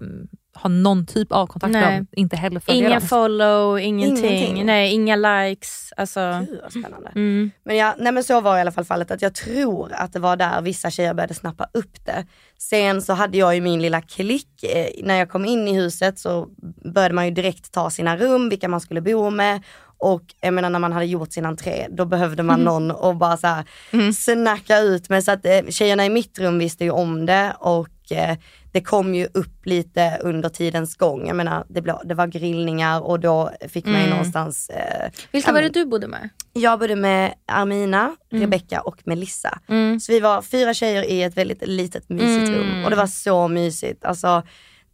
[0.63, 1.97] ha någon typ av kontakt med Nej.
[1.97, 2.07] dem.
[2.13, 3.01] Inte heller följa dem.
[3.01, 4.25] follow, ingenting.
[4.25, 4.67] Ingenting.
[4.67, 5.93] Nej, inga likes.
[5.97, 7.11] Alltså, Gud vad spännande.
[7.15, 7.51] mm.
[7.65, 10.19] Men, ja, nej men så var i alla fall fallet att jag tror att det
[10.19, 12.27] var där vissa tjejer började snappa upp det.
[12.59, 16.19] Sen så hade jag ju min lilla klick, eh, när jag kom in i huset
[16.19, 16.49] så
[16.95, 19.63] började man ju direkt ta sina rum, vilka man skulle bo med.
[19.99, 23.37] Och jag menar när man hade gjort sin entré, då behövde man någon och bara
[23.37, 23.65] så här
[24.13, 25.25] snacka ut med.
[25.25, 28.37] Så att eh, tjejerna i mitt rum visste ju om det och eh,
[28.73, 31.27] det kom ju upp lite under tidens gång.
[31.27, 35.53] Jag menar det, blev, det var grillningar och då fick man ju någonstans eh, Vilka
[35.53, 36.29] var det du bodde med?
[36.53, 39.59] jag bodde med Armina, Rebecca och Melissa.
[39.69, 40.01] Mm.
[40.01, 42.55] Så vi var fyra tjejer i ett väldigt litet mysigt Mm.
[42.55, 44.05] rum och det var så mysigt.
[44.05, 44.43] Alltså,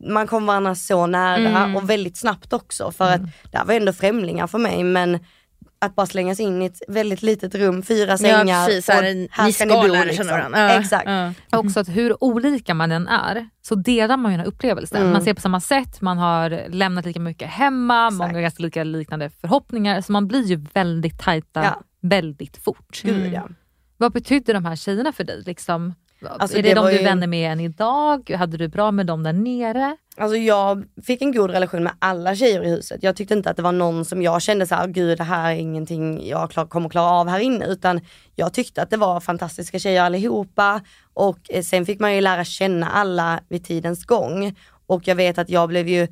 [0.03, 1.77] man kom varandra så nära Mm.
[1.77, 5.19] och väldigt snabbt också för att det här var ändå främlingar för mig men
[5.79, 9.45] att bara slängas in i ett väldigt litet rum, fyra sängar precis, så här, och
[9.45, 10.05] ni ska ni bo.
[10.05, 10.27] Liksom.
[10.29, 11.09] Ja, Exakt.
[11.51, 11.59] ja.
[11.59, 15.01] Också att hur olika man än är så delar man ju den här upplevelsen.
[15.01, 15.13] Mm.
[15.13, 18.19] Man ser på samma sätt, man har lämnat lika mycket hemma, Exakt.
[18.19, 20.01] många har ganska lika liknande förhoppningar.
[20.01, 21.83] Så man blir ju väldigt tajta Ja.
[22.01, 23.01] väldigt fort.
[23.03, 23.49] Gud, ja.
[23.97, 25.43] Vad betydde de här tjejerna för dig?
[25.47, 25.95] Liksom,
[26.31, 28.31] Alltså, är det, det de du ju- vänner med än idag?
[28.31, 29.97] Hade du bra med dem där nere?
[30.17, 33.03] Alltså jag fick en god relation med alla tjejer i huset.
[33.03, 35.51] Jag tyckte inte att det var någon som jag kände så här, gud det här
[35.53, 37.67] är ingenting jag klar, kommer klara av här inne.
[37.67, 38.01] Utan
[38.35, 40.81] jag tyckte att det var fantastiska tjejer allihopa.
[41.15, 44.55] Och eh, sen fick man ju lära känna alla vid tidens gång.
[44.87, 46.09] Och jag vet att jag blev ju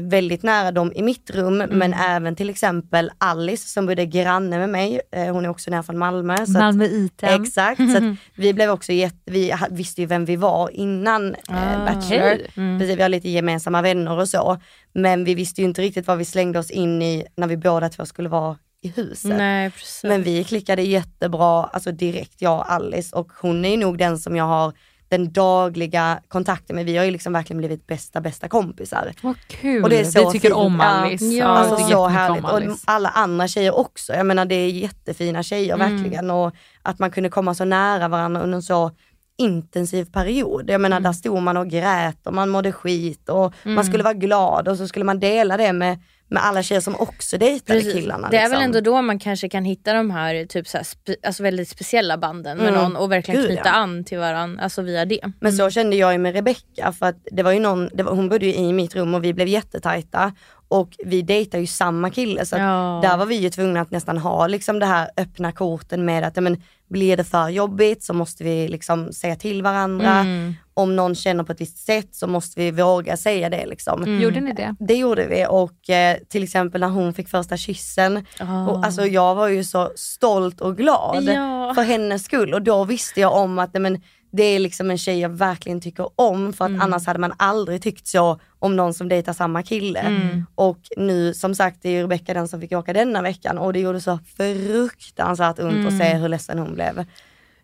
[0.00, 1.78] väldigt nära dem i mitt rum, Mm.
[1.78, 5.00] men även till exempel Alice som bodde granne med mig.
[5.12, 6.36] Eh, hon är också nära från Malmö.
[6.36, 7.42] Så att- Malmö Item.
[7.42, 11.84] Exakt, så att vi blev också jätte, vi visste ju vem vi var innan eh,
[11.84, 12.32] Bachelor.
[12.34, 12.78] Okej.
[12.78, 14.60] Precis, vi har lite gemensamma vänner och så.
[14.92, 17.88] Men vi visste ju inte riktigt vad vi slängde oss in i när vi båda
[17.88, 19.36] två skulle vara i huset.
[19.36, 19.70] Nej.
[20.02, 24.18] Men vi klickade jättebra, alltså direkt jag och Alice och hon är ju nog den
[24.18, 24.72] som jag har
[25.08, 26.84] den dagliga kontakten med.
[26.86, 29.12] Vi har ju liksom verkligen blivit bästa bästa kompisar.
[29.22, 29.82] Vad kul.
[29.82, 30.56] Och det är så vi tycker fint.
[30.58, 30.84] om Ja.
[30.86, 31.24] Alice.
[31.24, 31.44] Ja.
[31.44, 32.44] Ja, Alltså är så härligt.
[32.44, 34.12] Och alla andra tjejer också.
[34.12, 35.96] Jag menar det är jättefina tjejer Mm.
[35.96, 36.30] verkligen.
[36.30, 36.52] Och
[36.82, 38.90] att man kunde komma så nära varandra under en så
[39.38, 40.70] intensiv period.
[40.70, 44.14] Jag menar där stod man och grät och man mådde skit och man skulle vara
[44.14, 45.98] glad och så skulle man dela det med,
[46.28, 47.94] med alla tjejer som också dejtade Precis.
[47.94, 48.28] killarna.
[48.30, 48.58] Det är liksom.
[48.58, 51.68] väl ändå då man kanske kan hitta de här, typ så här spe, alltså väldigt
[51.68, 52.82] speciella banden med Mm.
[52.82, 53.72] någon och verkligen Gud, knyta ja.
[53.72, 55.20] an till varandra alltså via det.
[55.40, 58.28] Men så kände jag ju med Rebecca för att det var ju någon, var, hon
[58.28, 60.32] bodde ju i mitt rum och vi blev jättetajta
[60.68, 63.00] och vi dejtar ju samma kille så Ja.
[63.02, 66.36] där var vi ju tvungna att nästan ha liksom det här öppna korten med att
[66.36, 70.10] ja, men, blir det för jobbigt så måste vi liksom säga till varandra.
[70.20, 70.54] Mm.
[70.74, 74.02] Om någon känner på ett visst sätt så måste vi våga säga det liksom.
[74.02, 74.20] Mm.
[74.20, 74.74] Gjorde ni det?
[74.78, 78.26] Det gjorde vi och eh, till exempel när hon fick första kyssen.
[78.40, 78.66] Ah.
[78.66, 81.72] Och, alltså, jag var ju så stolt och glad Ja.
[81.74, 84.00] för hennes skull och då visste jag om att nej, men,
[84.36, 86.80] det är liksom en tjej jag verkligen tycker om för att Mm.
[86.82, 90.00] annars hade man aldrig tyckt så om någon som dejtar samma kille.
[90.00, 90.46] Mm.
[90.54, 93.72] Och nu som sagt det är ju Rebecca den som fick åka denna veckan och
[93.72, 97.04] det gjorde så fruktansvärt ont att se hur ledsen hon blev.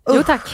[0.09, 0.27] Jo Usch.
[0.27, 0.49] tack.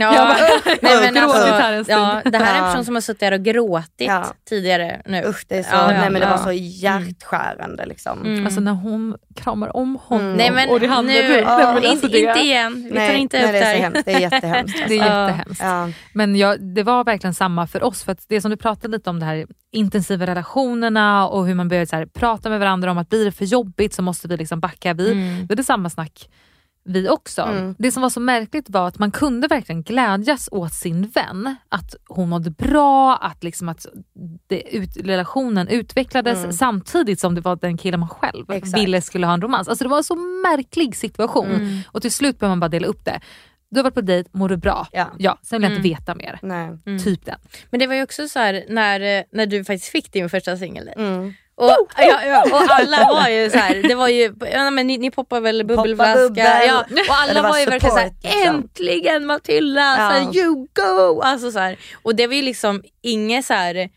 [0.00, 2.94] Ja, Jag bara- nej, men gråtit alltså, här ja, det här är en person som
[2.94, 4.24] har suttit där och gråtit Ja.
[4.48, 5.22] tidigare nu.
[5.26, 8.22] Usch det är så, Ja, nej men det var så hjärtskärande liksom.
[8.26, 8.44] Mm.
[8.46, 11.88] Alltså när hon kramar om honom Nej men och det handlar nu, nej, men inte,
[11.88, 12.74] alltså det- inte igen.
[12.84, 13.78] Vi tar Nej, inte nej, upp det det är så här.
[13.90, 14.78] hemskt, det är jättehemskt.
[14.88, 15.34] Det är Alltså.
[15.36, 15.62] jättehemskt.
[15.62, 15.88] Ja.
[16.14, 18.04] Men jag, det var verkligen samma för oss.
[18.04, 21.68] För att det som du pratade lite om, det här intensiva relationerna och hur man
[21.86, 24.60] så här, prata med varandra om att blir det för jobbigt så måste vi liksom
[24.60, 24.94] backa.
[24.94, 25.34] Vi, Mm.
[25.40, 26.28] vi hade samma snack
[26.88, 27.42] vi också.
[27.42, 27.74] Mm.
[27.78, 31.56] Det som var så märkligt var att man kunde verkligen glädjas åt sin vän.
[31.68, 33.86] Att hon mådde bra, att, liksom att
[34.48, 36.52] det, ut, relationen utvecklades Mm.
[36.52, 38.82] samtidigt som det var den killen man själv Exakt.
[38.82, 39.68] ville skulle ha en romans.
[39.68, 41.78] Alltså det var en så märklig situation Mm.
[41.88, 43.20] och till slut behöver man bara dela upp det.
[43.70, 44.86] Du har varit på dejt, mår du bra?
[44.92, 45.06] Ja.
[45.18, 45.98] ja sen vill jag inte Mm.
[45.98, 46.38] veta mer.
[46.42, 46.98] Nej.
[47.04, 47.38] Typ den.
[47.70, 50.90] Men det var ju också så här när, när du faktiskt fick din första singel.
[51.60, 54.98] Och, ja, ja, och alla var ju så här, det var ju, ja, men ni,
[54.98, 56.14] ni poppar väl bubbelflaska?
[56.22, 56.44] bubbel.
[56.66, 58.42] Ja, och Ja, alla var, var ju verkligen såhär, liksom.
[58.54, 59.96] äntligen Matilda, Ja.
[59.96, 61.20] så här, you go!
[61.20, 61.76] Alltså, så här.
[62.02, 63.88] Och det var ju liksom inget så här,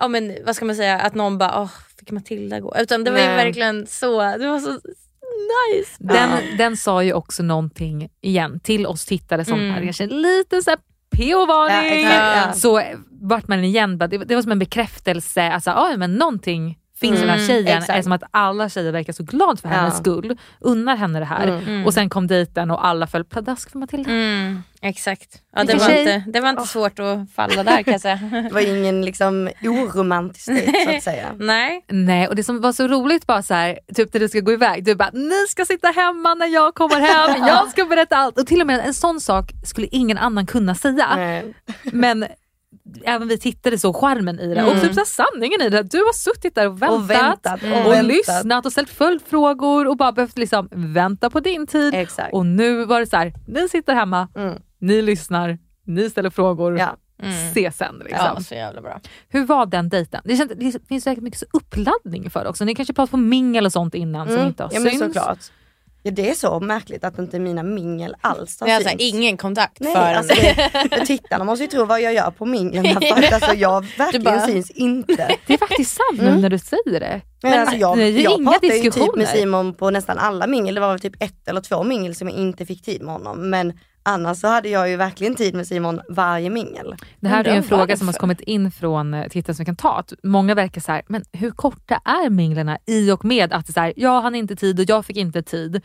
[0.00, 2.74] ja men vad ska man säga, att någon bara, åh fick Matilda gå?
[2.78, 3.36] Utan det var ju Nej.
[3.44, 4.70] verkligen så, det var så
[5.72, 5.96] nice.
[5.98, 9.70] Den, den sa ju också någonting igen till oss tittare som Mm.
[9.74, 10.78] hade kanske en liten så här
[11.16, 12.04] PO-varning.
[12.04, 12.52] Ja, ja.
[12.52, 12.82] Så
[13.22, 17.20] vart man igen, det, det var som en bekräftelse, alltså, ah, men någonting finns i
[17.20, 17.78] den här Mm, tjejen.
[17.78, 17.98] exakt.
[17.98, 20.00] Är som att alla tjejer verkar så glad för hennes Ja.
[20.00, 21.46] skull, unnar henne det här.
[21.48, 21.86] Mm.
[21.86, 24.10] Och sen kom dejten och alla föll pladask för Matilda.
[24.10, 25.40] Mm, exakt.
[25.56, 28.16] Ja, det, var inte, det var inte svårt att falla där kan jag säga.
[28.48, 31.26] Det var ingen liksom oromantisk dejt så att säga.
[31.38, 31.84] Nej.
[31.88, 34.52] Nej, och det som var så roligt var så här, typ när du ska gå
[34.52, 38.38] iväg, du bara ni ska sitta hemma när jag kommer hem, jag ska berätta allt.
[38.38, 41.16] Och till och med en sån sak skulle ingen annan kunna säga.
[41.16, 41.54] Nej.
[41.82, 42.26] Men
[43.04, 45.82] även vi tittade så charmen i det och typ så sanningen i det.
[45.82, 48.04] Du har suttit där och väntat Och väntat och och väntat.
[48.06, 51.94] lyssnat och ställt följdfrågor och bara behövt liksom vänta på din tid.
[51.94, 52.32] Exakt.
[52.34, 54.54] Och nu var det så här, ni sitter hemma, Mm.
[54.78, 56.96] ni lyssnar, ni ställer frågor, Ja.
[57.54, 57.94] se sen.
[58.04, 58.26] Liksom.
[58.36, 59.00] Ja, så jävla bra.
[59.28, 60.20] Hur var den dejten?
[60.24, 62.64] Det, känns, det finns säkert mycket så uppladdning för det också.
[62.64, 64.46] Ni kanske pratat på mingel och sånt innan som Mm.
[64.48, 65.52] inte har Ja synts.
[66.06, 68.98] Ja, det är så märkligt att inte mina mingel alls har Vi har så här,
[68.98, 69.14] synts.
[69.14, 70.54] ingen kontakt Nej, förrän alltså det,
[70.98, 74.46] för tittarna måste ju tro vad jag gör på minglen att alltså, jag verkligen bara-
[74.46, 75.36] syns inte.
[75.46, 77.20] Det är faktiskt sant nu när du säger det.
[77.42, 80.18] Men, alltså, jag, det är ju jag inga pratar ju typ med Simon på nästan
[80.18, 83.02] alla mingel, det var väl typ ett eller två mingel som jag inte fick tid
[83.02, 83.50] med honom.
[83.50, 83.72] Men
[84.04, 86.94] annars så hade jag ju verkligen tid med Simon varje mingel.
[87.20, 88.20] Det här är en fråga som har varför.
[88.20, 90.04] kommit in från eh, tittare som vi kan ta.
[90.22, 93.92] Många verkar så här, men hur korta är minglerna i och med att så här,
[93.96, 95.82] jag hann inte tid och jag fick inte tid.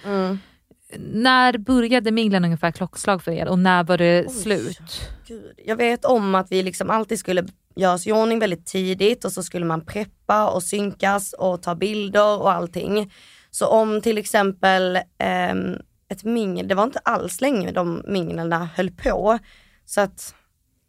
[0.97, 5.11] När började minglen ungefär klockslag för er och när var det slut?
[5.28, 5.51] Gud.
[5.65, 7.45] Jag vet om att vi liksom alltid skulle
[7.76, 11.76] göra oss i ordning väldigt tidigt och så skulle man preppa och synkas och ta
[11.76, 13.13] bilder och allting.
[13.51, 15.76] Så om till exempel ehm,
[16.10, 19.39] ett mingel, det var inte alls länge de minglerna höll på.
[19.86, 20.36] Så att,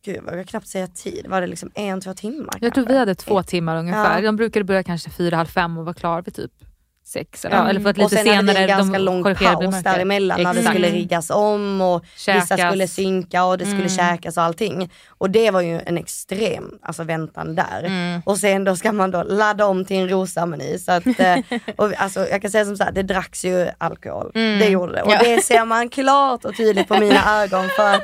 [0.05, 2.93] gud jag vågar knappt säga tid, var det liksom en, två timmar Jag tror kanske?
[2.93, 4.17] vi hade två timmar ungefär.
[4.17, 4.27] Ja.
[4.27, 6.53] De brukade börja kanske fyra, halv fem och vara klar vid typ
[7.11, 7.45] sex.
[7.45, 9.83] Eller, eller för att och lite sen hade senare vi en ganska de lång paus
[9.83, 12.61] däremellan när det skulle riggas om och vissa Käkas.
[12.71, 14.91] skulle synka och det skulle käkas och allting.
[15.09, 17.91] Och det var ju en extrem alltså, väntan där.
[18.25, 20.79] Och sen då ska man då ladda om till en.
[20.79, 21.37] Så att, eh,
[21.77, 24.31] och, alltså, jag kan säga som så här, det dracks ju alkohol.
[24.35, 25.03] Det gjorde det.
[25.03, 25.19] Och Ja.
[25.25, 27.69] det ser man klart och tydligt på mina ögon.
[27.77, 28.03] För att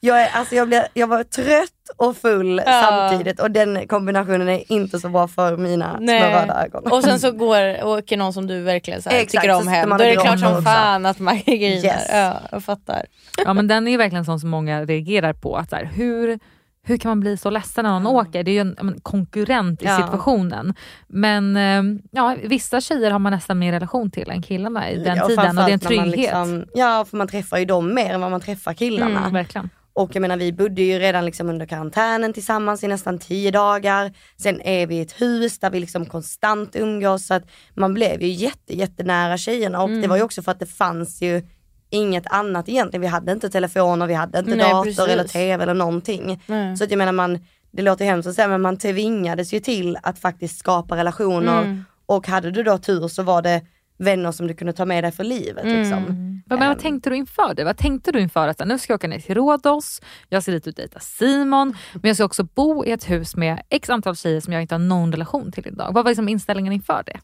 [0.00, 2.82] jag, är, alltså, jag, blev, jag var trött och full Ja.
[2.88, 6.92] samtidigt och den kombinationen är inte så bra för mina små röda ögon.
[6.92, 9.68] Och sen så går, åker någon som du verkligen så här, Exakt, tycker så om
[9.68, 9.88] hem.
[9.90, 11.84] Då är det klart som fan att man grinar.
[11.84, 12.08] Yes.
[12.12, 13.06] Ja, jag fattar.
[13.44, 15.56] Ja men den är ju verkligen sån som många reagerar på.
[15.56, 16.38] Att så här, hur,
[16.82, 18.42] hur kan man bli så ledsen när någon åker?
[18.42, 19.96] Det är ju en, en konkurrent i Ja.
[19.96, 20.74] situationen.
[21.06, 25.16] Men eh, ja, vissa tjejer har man nästan mer relation till än killarna i den
[25.16, 26.16] Ja, tiden och det är en trygghet.
[26.16, 29.18] Liksom, ja, för man träffar ju dem mer än vad man träffar killarna.
[29.20, 29.70] Mm, verkligen.
[29.98, 34.12] Och jag menar vi bodde ju redan liksom under karantänen tillsammans i nästan tio dagar.
[34.36, 37.26] Sen är vi i ett hus där vi liksom konstant umgås.
[37.26, 37.42] Så att
[37.74, 41.22] man blev ju jätte, jättenära tjejerna och det var ju också för att det fanns
[41.22, 41.42] ju
[41.90, 43.00] inget annat egentligen.
[43.00, 45.08] Vi hade inte telefoner, vi hade inte Nej, dator precis.
[45.08, 46.42] eller tv eller någonting.
[46.46, 46.76] Nej.
[46.76, 49.98] Så att jag menar man, det låter hemskt att säga men man tvingades ju till
[50.02, 51.62] att faktiskt skapa relationer.
[51.62, 51.84] Mm.
[52.06, 53.62] Och hade du då tur så var det
[53.98, 55.64] vänner som du kunde ta med dig för livet.
[55.64, 56.28] Liksom.
[56.46, 57.64] Men vad tänkte du inför det?
[57.64, 60.66] Vad tänkte du inför att nu ska jag åka ner till Rhodos, jag ska dit
[60.66, 64.40] och dejta Simon, men jag ska också bo i ett hus med x antal tjejer
[64.40, 65.92] som jag inte har någon relation till idag.
[65.92, 67.20] Vad var liksom inställningen inför det?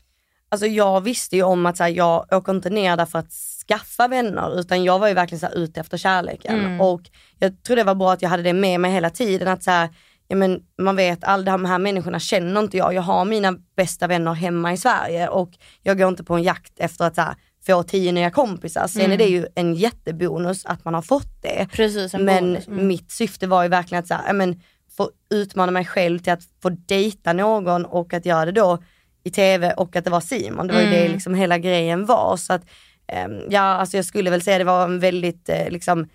[0.49, 3.33] Alltså jag visste ju om att så här, jag åker inte ner där för att
[3.69, 6.81] skaffa vänner utan jag var ju verkligen så här, ute efter kärleken.
[6.81, 7.03] Och
[7.39, 9.49] jag tror det var bra att jag hade det med mig hela tiden.
[9.49, 9.89] att så här,
[10.29, 12.95] ja, men Man vet alla de här människorna känner inte jag.
[12.95, 15.51] Jag har mina bästa vänner hemma i Sverige och
[15.83, 17.35] jag går inte på en jakt efter att så här,
[17.67, 18.87] få tio nya kompisar.
[18.87, 21.67] Sen är det ju en jättebonus att man har fått det.
[21.73, 22.57] Precis, en Men.
[22.57, 22.87] Mm.
[22.87, 24.61] mitt syfte var ju verkligen att så här, ja, men,
[24.97, 28.83] få utmana mig själv till att få dejta någon och att göra det då
[29.25, 30.67] i tv och att det var Simon.
[30.67, 31.01] Det var ju Mm.
[31.01, 32.37] det liksom hela grejen var.
[32.37, 32.63] Så att,
[33.07, 36.09] ehm, ja, alltså jag skulle väl säga det var en väldigt eh, liksom,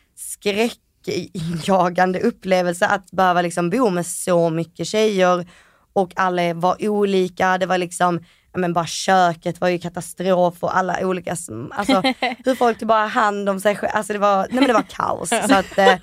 [1.10, 5.48] skräckinjagande upplevelse att behöva liksom bo med så mycket tjejer
[5.94, 7.58] och alla var olika.
[7.58, 8.20] Det var liksom
[8.54, 12.02] men bara köket var ju katastrof och alla olika, alltså
[12.46, 13.98] hur folk tog bara hand om sig själva.
[13.98, 15.30] Alltså det var, nej men det var kaos.
[15.30, 15.96] Så att, eh,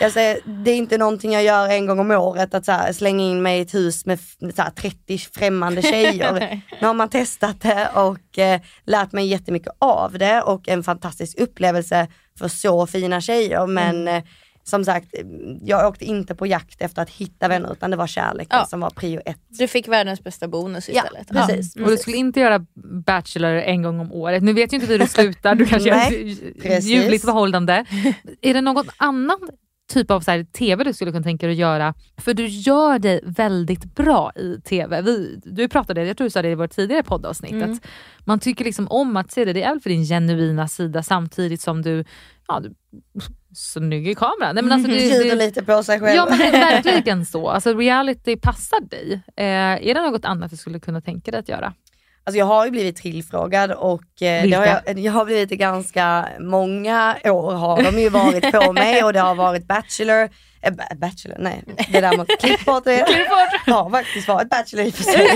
[0.00, 2.92] jag säger, det är inte någonting jag gör en gång om året, att så här,
[2.92, 4.20] slänga in mig i ett hus med
[4.56, 6.62] så här, 30 främmande tjejer.
[6.80, 11.38] nu har man testat det och eh, lärt mig jättemycket av det och en fantastisk
[11.38, 13.66] upplevelse för så fina tjejer.
[13.66, 14.22] Men eh,
[14.68, 15.14] som sagt,
[15.62, 18.66] jag åkte inte på jakt efter att hitta vänner utan det var kärleken Ja.
[18.66, 19.38] som var prio ett.
[19.48, 21.28] Du fick världens bästa bonus Ja, istället.
[21.28, 21.76] precis.
[21.76, 22.66] Och du skulle inte göra
[23.06, 24.42] Bachelor en gång om året.
[24.42, 25.90] Nu vet ju inte hur det slutar, du kanske
[26.62, 26.90] precis.
[26.90, 27.84] ljuvligt förhållande.
[28.40, 29.38] Är det någon annan
[29.92, 31.94] typ av så här, TV du skulle kunna tänka dig att göra?
[32.16, 35.00] För du gör dig väldigt bra i TV.
[35.02, 37.72] Vi, du pratade, jag tror du sa det i vårt tidigare poddavsnitt, Mm.
[37.72, 37.80] att
[38.24, 39.52] man tycker liksom om att se det.
[39.52, 42.04] Det är väl för din genuina sida samtidigt som du,
[42.48, 42.74] ja, du
[43.54, 44.54] snygg i kameran.
[44.54, 46.16] Nej, men alltså, det, det, lite på sig själv.
[46.16, 47.48] Ja men det är verkligen så.
[47.48, 49.20] Alltså reality passar dig.
[49.36, 51.72] Eh, är det något annat du skulle kunna tänka dig att göra?
[52.28, 57.16] Alltså jag har ju blivit tillfrågad och eh, har jag, jag har blivit ganska många
[57.24, 60.28] år har de ju varit på mig och det har varit Bachelor,
[60.70, 63.06] ba- Bachelor, nej det där mot klipp bort det.
[63.66, 65.28] har faktiskt varit Bachelor i och för sig.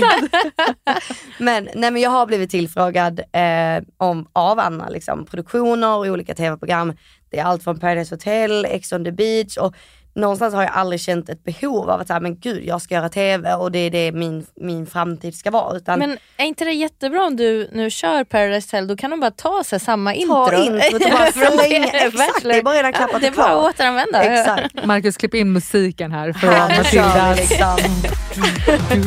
[1.37, 6.35] men, nej, men jag har blivit tillfrågad eh, om, av Anna, liksom, produktioner och olika
[6.35, 6.93] tv-program.
[7.33, 9.73] Det är allt från Paradise Hotel, Ex on the beach och
[10.15, 13.09] någonstans har jag aldrig känt ett behov av att säga, men gud jag ska göra
[13.09, 15.77] tv och det är det min, min framtid ska vara.
[15.77, 19.19] Utan Men är inte det jättebra om du nu kör Paradise Hotel, då kan de
[19.19, 20.45] bara ta sig samma intro.
[20.45, 21.29] ta introt och bara
[21.67, 21.75] det-
[22.05, 24.23] exakt det är bara redan klappat Det är bara att återanvända.
[24.23, 24.73] Exakt.
[24.85, 27.37] Marcus, klipp in musiken här för Här Matildas.
[27.37, 27.77] liksom.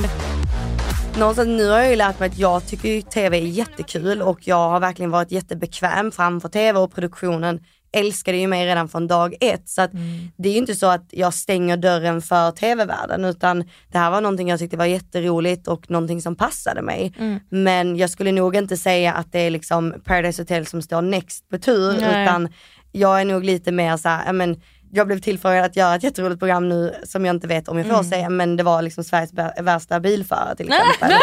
[1.18, 4.38] Någonstans nu har jag ju lärt mig att jag tycker ju tv är jättekul och
[4.42, 7.60] jag har verkligen varit jättebekväm framför tv och produktionen
[7.96, 9.68] älskade ju mig redan från dag ett.
[9.68, 9.90] Så att
[10.36, 14.20] det är ju inte så att jag stänger dörren för tv-världen utan det här var
[14.20, 17.12] någonting jag tyckte var jätteroligt och någonting som passade mig.
[17.48, 21.48] Men jag skulle nog inte säga att det är liksom Paradise Hotel som står next
[21.48, 22.22] på tur Nej.
[22.22, 22.48] utan
[22.92, 24.60] jag är nog lite mer så här, ja, men
[24.90, 27.86] jag blev tillfrågad att göra ett jätteroligt program nu som jag inte vet om jag
[27.86, 29.30] får säga men det var liksom Sveriges
[29.60, 31.18] värsta bilförare till exempel.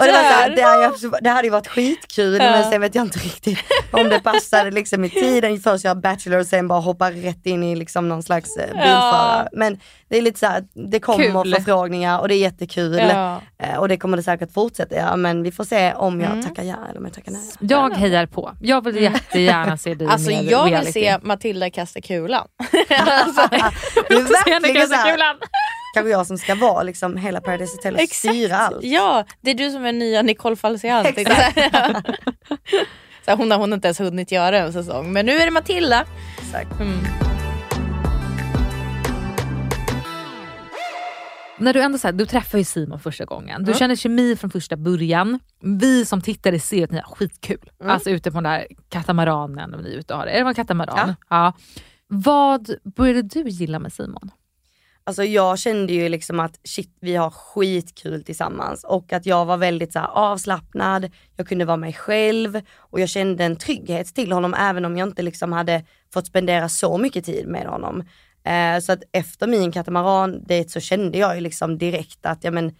[0.00, 2.94] Och det, var så här, det, är, det hade ju varit skitkul men sen vet
[2.94, 3.58] jag inte riktigt
[3.90, 5.60] om det passade liksom i tiden.
[5.60, 9.48] Först göra Bachelor och sen bara hoppa rätt in i liksom någon slags eh, bilförare.
[9.52, 9.80] Men
[10.14, 11.54] det är lite så här, det kommer Kul.
[11.54, 12.98] förfrågningar och det är jättekul.
[12.98, 13.40] Ja.
[13.58, 16.62] Eh, Och det kommer det säkert fortsätta göra men vi får se om jag tackar
[16.62, 17.40] ja eller om jag tackar nej.
[17.60, 18.52] Jag hejar på.
[18.60, 20.92] Jag vill jättegärna se dig Alltså med jag vill reality.
[20.92, 22.46] se Matilda kasta kulan.
[23.00, 23.48] alltså,
[24.08, 25.36] Det är Se henne kasta kulan.
[25.94, 28.78] kanske jag som ska vara liksom hela Paradise Hotel och styra allt.
[28.84, 31.04] Ja, det är du som är nya Nicole Falcian.
[31.04, 32.02] tänkte jag säga.
[33.24, 35.12] Så här, hon har hon inte ens hunnit göra en säsong.
[35.12, 36.04] Men nu är det Matilda.
[36.42, 36.80] Exakt.
[36.80, 36.98] Mm.
[41.64, 44.50] När du ändå så här, du träffar ju Simon första gången, du känner kemi från
[44.50, 45.38] första början.
[45.60, 47.70] Vi som tittare ser att ni har skitkul.
[47.84, 50.32] Alltså ute på den där katamaranen, om ni är ute och har det.
[50.32, 51.14] Är det en katamaran?
[51.30, 51.52] Ja.
[52.06, 54.30] Vad började du gilla med Simon?
[55.06, 59.56] Alltså jag kände ju liksom att shit vi har skitkul tillsammans och att jag var
[59.56, 64.54] väldigt så avslappnad, jag kunde vara mig själv och jag kände en trygghet till honom
[64.54, 65.84] även om jag inte liksom hade
[66.14, 68.04] fått spendera så mycket tid med honom.
[68.44, 72.74] Eh, så att efter min katamaran-dejt så kände jag ju liksom direkt att, ja men,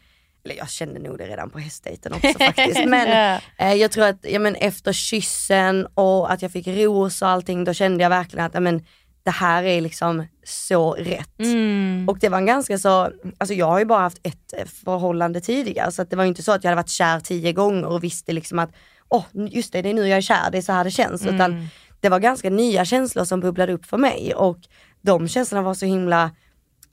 [0.45, 2.85] eller jag kände nog det redan på hästdejten också faktiskt.
[2.87, 7.29] Men eh, jag tror att ja, men efter kyssen och att jag fick ros och
[7.29, 8.83] allting, då kände jag verkligen att ja, men,
[9.25, 11.39] det här är liksom så rätt.
[11.39, 12.09] Mm.
[12.09, 15.41] Och det var en ganska så, alltså jag har ju bara haft ett eh, förhållande
[15.41, 17.85] tidigare så att det var ju inte så att jag hade varit kär tio gånger
[17.85, 18.71] och visste liksom att,
[19.09, 21.27] åh just det, det är nu jag är kär, det är så här det känns.
[21.27, 21.69] Utan
[22.01, 24.59] det var ganska nya känslor som bubblade upp för mig och
[25.05, 26.31] de känslorna var så himla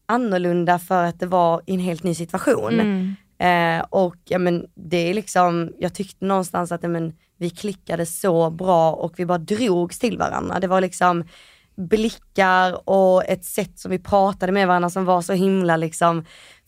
[0.06, 2.80] annorlunda för att det var i en helt ny situation.
[3.40, 8.06] Eh, och ja, men, det är liksom, jag tyckte någonstans att ja, men, vi klickade
[8.06, 10.60] så bra och vi bara drogs till varandra.
[10.60, 11.24] Det var liksom
[11.76, 16.26] blickar och ett sätt som vi pratade med varandra som var så himla liksom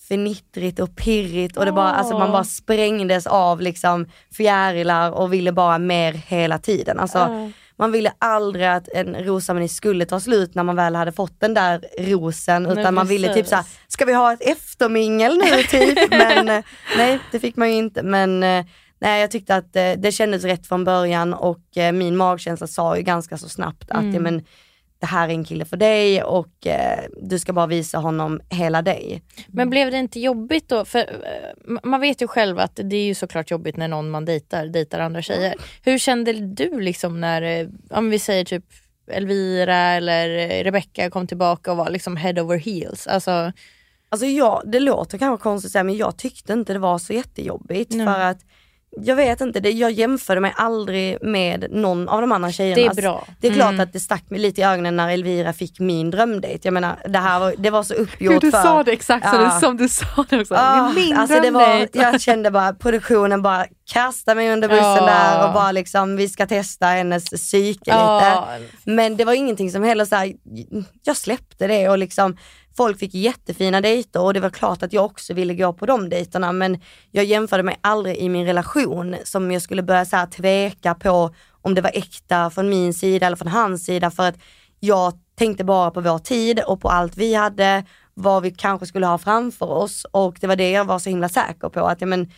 [0.08, 4.06] fnittrigt och pirrigt och det bara, alltså man bara sprängdes av liksom
[4.38, 7.00] fjärilar och ville bara mer hela tiden.
[7.00, 11.40] Alltså, Man ville aldrig att en rosameny skulle ta slut när man väl hade fått
[11.40, 15.64] den där rosen utan Nej, man ville typ såhär, ska vi ha ett eftermingel nu
[15.64, 16.10] typ?
[16.10, 16.64] Men eh,
[16.98, 18.04] nej det fick man ju inte.
[18.04, 18.66] Men eh,
[19.00, 21.64] nej jag tyckte att eh, det kändes rätt från början och
[21.94, 24.44] min magkänsla sa ju ganska så snabbt att ja, men,
[25.04, 28.82] det här är en kille för dig och eh, du ska bara visa honom hela
[28.82, 29.22] dig.
[29.48, 30.86] Men blev det inte jobbigt då?
[30.86, 34.26] För eh, man vet ju själv att det är ju såklart jobbigt när någon man
[34.26, 35.56] dejtar, dejtar andra tjejer.
[35.84, 38.66] Hur kände du liksom när, eh, om vi säger typ
[39.12, 43.08] Elvira eller eh, Rebecca kom tillbaka och var liksom head over heels?
[43.08, 43.52] Alltså,
[44.10, 47.14] Alltså ja, det låter kanske konstigt att säga men jag tyckte inte det var så
[47.14, 48.06] jättejobbigt Nej.
[48.06, 48.46] för att
[49.02, 52.76] jag vet inte, det, jag jämförde mig aldrig med någon av de andra tjejerna.
[52.76, 53.28] Det är bra.
[53.40, 53.80] Det är klart Mm.
[53.80, 56.60] att det stack mig lite i ögonen när Elvira fick min drömdejt.
[56.64, 58.62] Jag menar, det här var, det var så uppgjort Gud, du för...
[58.62, 59.38] sa det exakt Ja.
[59.38, 60.56] det som du sa det också.
[60.58, 61.90] Ah, det min alltså det var, drömdejt.
[62.00, 65.06] jag kände bara produktionen bara kasta mig under bussen Ja.
[65.06, 68.48] där och bara liksom vi ska testa hennes psyke Ja.
[68.58, 68.70] lite.
[68.92, 70.34] Men det var ingenting som heller så här,
[71.04, 72.38] jag släppte det och liksom
[72.78, 76.10] folk fick jättefina dejter och det var klart att jag också ville gå på de
[76.10, 76.80] dejterna men
[77.12, 81.36] jag jämförde mig aldrig i min relation som jag skulle börja så här tveka på
[81.62, 84.36] om det var äkta från min sida eller från hans sida för att
[84.80, 89.06] jag tänkte bara på vår tid och på allt vi hade, vad vi kanske skulle
[89.06, 92.08] ha framför oss och det var det jag var så himla säker på att ja,
[92.08, 92.32] men,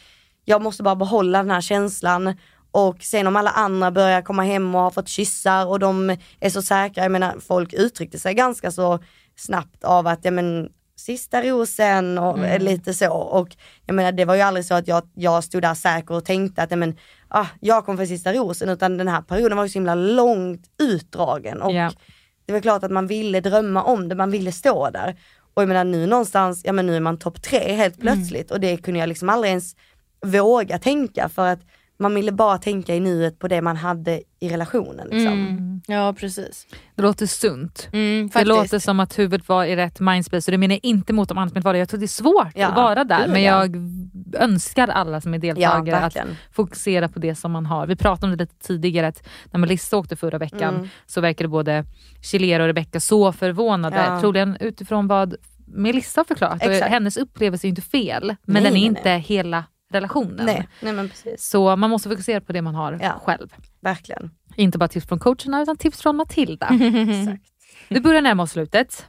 [0.45, 2.33] jag måste bara behålla den här känslan.
[2.71, 6.49] Och sen om alla andra börjar komma hem och har fått kyssar och de är
[6.49, 8.99] så säkra, jag menar folk uttryckte sig ganska så
[9.35, 13.13] snabbt av att ja men sista rosen och lite så.
[13.13, 13.55] Och
[13.85, 16.63] jag menar det var ju aldrig så att jag, jag stod där säker och tänkte
[16.63, 16.95] att ja, men,
[17.27, 20.61] ah, jag kommer för sista rosen utan den här perioden var ju så himla långt
[20.79, 21.61] utdragen.
[21.61, 21.91] Och Ja.
[22.45, 25.15] det var klart att man ville drömma om det, man ville stå där.
[25.53, 28.51] Och jag menar nu någonstans, ja men nu är man topp tre helt plötsligt.
[28.51, 29.75] Och det kunde jag liksom aldrig ens
[30.25, 31.59] våga tänka för att
[31.97, 35.07] man ville bara tänka i nuet på det man hade i relationen.
[35.07, 35.33] Liksom.
[35.33, 35.81] Mm.
[35.87, 36.67] Ja precis.
[36.95, 37.89] Det låter sunt.
[37.93, 41.13] Mm, Det låter som att huvudet var i rätt mindspace och det menar jag inte
[41.13, 41.79] mot de andra som inte var det.
[41.79, 43.65] Jag tror det är svårt Ja, att vara där gud, men ja.
[43.65, 43.75] jag
[44.41, 46.35] önskar alla som är Ja, deltagare att verkligen.
[46.51, 47.87] fokusera på det som man har.
[47.87, 50.87] Vi pratade om det lite tidigare att när Melissa åkte förra veckan Mm.
[51.05, 51.85] så verkade både
[52.21, 53.95] Chilera och Rebecca så förvånade.
[53.97, 54.19] Ja.
[54.21, 55.35] Troligen utifrån vad
[55.67, 56.63] Melissa har förklarat.
[56.63, 59.63] Hennes upplevelse är inte fel men Nej, den är nej, inte hela
[59.95, 60.45] relationen.
[60.45, 61.49] Nej, nej men precis.
[61.49, 63.21] Så man måste fokusera på det man har Ja.
[63.25, 63.47] själv.
[63.81, 64.31] Verkligen.
[64.55, 66.67] Inte bara tips från coacherna utan tips från Matilda.
[67.19, 67.43] Exakt.
[67.89, 69.05] Vi börjar närma oss slutet.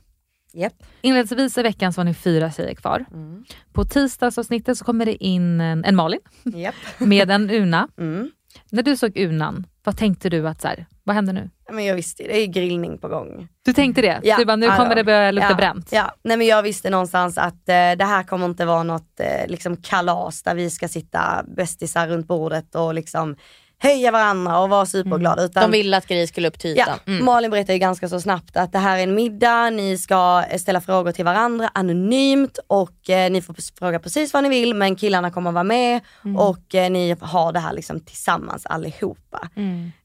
[0.53, 0.73] Japp.
[1.01, 3.05] Inledningsvis i veckan så var ni fyra tjejer kvar.
[3.13, 3.45] Mm.
[3.73, 6.75] På tisdagsavsnittet så kommer det in en, en Malin Japp.
[6.99, 7.89] med en Una.
[7.99, 8.31] Mm.
[8.71, 11.51] När du såg Unan, vad tänkte du att så här, vad händer nu?
[11.71, 13.49] Men jag visste det är grillning på gång.
[13.65, 14.21] Du tänkte det?
[14.23, 15.89] Ja, du bara, nu kommer det börja lukta ja, bränt.
[15.93, 19.49] Ja, nej men jag visste någonstans att eh, det här kommer inte vara något eh,
[19.49, 23.37] liksom kalas där vi ska sitta bästisar runt bordet och liksom
[23.87, 25.45] höja varandra och vara superglada.
[25.45, 26.99] Utan, De ville att grejer skulle upp till Ja, ytan.
[27.07, 27.25] Mm.
[27.25, 30.81] Malin berättade ganska så snabbt att det här är en middag, ni ska eh, ställa
[30.81, 35.31] frågor till varandra anonymt och eh, ni får fråga precis vad ni vill men killarna
[35.31, 36.01] kommer vara med
[36.39, 39.49] och eh, ni har det här liksom tillsammans allihopa.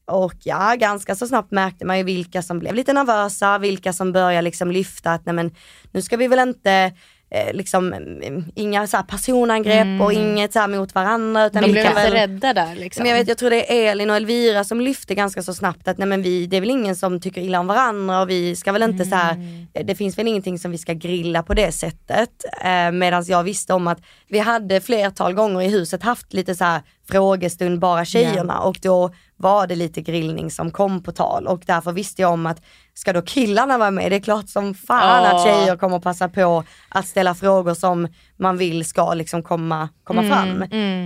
[0.04, 4.12] Och ja, ganska så snabbt märkte man ju vilka som blev lite nervösa, vilka som
[4.12, 5.54] började liksom lyfta att nej men
[5.90, 6.92] nu ska vi väl inte
[7.34, 11.46] eh, liksom, mm, inga så personangrepp och inget så mot varandra.
[11.46, 11.74] Utan Mm.
[11.74, 13.02] De vi blev lite väl- rädda där liksom.
[13.02, 15.88] men jag, vet, jag tror det är Elin och Elvira som lyfte ganska så snabbt
[15.88, 18.56] att nej men vi, det är väl ingen som tycker illa om varandra och vi
[18.56, 19.36] ska väl inte så här,
[19.84, 22.30] det finns väl ingenting som vi ska grilla på det sättet.
[22.64, 26.64] Eh, Medan jag visste om att vi hade flertal gånger i huset haft lite så
[26.64, 26.80] här
[27.10, 31.92] frågestund bara tjejerna och då var det lite grillning som kom på tal och därför
[31.92, 32.62] visste jag om att
[32.94, 34.12] ska då killarna vara med?
[34.12, 35.34] Det är klart som fan Ja.
[35.36, 40.22] att tjejer kommer passa på att ställa frågor som man vill ska liksom komma, komma
[40.22, 40.64] fram.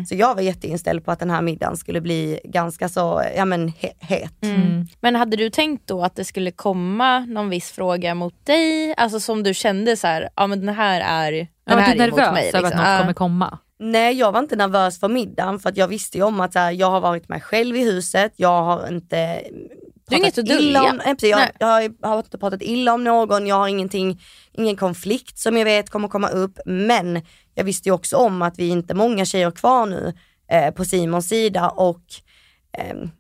[0.09, 3.69] Så jag var jätteinställd på att den här middagen skulle bli ganska så, ja men
[3.69, 4.43] he- het.
[4.43, 4.87] Mm.
[5.01, 8.95] Men hade du tänkt då att det skulle komma någon viss fråga mot dig?
[8.97, 11.95] Alltså som du kände så här, ja men den här är, den Jag var här
[11.97, 12.49] du är mot nervös mig.
[12.49, 12.79] över att liksom.
[12.81, 12.99] något Ja.
[12.99, 13.59] kommer komma?
[13.79, 16.59] Nej jag var inte nervös för middagen för att jag visste ju om att så
[16.59, 19.41] här, jag har varit mig själv i huset, jag har inte
[20.11, 22.63] Har inget pratat att illa om, nej, precis, jag, jag, har, jag har inte pratat
[22.63, 24.21] illa om någon, jag har ingenting,
[24.53, 26.59] ingen konflikt som jag vet kommer komma upp.
[26.67, 27.23] Men
[27.55, 30.15] jag visste ju också om att vi inte är många tjejer kvar nu
[30.53, 32.03] eh, på Simons sida och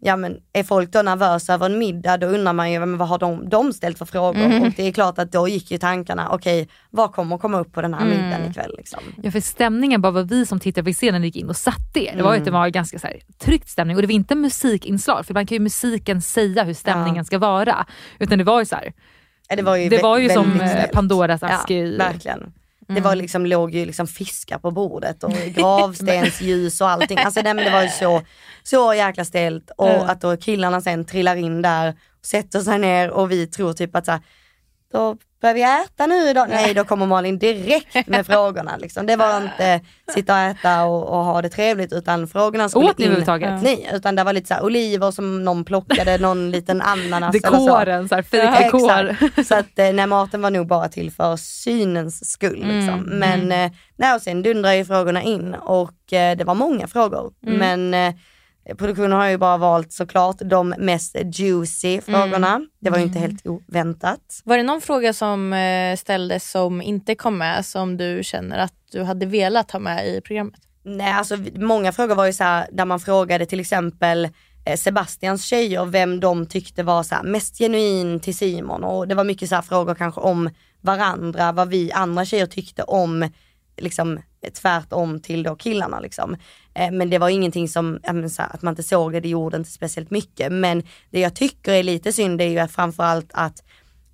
[0.00, 3.08] ja men är folk då nervösa över en middag då undrar man ju men vad
[3.08, 4.62] har de, de ställt för frågor Mm.
[4.62, 7.82] och det är klart att då gick ju tankarna okej vad kommer komma upp på
[7.82, 8.16] den här Mm.
[8.24, 9.00] middagen ikväll liksom.
[9.22, 12.16] Ja, för stämningen bara vad vi som se när ni gick in och satte er.
[12.16, 15.26] Det var ju det var ganska så här, tryckt stämning och det var inte musikinslag
[15.26, 17.86] för man kan ju musiken säga hur stämningen ska vara.
[18.18, 18.92] Utan det var ju så här,
[19.48, 20.92] Ja, Det var ju, det var ju som eh, snällt.
[20.92, 21.96] Pandoras Ja, ask i...
[21.96, 22.52] verkligen.
[22.86, 27.18] Det var liksom, låg ju liksom fiskar på bordet och gravstensljus och allting.
[27.18, 28.22] Alltså nej, men det var ju så,
[28.62, 29.70] så jäkla stelt.
[29.76, 33.96] Och att då killarna sen trillar in där, sätter sig ner och vi tror typ
[33.96, 34.20] att så här,
[34.92, 36.46] då börjar vi äta nu idag?
[36.48, 38.76] Nej, då kommer Malin direkt med frågorna.
[38.76, 39.06] Liksom.
[39.06, 39.80] Det var inte
[40.14, 43.62] sitta och äta och, och ha det trevligt utan frågorna skulle Åt ni överhuvudtaget?
[43.62, 47.48] Nej, utan det var lite så här, oliver som någon plockade, någon liten ananas eller
[47.48, 47.66] så.
[47.66, 49.42] Dekoren, så här.
[49.42, 52.64] Så att eh, nej, maten var nog bara till för synens skull.
[52.66, 53.00] Liksom.
[53.00, 57.32] Men eh, nej, och sen dundrade ju frågorna in och eh, det var många frågor.
[57.40, 58.14] Men eh,
[58.74, 62.60] produktionen har ju bara valt såklart de mest juicy frågorna.
[62.80, 64.40] Det var ju inte helt oväntat.
[64.44, 68.74] Var det någon fråga som eh, ställdes som inte kom med som du känner att
[68.92, 70.60] du hade velat ha med i programmet?
[70.84, 74.28] Nej, alltså många frågor var ju så här där man frågade till exempel
[74.64, 79.24] eh, Sebastians tjejer vem de tyckte var så mest genuin till Simon och det var
[79.24, 80.50] mycket så här frågor kanske om
[80.80, 83.30] varandra, vad vi andra tjejer tyckte om
[83.76, 84.20] liksom
[84.54, 86.36] tvärtom till då killarna liksom.
[86.74, 89.70] Eh, men det var ingenting som, här, att man inte såg det, det gjorde inte
[89.70, 90.52] speciellt mycket.
[90.52, 93.62] Men det jag tycker är lite synd det är ju framförallt att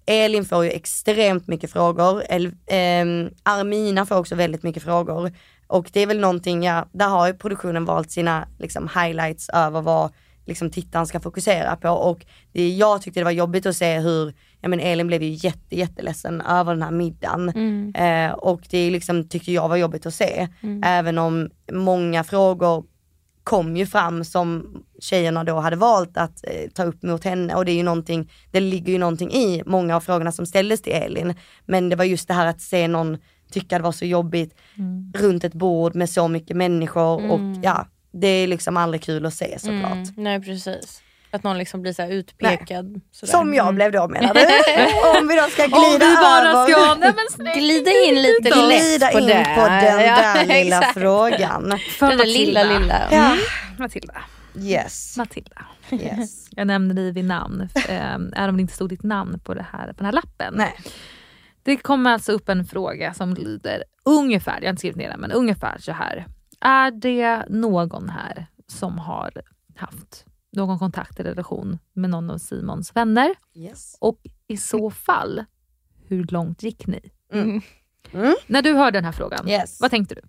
[0.07, 2.23] Elin får ju extremt mycket frågor.
[2.29, 5.33] El, ehm, Armina får också väldigt mycket frågor.
[5.67, 9.81] Och det är väl någonting, ja, där har ju produktionen valt sina liksom, highlights över
[9.81, 10.13] vad
[10.47, 11.89] liksom, tittaren ska fokusera på.
[11.89, 15.29] Och det, jag tyckte det var jobbigt att se hur, ja men Elin blev ju
[15.31, 17.49] jätte, jätteledsen över den här middagen.
[17.95, 20.49] Eh, och det liksom, tyckte jag var jobbigt att se.
[20.85, 22.85] Även om många frågor
[23.45, 27.65] kom ju fram som tjejerna då hade valt att eh, ta upp mot henne och
[27.65, 30.93] det är ju någonting, det ligger ju någonting i många av frågorna som ställdes till
[30.93, 31.35] Elin.
[31.67, 33.19] Men det var just det här att se någon
[33.51, 34.55] tycka det var så jobbigt
[35.15, 39.35] runt ett bord med så mycket människor och ja, det är liksom aldrig kul att
[39.35, 39.93] se såklart.
[39.93, 41.03] Mm, nej precis.
[41.35, 43.01] Att någon liksom blir så här utpekad.
[43.13, 43.31] Sådär.
[43.33, 43.75] Som jag Mm.
[43.75, 44.35] blev då menar
[45.15, 45.21] du?
[45.21, 46.67] Om vi då ska glida Om vi bara över.
[46.73, 46.95] ska...
[46.95, 47.55] Nej, men snälla.
[47.55, 49.53] Glida in lite glida lätt på in det.
[49.57, 50.99] på den Ja, där lilla exakt.
[50.99, 51.79] frågan.
[51.99, 52.81] För Den där lilla Matilda.
[52.81, 53.09] lilla.
[53.11, 53.37] Ja,
[53.79, 54.15] Matilda.
[54.59, 55.17] yes.
[55.17, 55.63] Matilda.
[55.91, 56.47] yes.
[56.51, 59.67] Jag nämnde dig vid namn, eh, även om det inte stod ditt namn på, det
[59.73, 60.55] här, på den här lappen.
[60.57, 60.75] Nej.
[61.63, 65.21] Det kommer alltså upp en fråga som lyder ungefär, jag har inte skrivit ner den,
[65.21, 66.27] men ungefär så här.
[66.61, 69.31] Är det någon här som har
[69.77, 73.35] haft någon kontakt eller relation med någon av Simons vänner?
[73.55, 73.97] yes.
[74.01, 75.45] Och i så fall,
[76.09, 77.01] hur långt gick ni?
[77.33, 77.61] Mm.
[78.13, 78.35] Mm.
[78.47, 79.81] När du hörde den här frågan, Yes.
[79.81, 80.21] vad tänkte du?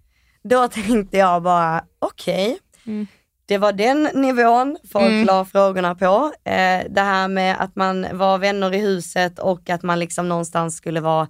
[0.50, 2.60] Då tänkte jag bara, okej.
[2.86, 3.08] Mm.
[3.46, 5.26] Det var den nivån folk Mm.
[5.26, 6.32] la frågorna på.
[6.44, 10.76] Eh, det här med att man var vänner i huset och att man liksom någonstans
[10.78, 11.28] skulle vara,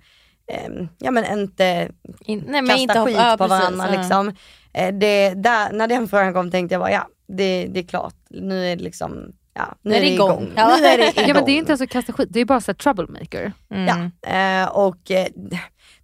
[0.48, 1.92] eh, ja men inte
[2.26, 3.86] In, nej, men kasta inte hoppa- skit på precis, varandra.
[3.96, 4.02] ja.
[4.02, 4.28] Liksom.
[4.74, 8.16] Eh, det, där, när den frågan kom tänkte jag bara, ja det, det är klart,
[8.30, 10.52] nu är det liksom, ja nu är det igång.
[10.56, 10.78] Ja.
[10.78, 11.26] Nu är det igång.
[11.28, 13.54] Ja, men det är inte ens att kasta skit, det är bara så troublemaker.
[13.70, 14.12] Mm.
[14.22, 15.28] Ja, eh, och eh,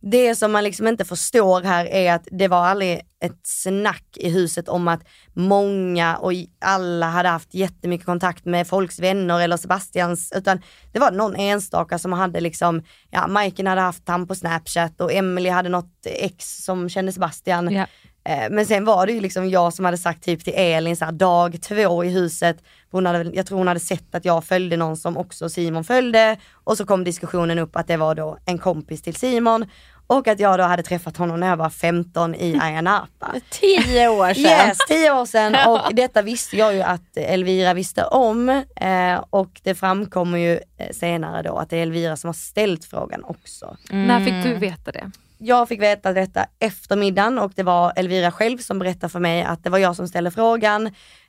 [0.01, 4.29] det som man liksom inte förstår här är att det var aldrig ett snack i
[4.29, 5.01] huset om att
[5.33, 6.31] många och
[6.61, 11.99] alla hade haft jättemycket kontakt med folks vänner eller Sebastians, utan det var någon enstaka
[11.99, 16.63] som hade liksom, ja Majken hade haft han på snapchat och Emily hade något ex
[16.63, 17.71] som kände Sebastian.
[17.73, 17.85] Ja.
[18.23, 21.05] Eh, Men sen var det ju liksom jag som hade sagt typ till Elin så
[21.05, 22.57] här, dag två i huset,
[22.91, 26.37] hon hade, jag tror hon hade sett att jag följde någon som också Simon följde
[26.63, 29.65] och så kom diskussionen upp att det var då en kompis till Simon
[30.07, 33.33] Och att jag då hade träffat honom när jag var 15 i Ayia Napa.
[33.49, 34.43] Tio år sedan.
[34.43, 39.61] Yes, tio år sedan och detta visste jag ju att Elvira visste om eh, och
[39.63, 43.77] det framkommer ju eh, senare då att det är Elvira som har ställt frågan också.
[43.89, 45.11] När fick du veta det?
[45.41, 49.43] Jag fick veta detta efter middagen och det var Elvira själv som berättade för mig
[49.43, 50.87] att det var jag som ställde frågan.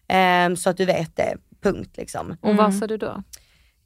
[0.08, 2.36] Eh, så att du vet det, punkt liksom.
[2.40, 3.22] Och vad sa du då?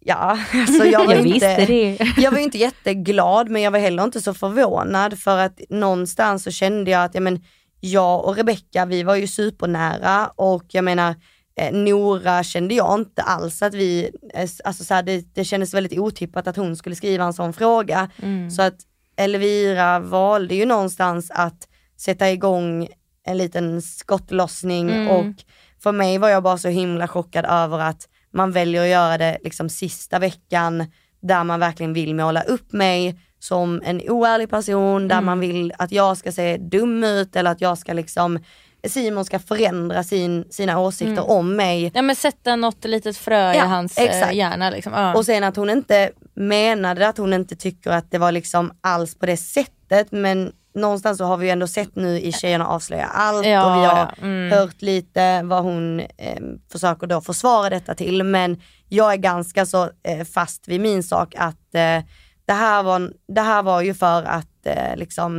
[0.01, 1.99] Ja, alltså jag var Jag inte, det.
[2.17, 6.51] jag var inte jätteglad men jag var heller inte så förvånad för att någonstans så
[6.51, 7.45] kände jag att ja, men,
[7.81, 11.15] jag och Rebecca vi var ju supernära och jag menar
[11.61, 15.75] eh, Nora kände jag inte alls att vi, eh, alltså så här, det, det kändes
[15.75, 18.11] väldigt otippat att hon skulle skriva en sån fråga.
[18.57, 18.75] Så att
[19.17, 22.89] Elvira valde ju någonstans att sätta igång
[23.27, 25.35] en liten skottlossning och
[25.83, 29.39] för mig var jag bara så himla chockad över att man väljer att göra det
[29.45, 30.87] liksom sista veckan
[31.23, 35.93] där man verkligen vill måla upp mig som en oärlig person, där man vill att
[35.93, 38.39] jag ska se dum ut eller att jag ska liksom,
[38.87, 41.91] Simon ska förändra sin, sina åsikter om mig.
[41.95, 44.35] Ja men sätta något litet frö i Ja, hans eh, exakt.
[44.35, 44.71] hjärna.
[44.71, 44.93] Liksom.
[44.93, 45.15] Ja.
[45.15, 49.19] Och sen att hon inte menade att hon inte tycker att det var liksom alls
[49.19, 53.09] på det sättet men någonstans så har vi ju ändå sett nu i Tjejerna avslöjar
[53.13, 54.53] allt Ja, och vi har ja, mm.
[54.53, 56.43] hört lite vad hon eh,
[56.73, 61.35] försöker då försvara detta till men jag är ganska så eh, fast vid min sak
[61.39, 62.03] att eh,
[62.47, 65.39] det, här var, det här var ju för att eh, liksom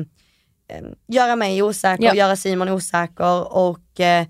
[0.69, 2.13] eh, göra mig osäker, Ja.
[2.15, 4.25] göra Simon osäker och eh,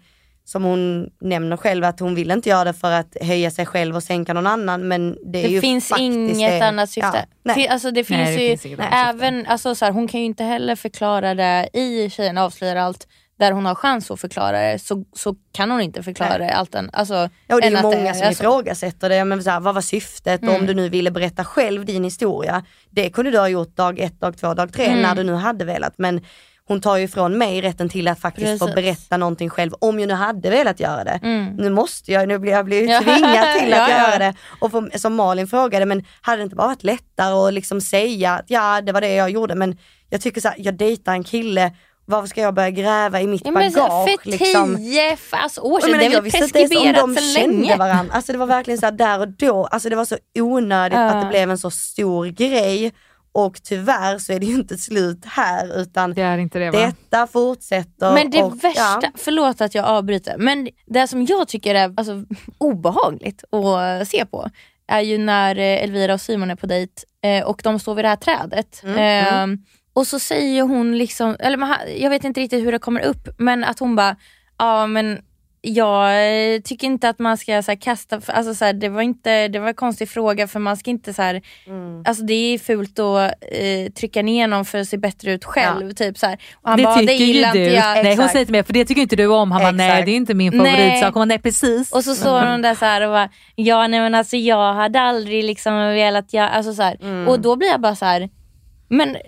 [0.46, 3.96] som hon nämner själv att hon vill inte göra det för att höja sig själv
[3.96, 6.66] och sänka någon annan men det är det ju finns inget det.
[6.68, 7.12] annat syfte.
[7.18, 7.56] Ja, nej.
[7.56, 10.26] Fin- alltså det finns Nej, det ju finns även, alltså så här, hon kan ju
[10.26, 13.08] inte heller förklara det i Tjejerna avslöjar allt
[13.40, 16.48] där hon har chans att förklara det så, så kan hon inte förklara Nej.
[16.48, 19.26] det allt än, alltså, Ja, och det är många som alltså, ifrågasätter det.
[19.26, 20.42] Men så här, vad var syftet?
[20.42, 20.56] Mm.
[20.56, 22.64] Om du nu ville berätta själv din historia.
[22.90, 25.02] Det kunde du ha gjort dag ett, dag två, dag tre Mm.
[25.02, 25.94] när du nu hade velat.
[25.98, 26.22] Men
[26.68, 28.76] hon tar ju ifrån mig rätten till att faktiskt få Precis.
[28.76, 31.20] berätta någonting själv om jag nu hade velat göra det.
[31.24, 31.46] Mm.
[31.56, 34.34] Nu måste jag, nu blir jag blir tvingad till att Ja, göra det.
[34.60, 38.32] Och för, som Malin frågade, men hade det inte bara varit lättare att liksom säga
[38.32, 39.78] att ja det var det jag gjorde men
[40.10, 41.72] jag tycker så här, jag dejtar en kille
[42.08, 44.10] varför ska jag börja gräva i mitt Ja, men bagage?
[44.24, 44.76] för liksom?
[44.78, 47.76] tio fast år sedan, det är väl ens om preskriberat de så kände länge.
[47.78, 48.14] varandra.
[48.16, 51.06] Alltså det var verkligen så här där och då, alltså det var så onödigt Ja.
[51.06, 52.94] att det blev en så stor grej.
[53.36, 56.80] Och tyvärr så är det ju inte slut här utan Det är inte det va?
[56.80, 58.14] detta fortsätter.
[58.14, 59.12] Men det och, värsta, ja.
[59.16, 62.24] förlåt att jag avbryter, men det som jag tycker är alltså,
[62.58, 64.50] obehagligt att se på
[64.88, 66.94] är ju när eh, Elvira och Simon är på dejt
[67.24, 68.82] eh, och de står vid det här trädet.
[68.84, 69.58] Mm, Eh,
[69.94, 73.64] Och så säger hon, liksom, eller jag vet inte riktigt hur det kommer upp, men
[73.64, 74.16] att hon bara,
[74.58, 75.20] ja men
[75.68, 76.10] jag
[76.56, 79.48] eh, tycker inte att man ska så här, kasta, alltså, så här, det, var inte,
[79.48, 82.04] det var en konstig fråga för man ska inte så här, Mm.
[82.06, 85.92] alltså det är fult att eh, trycka ner någon för att se bättre ut själv.
[85.94, 86.38] Typ, så här.
[86.54, 87.40] Och han det bara, tycker det ju du.
[87.48, 88.04] inte jag.
[88.04, 89.52] Nej, hon säger till mig, för det tycker inte du om.
[89.52, 91.14] Han bara, nej det är inte min favoritsak.
[91.14, 91.92] Hon bara, nej precis.
[91.92, 95.02] Och så står hon där så här och bara, ja nej men alltså jag hade
[95.02, 96.98] aldrig liksom velat, jag, alltså så här.
[97.02, 97.28] Mm.
[97.28, 98.30] Och då blir jag bara så här,
[98.88, 99.22] men eh,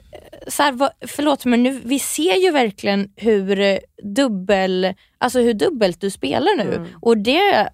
[0.47, 5.53] så här, vad, förlåt men nu, vi ser ju verkligen hur eh, dubbel, alltså hur
[5.53, 6.85] dubbelt du spelar nu.
[7.01, 7.69] Och det, är,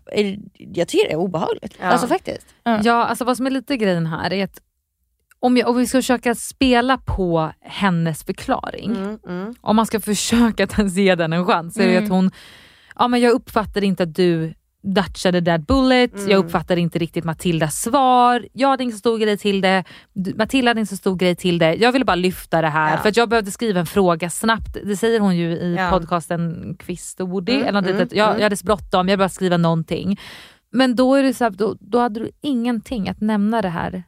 [0.58, 1.76] jag tycker det är obehagligt.
[1.78, 1.88] Mm.
[1.88, 1.92] Ja.
[1.92, 2.48] Alltså faktiskt.
[2.64, 2.82] Ja.
[2.84, 4.60] Ja, alltså vad som är lite grejen här är att
[5.40, 9.56] om, jag, om vi ska försöka spela på hennes förklaring, Mm, mm.
[9.62, 12.04] om man ska försöka ge den en chans, så är det Mm.
[12.04, 12.32] att hon,
[12.96, 14.54] ja men jag uppfattar inte att du
[14.84, 16.30] dutchade that bullet, Mm.
[16.30, 19.84] jag uppfattar inte riktigt Matildas svar, jag hade inte så stor grej till det,
[20.36, 22.98] Matilda hade inte så stor grej till det, jag ville bara lyfta det här Ja.
[22.98, 25.90] för jag behövde skriva en fråga snabbt, det säger hon ju i Ja.
[25.90, 28.08] podcasten Kvist och Woody, Mm, eller något mm.
[28.12, 28.38] Jag, mm.
[28.40, 30.20] jag hade så bråttom, jag ville bara skriva någonting.
[30.72, 34.04] Men då är det så här, då, då hade du ingenting att nämna det här.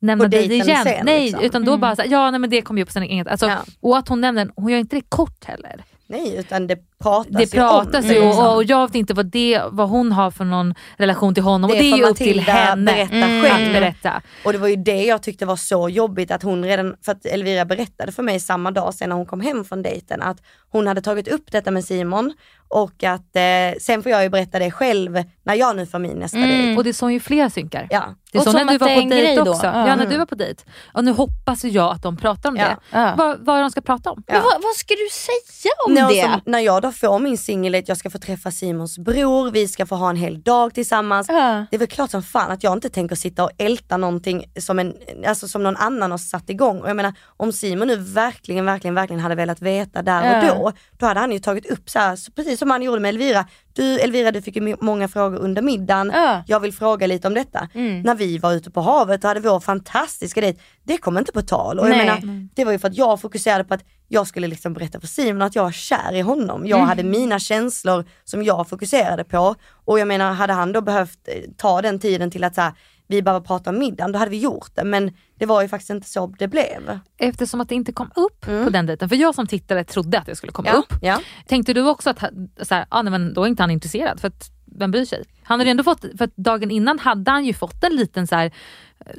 [0.00, 0.82] Nämna På det dejten igen.
[0.84, 1.40] sen, nej, liksom.
[1.42, 1.80] utan då Mm.
[1.80, 3.26] bara så ja nej, men det kommer ju upp sen inget.
[3.28, 3.58] Alltså, Ja.
[3.80, 5.84] Och att hon nämner hon gör inte det kort heller.
[6.06, 8.46] Nej utan det pratas Det ju om det, ju liksom.
[8.46, 11.70] och, och jag vet inte vad, det, vad hon har för någon relation till honom.
[11.70, 13.42] Det och det är ju upp till henne berätta mm.
[13.42, 13.66] själv.
[13.66, 14.22] att berätta.
[14.44, 17.26] Och det var ju det jag tyckte var så jobbigt att hon redan, för att
[17.26, 20.86] Elvira berättade för mig samma dag sen när hon kom hem från dejten att hon
[20.86, 22.32] hade tagit upp detta med Simon
[22.74, 26.18] och att eh, sen får jag ju berätta det själv när jag nu får min
[26.18, 26.48] nästa Mm.
[26.50, 26.76] dejt.
[26.76, 27.86] Och det sa ju flera synkar.
[27.90, 28.14] Ja.
[28.32, 29.66] Det är Och så när du var på dejt också.
[29.66, 29.88] Ja.
[29.88, 30.64] Ja, när du var på dejt.
[30.92, 32.64] Och nu hoppas jag att de pratar om Ja.
[32.64, 32.76] det.
[32.98, 33.14] Ja.
[33.16, 34.22] Vad, vad de ska prata om?
[34.26, 36.22] Men vad, vad ska du säga om Nå, det?
[36.22, 39.86] som, när jag då får min singeldejt, jag ska få träffa Simons bror, vi ska
[39.86, 41.26] få ha en hel dag tillsammans.
[41.28, 41.66] Ja.
[41.70, 44.78] Det är väl klart som fan att jag inte tänker sitta och älta någonting som,
[44.78, 44.94] en,
[45.26, 46.80] alltså som någon annan har satt igång.
[46.80, 50.54] Och jag menar om Simon nu verkligen, verkligen, verkligen hade velat veta där och Ja.
[50.54, 53.08] då, då hade han ju tagit upp så här, så precis som han gjorde med
[53.08, 53.46] Elvira.
[53.72, 56.10] Du Elvira du fick ju många frågor under middagen.
[56.14, 56.42] Ja.
[56.46, 57.68] Jag vill fråga lite om detta.
[57.74, 58.02] Mm.
[58.02, 60.60] När vi var ute på havet och hade vår fantastiska dejt.
[60.82, 61.78] Det kom inte på tal.
[61.78, 62.06] Och jag Nej.
[62.06, 65.06] menar, det var ju för att jag fokuserade på att jag skulle liksom berätta för
[65.06, 66.66] Simon att jag var kär i honom.
[66.66, 66.88] Jag Mm.
[66.88, 69.54] hade mina känslor som jag fokuserade på.
[69.84, 72.72] Och jag menar, hade han då behövt eh, ta den tiden till att så här,
[73.06, 74.84] vi behöver prata om middagen, då hade vi gjort det.
[74.84, 76.98] Men det var ju faktiskt inte så det blev.
[77.18, 80.26] Eftersom att det inte kom upp på den dejten, för jag som tittare trodde att
[80.26, 80.82] det skulle komma Mm.
[80.90, 81.02] Ja, upp.
[81.02, 81.20] ja.
[81.46, 82.18] Tänkte du också att
[82.62, 85.24] så här, ah, nej, men då är inte han intresserad för att vem bryr sig?
[85.42, 88.26] Han hade ju ändå fått, för att dagen innan hade han ju fått en liten
[88.26, 88.52] så här,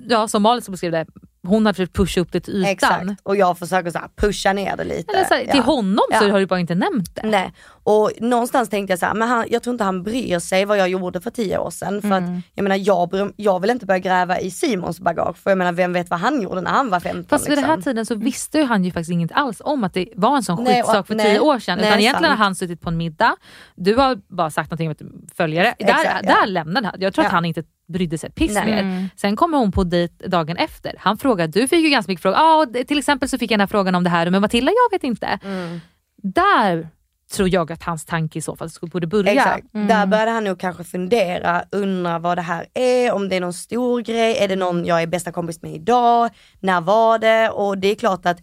[0.08, 1.06] ja som Malin beskrev det,
[1.48, 2.72] hon hade försökt pusha upp det till ytan.
[2.72, 3.06] Exakt.
[3.24, 5.14] Och jag försöker så pusha ner det lite.
[5.14, 5.62] Eller så här, till Ja.
[5.62, 6.32] honom så Ja.
[6.32, 7.22] har du bara inte nämnt det.
[7.28, 7.54] Nej,
[7.84, 10.78] och någonstans tänkte jag så här, men han, jag tror inte han bryr sig vad
[10.78, 12.02] jag gjorde för tio år sedan.
[12.02, 12.38] För Mm.
[12.38, 15.72] att jag menar jag, jag vill inte börja gräva i Simons bagage för jag menar
[15.72, 17.92] vem vet vad han gjorde när han var 15 Fast vid den här liksom.
[17.92, 20.82] tiden så visste han ju faktiskt inget alls om att det var en sån Nej,
[20.82, 21.78] skitsak och- för nej, tio år sedan.
[21.78, 22.38] nej, Utan egentligen sant.
[22.40, 23.36] har han suttit på en middag,
[23.76, 25.76] du har bara sagt någonting om ett följare.
[25.80, 26.36] Där, Exakt, ja.
[26.36, 26.96] där lämnade han.
[27.00, 27.36] Jag tror att Ja.
[27.36, 28.66] han inte brydde sig ett piss Nej.
[28.84, 29.10] mer.
[29.16, 30.96] Sen kommer hon på dejt dagen efter.
[31.00, 32.38] Han frågade, du fick ju ganska mycket frågor.
[32.38, 34.98] Ah, till exempel så fick jag den här frågan om det här, men Matilda jag
[34.98, 35.40] vet inte.
[35.44, 35.80] Mm.
[36.24, 36.90] Där
[37.32, 39.32] tror jag att hans tanke i så fall skulle borde börja.
[39.32, 39.68] Exakt.
[39.72, 43.54] Där började han nog kanske fundera, undra vad det här är, om det är någon
[43.54, 46.30] stor grej, är det någon jag är bästa kompis med idag,
[46.60, 47.50] när var det?
[47.50, 48.38] Och det är klart att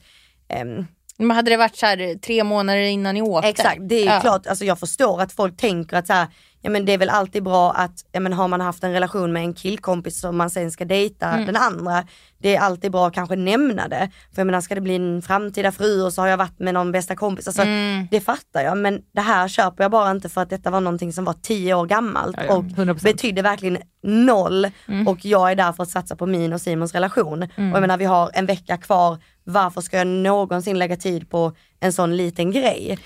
[0.48, 0.86] ehm,
[1.18, 3.48] Men hade det varit så här tre månader innan ni åkte?
[3.48, 4.20] Exakt, det är Ja.
[4.20, 6.26] klart, alltså jag förstår att folk tänker att så här,
[6.62, 9.32] ja men det är väl alltid bra att, ja men har man haft en relation
[9.32, 11.46] med en killkompis som man sen ska dejta Mm.
[11.46, 12.04] den andra,
[12.38, 14.10] det är alltid bra att kanske nämna det.
[14.34, 16.74] För jag menar ska det bli en framtida fru och så har jag varit med
[16.74, 18.06] någon bästa kompis, alltså Mm.
[18.10, 21.12] det fattar jag men det här köper jag bara inte för att detta var någonting
[21.12, 23.02] som var tio år gammalt Ja, ja, och 100%.
[23.04, 25.08] betydde verkligen noll Mm.
[25.08, 27.42] och jag är där för att satsa på min och Simons relation.
[27.42, 31.52] Och jag menar vi har en vecka kvar, varför ska jag någonsin lägga tid på
[31.80, 32.98] en sån liten grej?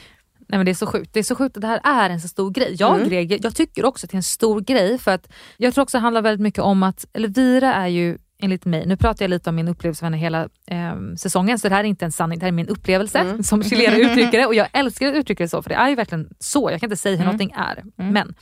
[0.49, 1.13] Nej men det är så sjukt.
[1.13, 2.77] Det är så sjukt att det här är en så stor grej.
[2.79, 3.09] Jag, Mm.
[3.11, 5.97] reagerar- jag tycker också att det är en stor grej för att jag tror också
[5.99, 9.51] det handlar väldigt mycket om att Elvira är ju enligt mig, nu pratar jag lite
[9.51, 12.39] om min upplevelse med henne hela ehm, säsongen så det här är inte en sanning,
[12.39, 13.43] det här är min upplevelse Mm.
[13.43, 15.95] som Chilera uttrycker det och jag älskar att uttrycka det så för det är ju
[15.95, 17.37] verkligen så, jag kan inte säga hur Mm.
[17.37, 17.85] någonting är.
[18.13, 18.35] Men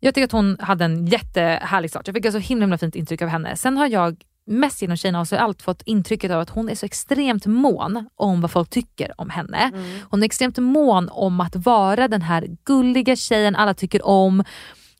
[0.00, 2.06] jag tycker att hon hade en jättehärlig start.
[2.06, 3.56] Jag fick ett så himla, himla fint intryck av henne.
[3.56, 4.16] Sen har jag
[4.46, 8.08] mest genom tjejerna har så allt fått intrycket av att hon är så extremt mån
[8.16, 9.70] om vad folk tycker om henne.
[10.10, 14.44] Hon är extremt mån om att vara den här gulliga tjejen alla tycker om.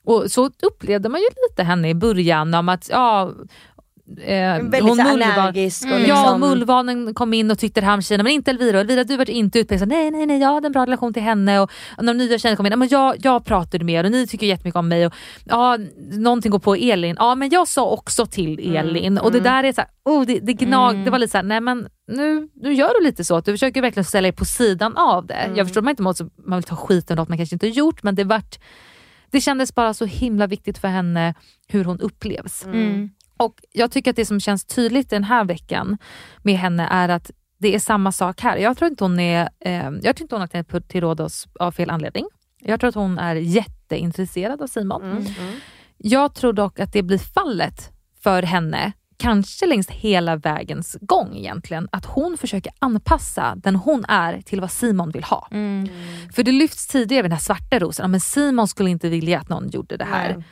[0.04, 3.32] Och så upplevde man ju lite henne i början om att ja,
[4.20, 7.86] eh, Väldigt hon så mullvad- energisk och Ja, liksom, mullvaden kom in och tyckte det
[7.86, 8.80] här om tjejerna men inte Elvira.
[8.80, 9.88] Elvira du var inte utpekad.
[9.88, 12.56] Nej, nej, nej, jag hade en bra relation till henne och, och de nya tjejerna
[12.56, 15.06] kom in, men jag, jag pratade med er och ni tycker jättemycket om mig.
[15.06, 15.12] Och,
[15.44, 15.78] ja,
[16.12, 17.16] någonting går på Elin.
[17.18, 19.18] Ja, men jag sa också till Elin.
[19.18, 21.42] Och det där är så här, oh, det, det gnag, det var lite så här,
[21.42, 23.36] nej men nu, nu gör du lite så.
[23.36, 25.50] att Du försöker verkligen ställa dig på sidan av det.
[25.56, 27.70] Jag förstår man inte måste, man vill ta skiten av något man kanske inte har
[27.72, 28.58] gjort men det vart
[29.30, 31.34] det kändes bara så himla viktigt för henne
[31.68, 32.64] hur hon upplevs.
[32.64, 33.10] Mm.
[33.36, 35.98] Och Jag tycker att det som känns tydligt den här veckan
[36.42, 38.56] med henne är att det är samma sak här.
[38.56, 41.48] Jag tror inte hon är, eh, jag tror inte hon har knäppt på- till Rhodos
[41.60, 42.26] av fel anledning.
[42.60, 45.02] Jag tror att hon är jätteintresserad av Simon.
[45.02, 45.24] Mm,
[45.98, 47.90] Jag tror dock att det blir fallet
[48.22, 54.40] för henne, kanske längs hela vägens gång egentligen, att hon försöker anpassa den hon är
[54.42, 55.48] till vad Simon vill ha.
[55.50, 55.88] Mm.
[56.34, 59.48] För det lyfts tidigare med den här svarta rosen, men Simon skulle inte vilja att
[59.48, 60.34] någon gjorde det här.
[60.36, 60.44] Nej.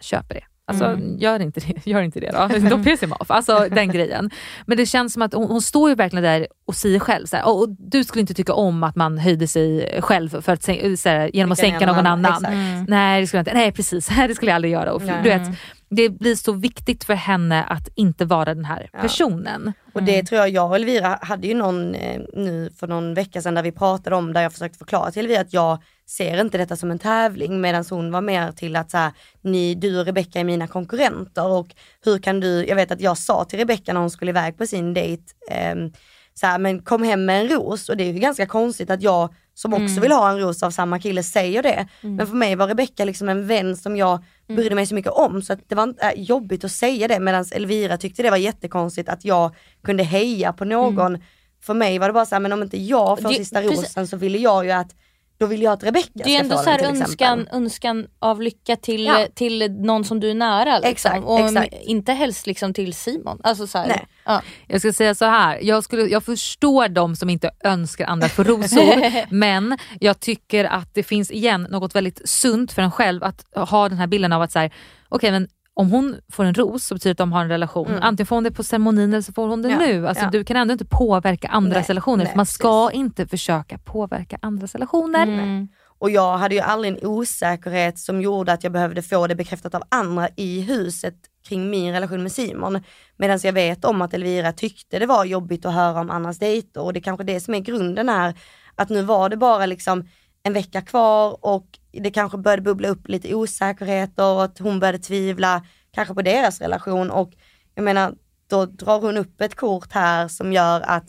[0.00, 0.44] Köper det.
[0.72, 1.86] Alltså, gör, inte det.
[1.90, 2.30] gör inte det
[2.60, 2.68] då.
[2.76, 3.30] Då piss him off.
[3.30, 4.30] Alltså den grejen.
[4.66, 7.36] Men det känns som att hon, hon står ju verkligen där och säger själv så
[7.36, 10.62] här, "Åh, och du skulle inte tycka om att man höjde sig själv för att,
[10.62, 10.72] så
[11.08, 12.52] här, genom att sänka någon annan, annan.
[12.52, 12.88] exakt.
[12.88, 13.54] Nej det skulle jag inte.
[13.54, 14.92] Nej precis, det skulle jag aldrig göra.
[14.92, 15.42] Och, du vet,
[15.90, 18.98] det blir så viktigt för henne att inte vara den här Ja.
[19.00, 19.72] personen.
[19.92, 23.42] Och det tror jag, jag och Elvira hade ju någon eh, nu för någon vecka
[23.42, 25.78] sedan där vi pratade om, där jag försökte förklara till Elvira att jag
[26.16, 29.12] ser inte detta som en tävling medan hon var mer till att så här,
[29.42, 31.68] ni, du och Rebecca är mina konkurrenter och
[32.04, 34.66] hur kan du, jag vet att jag sa till Rebecca när hon skulle iväg på
[34.66, 35.92] sin dejt, ehm,
[36.34, 39.02] så här, men kom hem med en ros och det är ju ganska konstigt att
[39.02, 41.88] jag som också vill ha en ros av samma kille säger det.
[42.00, 45.42] Men för mig var Rebecca liksom en vän som jag brydde mig så mycket om
[45.42, 48.36] så att det var inte äh, jobbigt att säga det medan Elvira tyckte det var
[48.36, 51.18] jättekonstigt att jag kunde heja på någon.
[51.62, 53.78] För mig var det bara så här, men om inte jag får Det- sista precis.
[53.78, 54.94] rosen så ville jag ju att,
[55.42, 57.02] då ville jag att Rebecca Det är ju ska ändå få så här den till
[57.02, 57.56] önskan, exempel.
[57.62, 59.26] önskan av lycka till, Ja.
[59.34, 60.74] till någon som du är nära.
[60.74, 60.90] Liksom.
[60.90, 61.74] Exakt, och exakt.
[61.82, 63.40] inte helst liksom till Simon.
[63.42, 64.06] Alltså så här, Nej.
[64.24, 64.42] Ja.
[64.66, 68.44] Jag ska säga så här, jag, skulle, jag förstår de som inte önskar andra för
[68.44, 73.44] rosor men jag tycker att det finns igen något väldigt sunt för en själv att
[73.54, 74.72] ha den här bilden av att så här,
[75.08, 77.98] okej men om hon får en ros så betyder det att de har en relation.
[78.00, 80.08] Antingen får hon det på ceremonin eller så får hon det Ja, nu.
[80.08, 80.30] Alltså, ja.
[80.30, 82.24] Du kan ändå inte påverka andras Nej, relationer.
[82.24, 85.22] nej, man ska inte försöka påverka andras relationer.
[85.22, 85.68] Mm.
[85.98, 89.74] Och jag hade ju aldrig en osäkerhet som gjorde att jag behövde få det bekräftat
[89.74, 91.14] av andra i huset
[91.48, 92.80] kring min relation med Simon.
[93.16, 96.80] Medan jag vet om att Elvira tyckte det var jobbigt att höra om Annas dejter
[96.80, 98.34] och det är kanske det som är grunden här.
[98.74, 100.08] Att nu var det bara liksom
[100.42, 104.98] en vecka kvar och det kanske började bubbla upp lite osäkerheter och att hon började
[104.98, 105.62] tvivla
[105.94, 107.32] kanske på deras relation och
[107.74, 108.14] jag menar
[108.50, 111.04] då drar hon upp ett kort här som gör att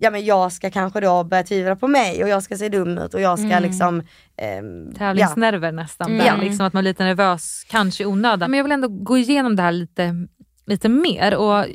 [0.00, 2.98] ja men jag ska kanske då börja tvivla på mig och jag ska se dum
[2.98, 3.62] ut och jag ska Mm.
[3.62, 4.02] liksom
[4.36, 6.06] ehm, Tävlingsnerver nästan.
[6.06, 6.18] Mm.
[6.18, 6.36] Där, Ja.
[6.36, 8.50] liksom att man är lite nervös, kanske i onödan.
[8.50, 10.14] Men jag vill ändå gå igenom det här lite,
[10.66, 11.34] lite mer.
[11.36, 11.66] Och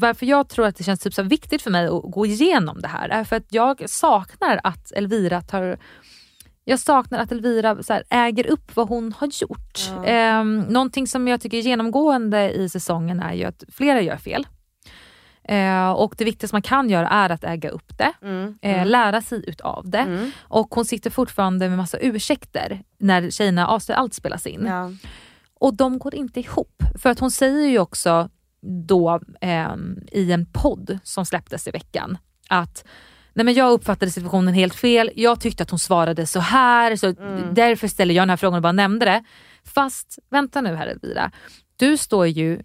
[0.00, 2.88] varför jag tror att det känns typ så viktigt för mig att gå igenom det
[2.88, 5.78] här är för att jag saknar att Elvira tar
[6.68, 9.78] jag saknar att Elvira så här, äger upp vad hon har gjort.
[9.96, 10.04] Ja.
[10.04, 14.46] Ehm, någonting som jag tycker är genomgående i säsongen är ju att flera gör fel.
[15.44, 19.22] Eh, och det viktigaste man kan göra är att äga upp det, mm, eh, lära
[19.22, 19.98] sig utav det.
[19.98, 24.66] mm, Och hon sitter fortfarande med massa ursäkter när tjejerna avslöjar allt spelas in.
[24.66, 24.90] ja,
[25.54, 26.82] Och de går inte ihop.
[26.98, 28.30] För att hon säger ju också
[28.88, 32.18] då ehm, i en podd som släpptes i veckan
[32.48, 32.84] att
[33.38, 37.12] Nej men jag uppfattade situationen helt fel, jag tyckte att hon svarade så här, så
[37.52, 39.24] därför ställer jag den här frågan och bara nämnde det.
[39.64, 41.30] Fast vänta nu här Elvira,
[41.76, 42.62] du står ju,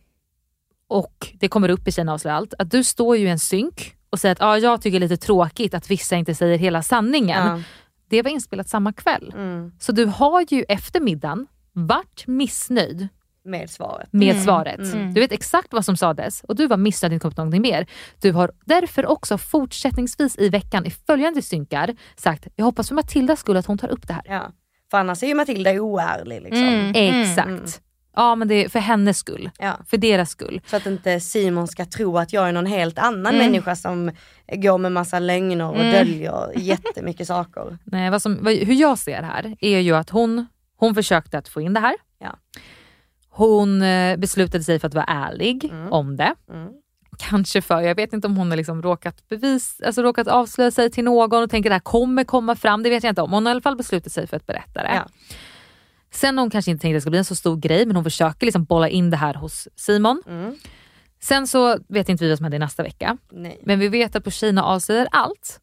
[0.88, 3.96] och det kommer upp i Tjejerna avslöjar allt, att du står ju i en synk
[4.10, 6.82] och säger att ah, jag tycker det är lite tråkigt att vissa inte säger hela
[6.82, 7.48] sanningen.
[7.48, 7.62] ja,
[8.10, 9.34] Det var inspelat samma kväll.
[9.36, 13.08] mm, Så du har ju efter middagen varit missnöjd
[13.46, 14.10] med svaret.
[14.14, 14.80] med Mm, svaret.
[14.94, 15.14] mm.
[15.14, 17.62] Du vet exakt vad som sades och du var missnöjd att det inte kom någonting
[17.62, 17.88] mer.
[18.22, 23.40] Du har därför också fortsättningsvis i veckan i följande synkar sagt, jag hoppas för Matildas
[23.40, 24.24] skull att hon tar upp det här.
[24.26, 24.52] Ja.
[24.92, 26.64] För annars är ju Matilda oärlig liksom.
[26.68, 26.92] Mm.
[26.96, 27.48] Exakt.
[27.48, 27.66] mm.
[28.16, 29.50] Ja men det är för hennes skull.
[29.60, 29.74] Ja.
[29.88, 30.62] För deras skull.
[30.66, 33.38] Så att inte Simon ska tro att jag är någon helt annan Mm.
[33.38, 34.12] människa som
[34.54, 35.92] går med massa lögner och Mm.
[35.92, 37.78] döljer jättemycket saker.
[37.84, 40.48] Nej, vad som, vad, hur jag ser det här är ju att hon,
[40.78, 41.96] hon försökte att få in det här.
[42.20, 42.36] Ja.
[43.36, 45.92] Hon eh, beslutade sig för att vara ärlig Mm.
[45.94, 46.36] om det.
[46.50, 46.70] Mm.
[47.18, 50.92] Kanske för, jag vet inte om hon har liksom råkat, bevis, alltså råkat avslöja sig
[50.92, 53.32] till någon och tänker det här kommer komma fram, det vet jag inte om.
[53.32, 54.92] Hon har i alla fall beslutat sig för att berätta det.
[54.96, 55.08] Ja.
[56.12, 58.04] Sen hon kanske inte tänkt att det ska bli en så stor grej men hon
[58.04, 60.24] försöker liksom bolla in det här hos Simon.
[60.28, 60.56] Mm.
[61.22, 63.18] Sen så vet inte vi vad som händer nästa vecka.
[63.32, 63.60] Nej.
[63.64, 65.60] Men vi vet att på Kina avslöjar allt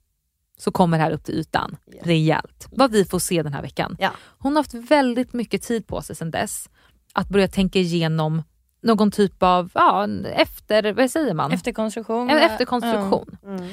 [0.59, 2.07] så kommer det här upp till ytan Yes.
[2.07, 2.69] rejält.
[2.71, 3.97] Vad vi får se den här veckan.
[4.01, 4.11] Ja.
[4.39, 6.69] Hon har haft väldigt mycket tid på sig sedan dess
[7.13, 8.43] att börja tänka igenom
[8.83, 11.53] någon typ av, ja, efter, vad säger man?
[11.53, 12.31] Efterkonstruktion.
[12.31, 13.37] en efterkonstruktion.
[13.45, 13.69] Mm.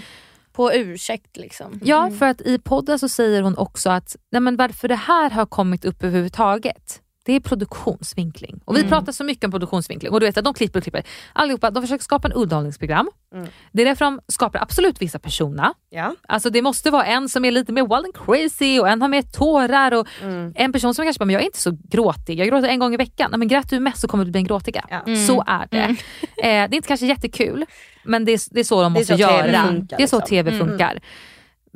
[0.52, 1.80] På ursäkt liksom.
[1.84, 5.30] Ja, för att i podden så säger hon också att nej men varför det här
[5.30, 8.60] har kommit upp överhuvudtaget, det är produktionsvinkling.
[8.66, 8.90] Och vi Mm.
[8.90, 11.04] pratar så mycket om produktionsvinkling och du vet att de klipper och klipper.
[11.34, 13.10] Allihopa, de försöker skapa en underhållningsprogram.
[13.34, 13.48] Mm.
[13.72, 15.74] Det är därför de skapar absolut vissa personer.
[15.90, 16.16] Ja.
[16.28, 19.10] Alltså det måste vara en som är lite mer wild and crazy och en har
[19.10, 20.54] mer tårar och Mm.
[20.56, 22.94] en person som kanske bara, men jag är inte så gråtig, jag gråter en gång
[22.94, 23.32] i veckan.
[23.32, 24.86] Nej, men grät du mest så kommer du bli en gråtiga.
[24.90, 25.16] Ja.
[25.28, 25.78] Så är det.
[25.78, 25.96] Eh,
[26.42, 27.66] det är inte kanske jättekul
[28.04, 29.68] men det är, det är så de Det måste så TV göra.
[29.68, 30.30] funkar, det är så liksom.
[30.30, 30.68] TV Mm.
[30.68, 31.00] funkar.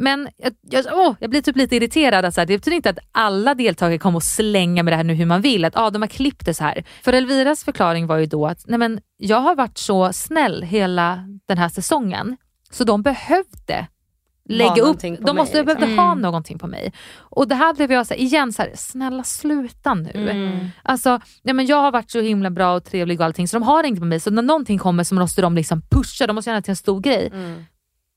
[0.01, 2.25] Men jag, jag, åh, jag blir typ lite irriterad.
[2.25, 5.03] Att så här, det betyder inte att alla deltagare kommer att slänga med det här
[5.03, 5.65] nu hur man vill.
[5.65, 6.83] Att ah, de har klippt det så här.
[7.03, 11.23] För Elviras förklaring var ju då att nej men, jag har varit så snäll hela
[11.45, 12.37] den här säsongen
[12.71, 13.87] så de behövde
[14.49, 15.65] lägga upp, de mig, måste liksom.
[15.65, 16.21] behövde ha Mm.
[16.21, 16.93] någonting på mig.
[17.17, 20.29] Och det här blev jag så här, igen så här, snälla sluta nu.
[20.29, 20.67] Mm.
[20.83, 23.63] Alltså, nej men jag har varit så himla bra och trevlig och allting så de
[23.63, 24.19] har inget på mig.
[24.19, 26.75] Så när någonting kommer så måste de liksom pusha, de måste göra det till en
[26.75, 27.29] stor grej.
[27.33, 27.63] Mm.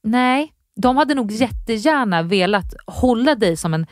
[0.02, 3.86] Nej, de hade nog jättegärna velat hålla dig som en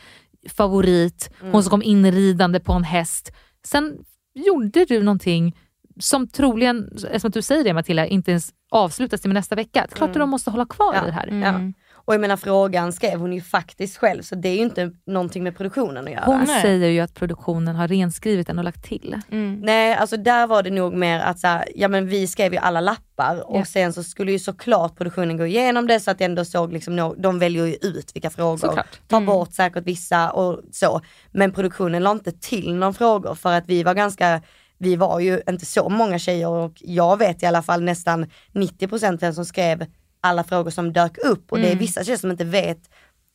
[0.49, 1.51] favorit, Mm.
[1.53, 3.31] hon som kom inridande på en häst.
[3.65, 3.97] Sen
[4.35, 5.57] gjorde du någonting
[5.99, 6.89] som troligen,
[7.23, 9.87] att du säger det Matilda, inte ens avslutas till nästa vecka.
[9.93, 11.03] Klart att de måste hålla kvar Ja.
[11.03, 11.27] i det här.
[11.27, 11.73] Mm.
[12.05, 15.43] Och jag menar frågan skrev hon ju faktiskt själv så det är ju inte någonting
[15.43, 16.25] med produktionen att göra.
[16.25, 16.61] Hon Nej.
[16.61, 19.15] säger ju att produktionen har renskrivit den och lagt till.
[19.31, 19.59] Mm.
[19.63, 22.59] Nej alltså där var det nog mer att så här, ja men vi skrev ju
[22.59, 23.65] alla lappar och Ja.
[23.65, 27.13] sen så skulle ju såklart produktionen gå igenom det så att det ändå såg liksom,
[27.17, 28.57] de väljer ju ut vilka frågor.
[28.57, 28.99] Såklart.
[29.07, 29.25] Ta Mm.
[29.27, 31.01] bort säkert vissa och så.
[31.31, 34.41] Men produktionen la inte till någon frågor för att vi var ganska
[34.77, 39.17] vi var ju inte så många tjejer och jag vet i alla fall nästan 90%
[39.21, 39.85] vem som skrev
[40.23, 41.79] alla frågor som dök upp och det är Mm.
[41.79, 42.79] vissa tjejer som inte vet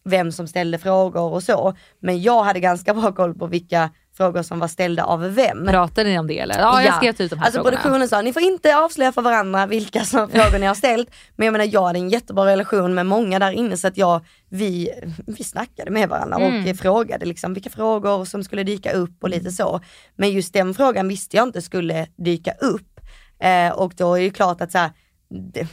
[0.04, 1.74] vem som ställde frågor och så.
[2.00, 5.66] Men jag hade ganska bra koll på vilka frågor som var ställda av vem.
[5.66, 6.58] Pratade ni om det eller?
[6.58, 6.96] Ja, jag Ja.
[6.96, 7.76] skrev ut de här Alltså frågorna.
[7.76, 11.10] produktionen sa, ni får inte avslöja för varandra vilka som frågor ni har ställt.
[11.36, 14.24] Men jag menar jag hade en jättebra relation med många där inne så att jag,
[14.48, 14.90] vi,
[15.26, 16.76] vi snackade med varandra och Mm.
[16.76, 19.80] frågade liksom vilka frågor som skulle dyka upp och lite så.
[20.16, 23.00] Men just den frågan visste jag inte skulle dyka upp.
[23.40, 24.90] Eh, och då är det klart att så här,
[25.52, 25.66] det,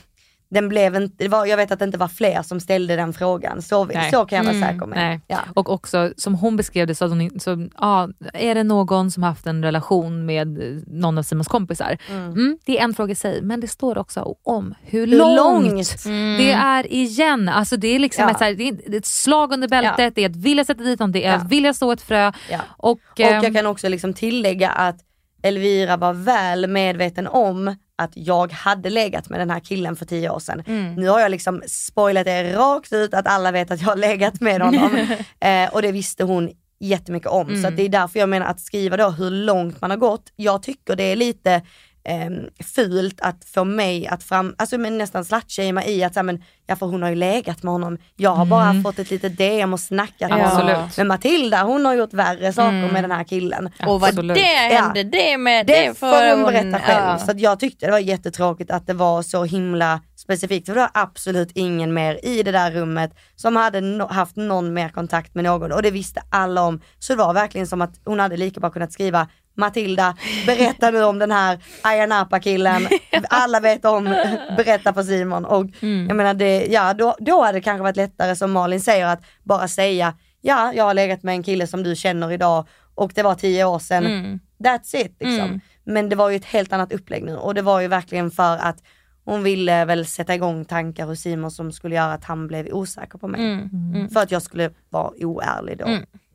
[0.56, 3.61] den blev det var, jag vet att det inte var fler som ställde den frågan.
[3.61, 4.11] Så, Nej.
[4.11, 5.22] så kan jag vara Mm, säker med.
[5.27, 5.40] Ja.
[5.53, 9.23] Och också som hon beskrev det, så, att hon, så ja, är det någon som
[9.23, 11.98] haft en relation med eh, någon av Simons kompisar?
[12.10, 12.57] Mm.
[12.65, 15.36] det är en fråga i sig, men det står också om hur, Hur långt,
[15.72, 16.03] långt?
[16.38, 17.49] det är igen.
[17.49, 18.32] Alltså det är liksom Ja.
[18.32, 20.65] ett, så här, det är det är ett slag under bältet, det är att vilja
[20.65, 21.36] sätta dit någon, det är Ja.
[21.38, 22.32] att vilja så ett frö.
[22.52, 22.60] Ja.
[22.77, 24.95] Och, Och ehm, jag kan också liksom tillägga att
[25.44, 30.30] Elvira var väl medveten om att jag hade legat med den här killen för tio
[30.30, 30.63] år sedan.
[30.97, 34.41] Nu har jag liksom spoilat det rakt ut att alla vet att jag har legat
[34.41, 34.95] med honom.
[35.39, 37.47] eh, och det visste hon jättemycket om.
[37.61, 40.31] Så att det är därför jag menar att skriva då hur långt man har gått.
[40.35, 41.61] Jag tycker det är lite
[42.06, 42.30] eh,
[42.76, 46.44] fult att få mig att fram, alltså men nästan slutshamea i att så här, men,
[46.68, 47.98] ja för hon har ju legat med honom.
[48.15, 50.90] Jag har bara fått ett litet DM och snackat med honom.
[50.98, 53.69] Men Matilda hon har gjort värre saker med den här killen.
[53.88, 54.36] Och vad Absolut.
[54.38, 54.41] det
[54.72, 54.82] Ja.
[54.82, 57.06] hände det med Det får hon berätta själv.
[57.06, 57.18] ja.
[57.18, 60.65] Så jag tyckte det var jättetråkigt att det var så himla specifikt.
[60.68, 64.73] För det var absolut ingen mer i det där rummet som hade no- haft någon
[64.73, 66.82] mer kontakt med någon och det visste alla om.
[66.99, 71.03] Så det var verkligen som att hon hade lika bra kunnat skriva Matilda, berätta nu
[71.03, 72.88] om den här Ayia Napa killen.
[73.30, 74.03] Alla vet om,
[74.57, 75.45] berätta för Simon.
[75.45, 75.65] Och
[76.07, 79.22] jag menar, det, ja, då, då hade det kanske varit lättare som Malin säger att
[79.44, 83.23] bara säga, ja jag har legat med en kille som du känner idag och det
[83.23, 84.03] var tio år sedan.
[84.60, 85.49] That's it liksom.
[85.84, 88.57] Men det var ju ett helt annat upplägg nu och det var ju verkligen för
[88.57, 88.77] att
[89.26, 93.18] hon ville väl sätta igång tankar hos Simon som skulle göra att han blev osäker
[93.18, 93.41] på mig.
[93.41, 94.10] Mm.
[94.10, 95.86] För att jag skulle vara oärlig då.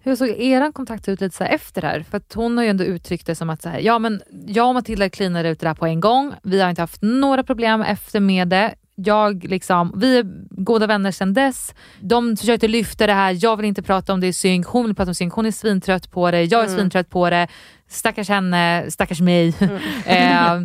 [0.03, 2.03] Hur såg er kontakt ut lite så efter det här?
[2.11, 4.69] För att hon har ju ändå uttryckt det som att så här, ja, men jag
[4.69, 6.35] och Matilda cleanade ut det där på en gång.
[6.43, 8.75] Vi har inte haft några problem efter med det.
[8.95, 10.25] Jag liksom, vi är
[10.65, 11.75] goda vänner sedan dess.
[12.01, 14.95] De försökte lyfta det här, jag vill inte prata om det i synk, hon vill
[14.95, 17.49] prata om synk, hon är svintrött på det, jag är svintrött på det.
[17.89, 19.49] Stackars henne, stackars mig.
[20.07, 20.61] eh,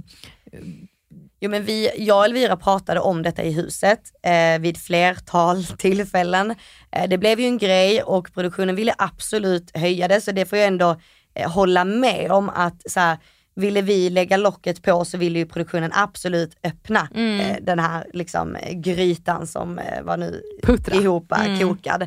[1.40, 6.56] Jo men vi, jag och Elvira pratade om detta i huset eh, vid flertal tillfällen.
[6.92, 10.58] Eh, det blev ju en grej och produktionen ville absolut höja det så det får
[10.58, 11.00] jag ändå
[11.36, 13.18] eh, hålla med om att så här,
[13.56, 18.58] ville vi lägga locket på så ville ju produktionen absolut öppna eh, den här liksom,
[18.72, 20.96] grytan som eh, var nu Puttra.
[20.96, 22.02] ihop kokad.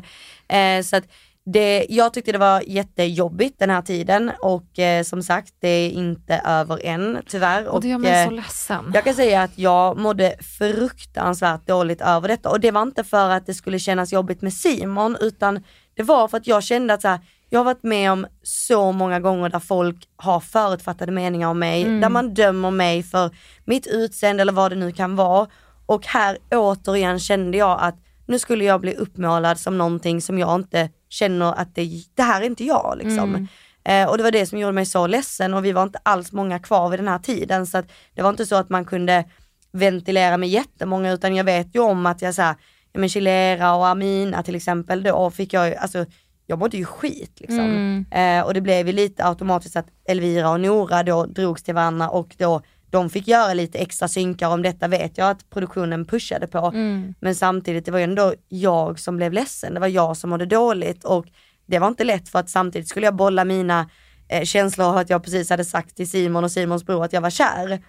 [0.47, 1.03] Eh, så att
[1.51, 5.89] det, jag tyckte det var jättejobbigt den här tiden och eh, som sagt det är
[5.89, 7.67] inte över än tyvärr.
[7.67, 8.91] och det gör mig eh, så ledsen.
[8.93, 13.29] jag kan säga att jag mådde fruktansvärt dåligt över detta och det var inte för
[13.29, 15.63] att det skulle kännas jobbigt med Simon utan
[15.95, 17.19] det var för att jag kände att så här,
[17.49, 21.83] jag har varit med om så många gånger där folk har förutfattade meningar om mig,
[21.83, 23.31] där man dömer mig för
[23.65, 25.47] mitt utseende eller vad det nu kan vara.
[25.85, 27.95] Och här återigen kände jag att
[28.25, 32.41] nu skulle jag bli uppmålad som någonting som jag inte känner att det, det här
[32.41, 33.47] är inte jag liksom.
[33.83, 36.31] Eh, och det var det som gjorde mig så ledsen och vi var inte alls
[36.31, 39.25] många kvar vid den här tiden så att det var inte så att man kunde
[39.71, 42.55] ventilera med jättemånga utan jag vet ju om att jag såhär,
[42.93, 46.05] ja men Chilera och Amina till exempel då fick jag ju, alltså
[46.45, 48.05] jag mådde ju skit liksom.
[48.11, 52.09] Eh, och det blev ju lite automatiskt att Elvira och Nora då drogs till varandra
[52.09, 56.47] och då de fick göra lite extra synkar om detta vet jag att produktionen pushade
[56.47, 56.71] på.
[57.19, 60.45] Men samtidigt, det var ju ändå jag som blev ledsen, det var jag som mådde
[60.45, 61.25] dåligt och
[61.67, 63.89] det var inte lätt för att samtidigt skulle jag bolla mina
[64.29, 67.21] eh, känslor av att jag precis hade sagt till Simon och Simons bror att jag
[67.21, 67.79] var kär.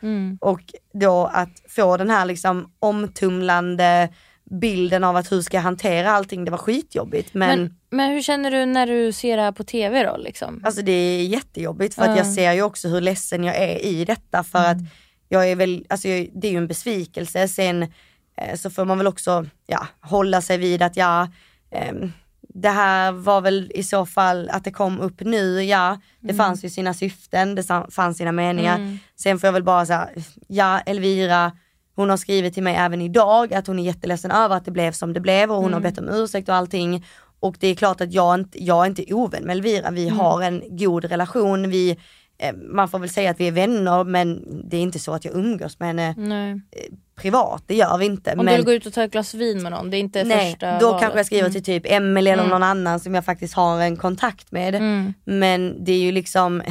[0.40, 0.60] Och
[0.92, 4.08] då att få den här liksom omtumlande
[4.50, 8.22] bilden av att hur ska jag hantera allting, det var skitjobbigt men, Men, men hur
[8.22, 10.16] känner du när du ser det här på TV då?
[10.16, 10.60] Liksom?
[10.64, 14.04] Alltså det är jättejobbigt för att jag ser ju också hur ledsen jag är i
[14.04, 14.76] detta för att
[15.28, 17.48] jag är väl, alltså jag, det är ju en besvikelse.
[17.48, 17.82] Sen
[18.36, 21.28] eh, så får man väl också ja, hålla sig vid att ja,
[21.70, 22.12] ehm,
[22.54, 26.64] det här var väl i så fall att det kom upp nu, ja det fanns
[26.64, 28.98] ju sina syften, det fanns sina meningar.
[29.16, 30.08] Sen får jag väl bara säga,
[30.48, 31.52] ja Elvira,
[32.00, 34.92] hon har skrivit till mig även idag att hon är jätteledsen över att det blev
[34.92, 37.04] som det blev och hon har bett om ursäkt och allting.
[37.40, 40.42] Och det är klart att jag inte, jag är inte ovän med Elvira, vi har
[40.42, 41.90] en god relation, vi,
[42.38, 45.24] eh, man får väl säga att vi är vänner men det är inte så att
[45.24, 46.60] jag umgås med henne Nej.
[47.16, 48.30] privat, det gör vi inte.
[48.32, 49.98] Om men, du vill gå ut och ta ett glas vin med någon, det är
[49.98, 51.00] inte Nej, första då valet.
[51.00, 54.52] kanske jag skriver till typ Emelie eller någon annan som jag faktiskt har en kontakt
[54.52, 54.74] med.
[54.74, 55.14] Mm.
[55.24, 56.62] Men det är ju liksom,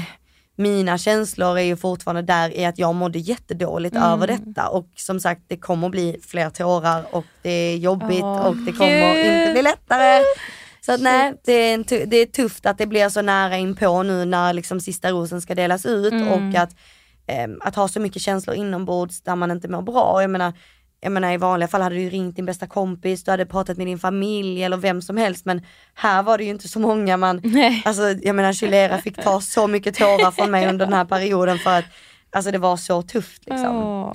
[0.59, 5.19] mina känslor är ju fortfarande där i att jag mådde jättedåligt över detta och som
[5.19, 9.25] sagt det kommer bli fler tårar och det är jobbigt Åh, och det kommer Gud.
[9.25, 10.23] inte bli lättare.
[10.81, 14.25] Så att nej, det är, det är tufft att det blir så nära inpå nu
[14.25, 16.75] när liksom sista rosen ska delas ut och att,
[17.27, 20.21] ehm, att ha så mycket känslor inombords där man inte mår bra.
[20.21, 20.53] Jag menar,
[21.01, 23.87] jag menar i vanliga fall hade du ringt din bästa kompis, du hade pratat med
[23.87, 25.61] din familj eller vem som helst men
[25.93, 27.81] här var det ju inte så många man, Nej.
[27.85, 31.57] alltså jag menar Chilera fick ta så mycket tårar från mig under den här perioden
[31.57, 31.85] för att
[32.31, 33.75] alltså det var så tufft liksom.
[33.75, 34.13] Åh.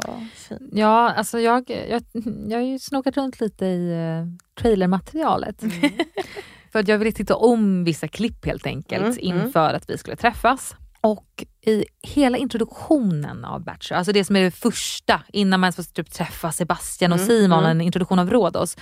[0.72, 2.02] Ja, alltså jag, jag,
[2.48, 4.26] jag har ju snokat runt lite i uh,
[4.62, 5.62] trailermaterialet.
[6.72, 9.46] för att jag ville titta om vissa klipp helt enkelt Mm, mm.
[9.46, 10.74] inför att vi skulle träffas.
[11.04, 15.76] Och i hela introduktionen av Bachelor, alltså det som är det första innan man ens
[15.76, 17.70] får typ träffa Sebastian och Mm, Simon, mm.
[17.70, 18.76] en introduktion av Rhodos.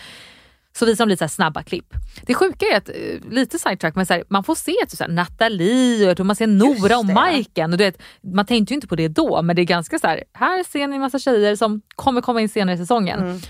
[0.72, 1.94] Så visar de lite så snabba klipp.
[2.22, 5.04] Det sjuka är att, eh, lite sidetrack, men så här, man får se typ så
[5.04, 7.06] här, Nathalie och man ser Nora och.
[7.06, 7.72] Majken.
[7.72, 10.06] Och du vet, man tänkte ju inte på det då men det är ganska så
[10.06, 13.20] här, här ser ni en massa tjejer som kommer komma in senare i säsongen.
[13.20, 13.40] Mm.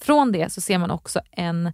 [0.00, 1.72] Från det så ser man också en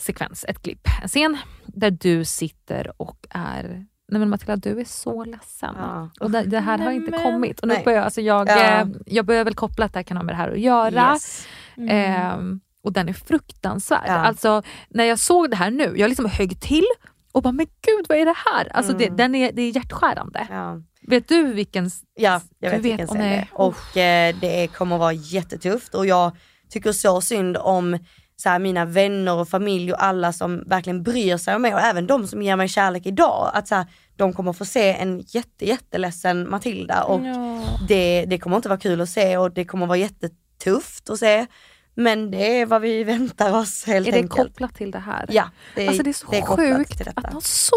[0.00, 4.84] sekvens, ett klipp, en scen där du sitter och är Nej men Matilda du är
[4.84, 5.74] så ledsen.
[5.78, 6.10] Ja.
[6.20, 7.60] Och det, det här har Nej, inte men- kommit.
[7.60, 7.84] Och nu Nej.
[7.84, 8.80] börjar, alltså jag, Ja.
[8.80, 11.12] eh, jag börjar väl koppla att det här kan ha med det här att göra.
[11.12, 11.46] Yes.
[11.88, 14.04] Ehm, och den är fruktansvärd.
[14.06, 14.12] Ja.
[14.12, 16.84] Alltså när jag såg det här nu, jag liksom högg till
[17.32, 18.76] och bara men gud vad är det här?
[18.76, 19.16] Alltså det, Mm.
[19.16, 20.46] den är, det är hjärtskärande.
[20.50, 20.80] Ja.
[21.08, 21.90] Vet du vilken...
[22.14, 23.48] Ja, jag vet, vilken scen det är.
[23.52, 26.32] Och eh, det kommer vara jättetufft och jag
[26.70, 27.98] tycker så synd om
[28.36, 31.80] så här, mina vänner och familj och alla som verkligen bryr sig om mig och
[31.80, 33.50] även de som ger mig kärlek idag.
[33.54, 33.86] Att så här,
[34.16, 37.62] de kommer få se en jätte, jätteledsen Matilda och Ja.
[37.88, 41.46] det, det kommer inte vara kul att se och det kommer vara jättetufft att se.
[41.94, 44.48] Men det är vad vi väntar oss helt Är det enkelt.
[44.52, 45.26] kopplat till det här?
[45.28, 47.20] Ja, det är, Alltså det är så kopplat sjukt till detta.
[47.20, 47.76] att något så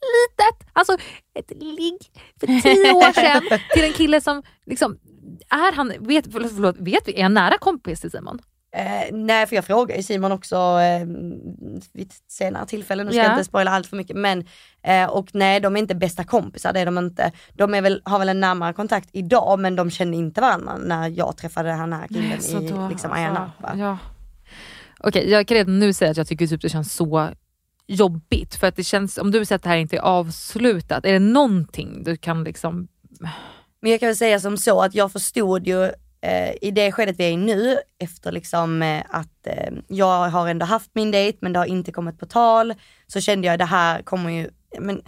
[0.00, 0.96] litet, alltså
[1.34, 1.98] ett ligg
[2.40, 4.98] för tio år sedan till en kille som liksom,
[5.50, 8.38] är han, vet, förlåt, vet vi, är han nära kompis till Simon?
[8.78, 11.06] Eh, nej för jag frågar ju Simon också eh,
[11.92, 13.24] vid ett senare tillfälle, nu ska Ja.
[13.24, 14.44] jag inte spoila allt för mycket men
[14.82, 17.32] eh, och nej de är inte bästa kompisar, det är de inte.
[17.52, 21.08] De är väl, har väl en närmare kontakt idag men de kände inte varandra när
[21.08, 23.98] jag träffade den här killen i då- liksom Ayia alltså, ja.
[25.00, 27.28] Okej, jag kan redan nu säga att jag tycker typ det känns så
[27.86, 31.12] jobbigt för att det känns, om du säger att det här inte är avslutat, är
[31.12, 32.88] det någonting du kan liksom...
[33.80, 35.90] Men jag kan väl säga som så att jag förstod ju
[36.60, 40.66] i det skedet vi är i nu, efter liksom eh, att eh, jag har ändå
[40.66, 42.74] haft min dejt men det har inte kommit på tal,
[43.06, 45.02] så kände jag det här kommer ju, men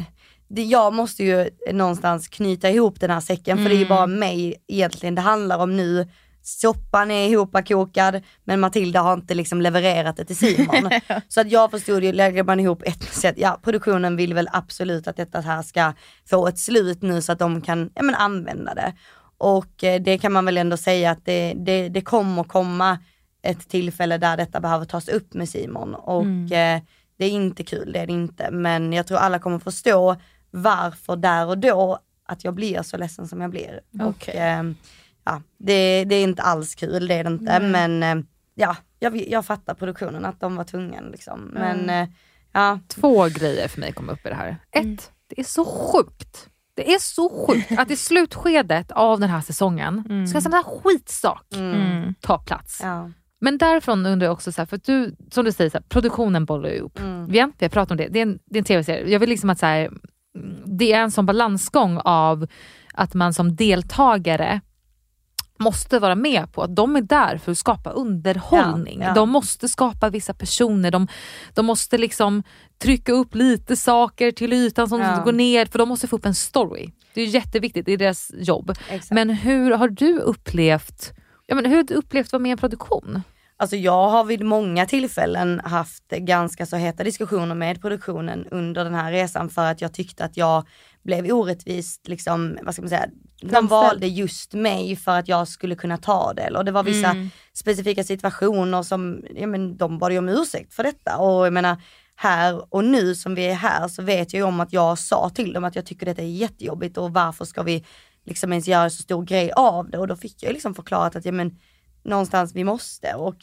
[0.48, 4.06] det, jag måste ju någonstans knyta ihop den här säcken för det är ju bara
[4.06, 6.08] mig egentligen det handlar om nu.
[6.42, 10.90] Soppan är ihopkokad men Matilda har inte liksom levererat det till Simon.
[11.28, 15.08] så att jag förstod ju, lägger man ihop ett sätt, ja produktionen vill väl absolut
[15.08, 15.92] att detta här ska
[16.30, 18.94] få ett slut nu så att de kan ja, men, använda det.
[19.40, 22.98] Och eh, det kan man väl ändå säga att det, det, det kommer komma
[23.42, 26.80] ett tillfälle där detta behöver tas upp med Simon och eh,
[27.16, 28.50] det är inte kul, det är det inte.
[28.50, 30.16] Men jag tror alla kommer förstå
[30.50, 33.80] varför där och då att jag blir så ledsen som jag blir.
[34.00, 34.36] Och Okej.
[34.36, 34.62] eh,
[35.24, 37.60] ja, det, det är inte alls kul, det är det inte.
[37.60, 41.40] Men eh, ja, jag, jag fattar produktionen att de var tvungna liksom.
[41.40, 42.08] Men eh,
[42.52, 44.56] ja, Två grejer för mig kom upp i det här.
[44.70, 46.48] Ett, det är så sjukt.
[46.86, 50.62] Det är så sjukt att i slutskedet av den här säsongen ska en sån här
[50.62, 52.14] skitsak Mm.
[52.20, 52.80] ta plats.
[52.82, 53.10] ja.
[53.42, 55.84] Men därifrån undrar jag också, så här, för att du, som du säger, så här,
[55.88, 56.98] produktionen bollar ihop.
[56.98, 57.26] Mm.
[57.26, 59.08] Vi, har, vi har pratat om det, det är en, en tv-serie.
[59.12, 62.46] Jag vill liksom att så här, mm, det är en sån balansgång av
[62.94, 64.60] att man som deltagare
[65.60, 69.00] måste vara med på att de är där för att skapa underhållning.
[69.00, 69.14] Ja, ja.
[69.14, 71.08] De måste skapa vissa personer, de,
[71.54, 72.42] de måste liksom
[72.82, 75.22] trycka upp lite saker till ytan som Ja.
[75.24, 76.92] går ner, för de måste få upp en story.
[77.14, 78.70] Det är jätteviktigt, det är deras jobb.
[78.88, 79.10] Exakt.
[79.10, 81.12] Men hur har du upplevt
[81.46, 83.22] Ja, men hur har du upplevt att vara med i en produktion?
[83.56, 88.94] Alltså jag har vid många tillfällen haft ganska så heta diskussioner med produktionen under den
[88.94, 90.66] här resan för att jag tyckte att jag
[91.02, 93.06] blev orättvist, liksom, vad ska man säga,
[93.42, 96.50] de valde just mig för att jag skulle kunna ta det.
[96.56, 97.30] Och det var vissa Mm.
[97.52, 101.16] specifika situationer som, ja men de bad ju om ursäkt för detta.
[101.18, 101.76] Och jag menar,
[102.16, 105.30] här och nu som vi är här så vet jag ju om att jag sa
[105.30, 107.84] till dem att jag tycker detta är jättejobbigt och varför ska vi
[108.24, 109.98] liksom ens göra så stor grej av det.
[109.98, 111.58] Och då fick jag liksom förklarat att ja men
[112.02, 113.14] någonstans vi måste.
[113.14, 113.36] Och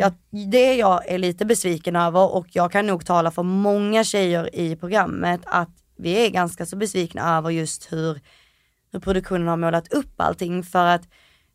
[0.00, 0.12] jag,
[0.50, 4.76] det jag är lite besviken över och jag kan nog tala för många tjejer i
[4.76, 5.70] programmet att
[6.00, 8.20] vi är ganska så besvikna över just hur,
[8.92, 10.62] hur produktionen har målat upp allting.
[10.62, 11.02] För att,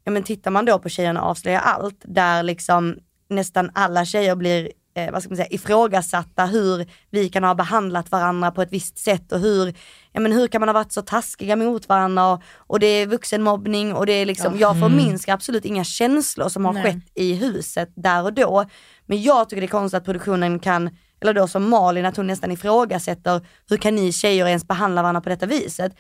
[0.03, 2.95] ja men tittar man då på Tjejerna avslöjar allt, där liksom
[3.29, 8.11] nästan alla tjejer blir eh, vad ska man säga, ifrågasatta hur vi kan ha behandlat
[8.11, 9.73] varandra på ett visst sätt och hur,
[10.11, 13.07] ja men hur kan man ha varit så taskiga mot varandra och, och det är
[13.07, 16.83] vuxenmobbning och det är liksom, jag förminskar absolut inga känslor som har Nej.
[16.83, 18.65] skett i huset där och då.
[19.05, 20.89] Men jag tycker det är konstigt att produktionen kan,
[21.29, 25.21] eller då som Malin, att hon nästan ifrågasätter hur kan ni tjejer ens behandla varandra
[25.21, 25.95] på detta viset?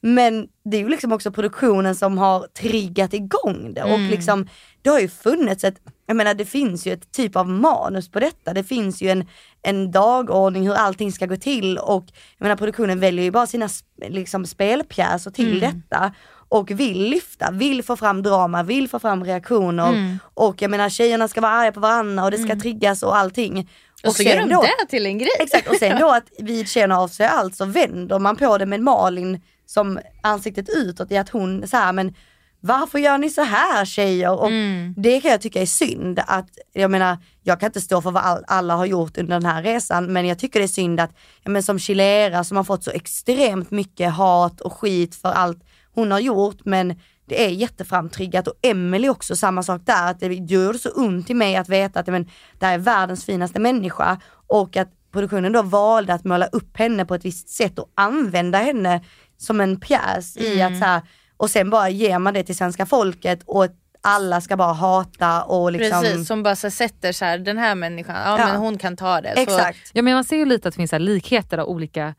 [0.00, 4.48] Men det är ju liksom också produktionen som har triggat igång det och liksom
[4.82, 5.74] det har ju funnits ett,
[6.06, 8.52] jag menar det finns ju ett typ av manus på detta.
[8.54, 9.26] Det finns ju en,
[9.62, 12.04] en dagordning hur allting ska gå till och
[12.38, 13.68] jag menar produktionen väljer ju bara sina
[14.08, 16.12] liksom spelpjäser till detta.
[16.52, 21.28] och vill lyfta, vill få fram drama, vill få fram reaktioner och jag menar tjejerna
[21.28, 23.68] ska vara arga på varandra och det ska triggas och allting.
[24.04, 25.30] Och så gör de då- det till en grej.
[25.40, 28.80] Exakt och sen då att vid Tjejerna avslöjar allt så vänder man på det med
[28.80, 32.14] Malin som ansiktet utåt i att hon så här, men
[32.62, 34.32] varför gör ni så här tjejer?
[34.40, 34.94] Och Mm.
[34.96, 38.22] det kan jag tycka är synd att, jag menar, jag kan inte stå för vad
[38.22, 41.10] all, alla har gjort under den här resan men jag tycker det är synd att,
[41.44, 45.58] men som Chilera som har fått så extremt mycket hat och skit för allt
[45.94, 47.00] hon har gjort men
[47.30, 51.34] det är jätteframtriggat och Emily också samma sak där, att det gjorde så ont i
[51.34, 52.28] mig att veta att men,
[52.58, 57.04] det här är världens finaste människa och att produktionen då valde att måla upp henne
[57.04, 59.04] på ett visst sätt och använda henne
[59.38, 61.02] som en pjäs i att så här,
[61.36, 63.66] och sen bara ger man det till svenska folket och
[64.02, 67.74] alla ska bara hata och liksom Precis, som bara så sätter så här, den här
[67.74, 68.46] människan, ja, Ja.
[68.46, 69.28] men hon kan ta det.
[69.28, 69.90] Exakt.
[69.92, 72.14] Ja, men man ser ju lite att det finns så här likheter av olika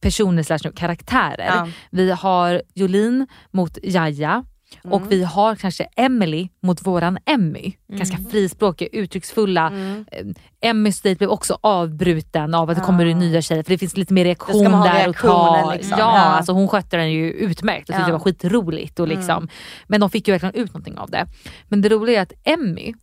[0.00, 1.46] personer slash karaktärer.
[1.46, 1.68] Ja.
[1.90, 4.44] Vi har Jolin mot Jaja
[4.84, 4.92] Mm.
[4.92, 7.72] och vi har kanske Emily mot våran Emmy.
[7.92, 8.30] Ganska Mm.
[8.30, 9.72] frispråkiga, uttrycksfulla.
[10.12, 10.26] Eh,
[10.60, 13.96] Emmys dejt blev också avbruten av att det kommer in nya tjejer för det finns
[13.96, 15.72] lite mer reaktion där ta.
[15.74, 15.90] liksom.
[15.90, 16.18] Ja, Ja.
[16.20, 17.98] Alltså hon skötte den ju utmärkt och tyckte Ja.
[17.98, 18.06] Mm.
[18.08, 19.00] det var skitroligt.
[19.00, 19.48] Och liksom.
[19.86, 21.26] Men de fick ju verkligen ut någonting av det.
[21.68, 22.94] Men det roliga är att Emmy,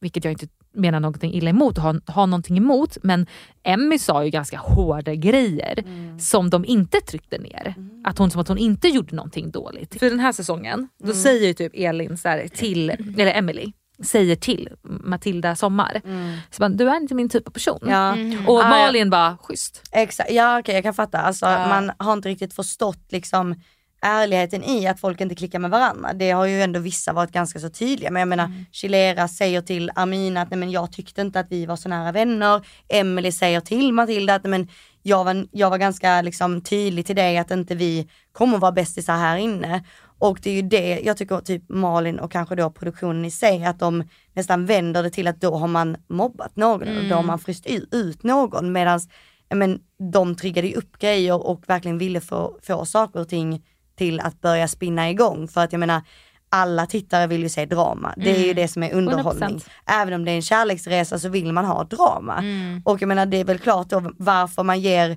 [0.00, 3.26] vilket jag inte menar någonting illa emot och har, har någonting emot, men
[3.62, 6.18] Emmy sa ju ganska hårda grejer Mm.
[6.18, 7.74] som de inte tryckte ner.
[8.04, 9.98] Att hon som att hon inte gjorde någonting dåligt.
[9.98, 11.16] För den här säsongen, då Mm.
[11.16, 13.72] säger ju typ Elin så här till, eller Emily
[14.02, 16.00] säger till Matilda Sommar,
[16.50, 17.78] så bara, du är inte min typ av person.
[17.88, 18.32] Mm.
[18.32, 18.38] Ja.
[18.46, 18.68] Och Ah, ja.
[18.68, 19.82] Malin bara, schysst.
[19.92, 21.18] Exakt, ja okej jag kan fatta.
[21.18, 23.54] Alltså, Man har inte riktigt förstått liksom
[24.04, 26.12] ärligheten i att folk inte klickar med varandra.
[26.12, 28.10] Det har ju ändå vissa varit ganska så tydliga.
[28.10, 31.66] Men jag menar, Chilera säger till Amina att nej, men jag tyckte inte att vi
[31.66, 32.66] var så nära vänner.
[32.88, 34.68] Emily säger till Matilda att nej, men
[35.02, 39.16] jag, var, jag var ganska liksom, tydlig till dig att inte vi kommer vara bästisar
[39.16, 39.84] här inne.
[40.18, 43.64] Och det är ju det jag tycker typ Malin och kanske då produktionen i sig,
[43.64, 47.22] att de nästan vänder det till att då har man mobbat någon och då har
[47.22, 48.72] man fryst ut någon.
[48.72, 49.00] Medan
[49.54, 49.80] men,
[50.12, 53.62] de triggade upp grejer och verkligen ville få, få saker och ting
[53.96, 55.48] till att börja spinna igång.
[55.48, 56.02] För att jag menar,
[56.48, 58.14] alla tittare vill ju se drama.
[58.16, 59.58] Det är ju det som är underhållning.
[59.58, 59.68] 100%.
[59.86, 62.44] Även om det är en kärleksresa så vill man ha drama.
[62.84, 65.16] Och jag menar det är väl klart då varför man ger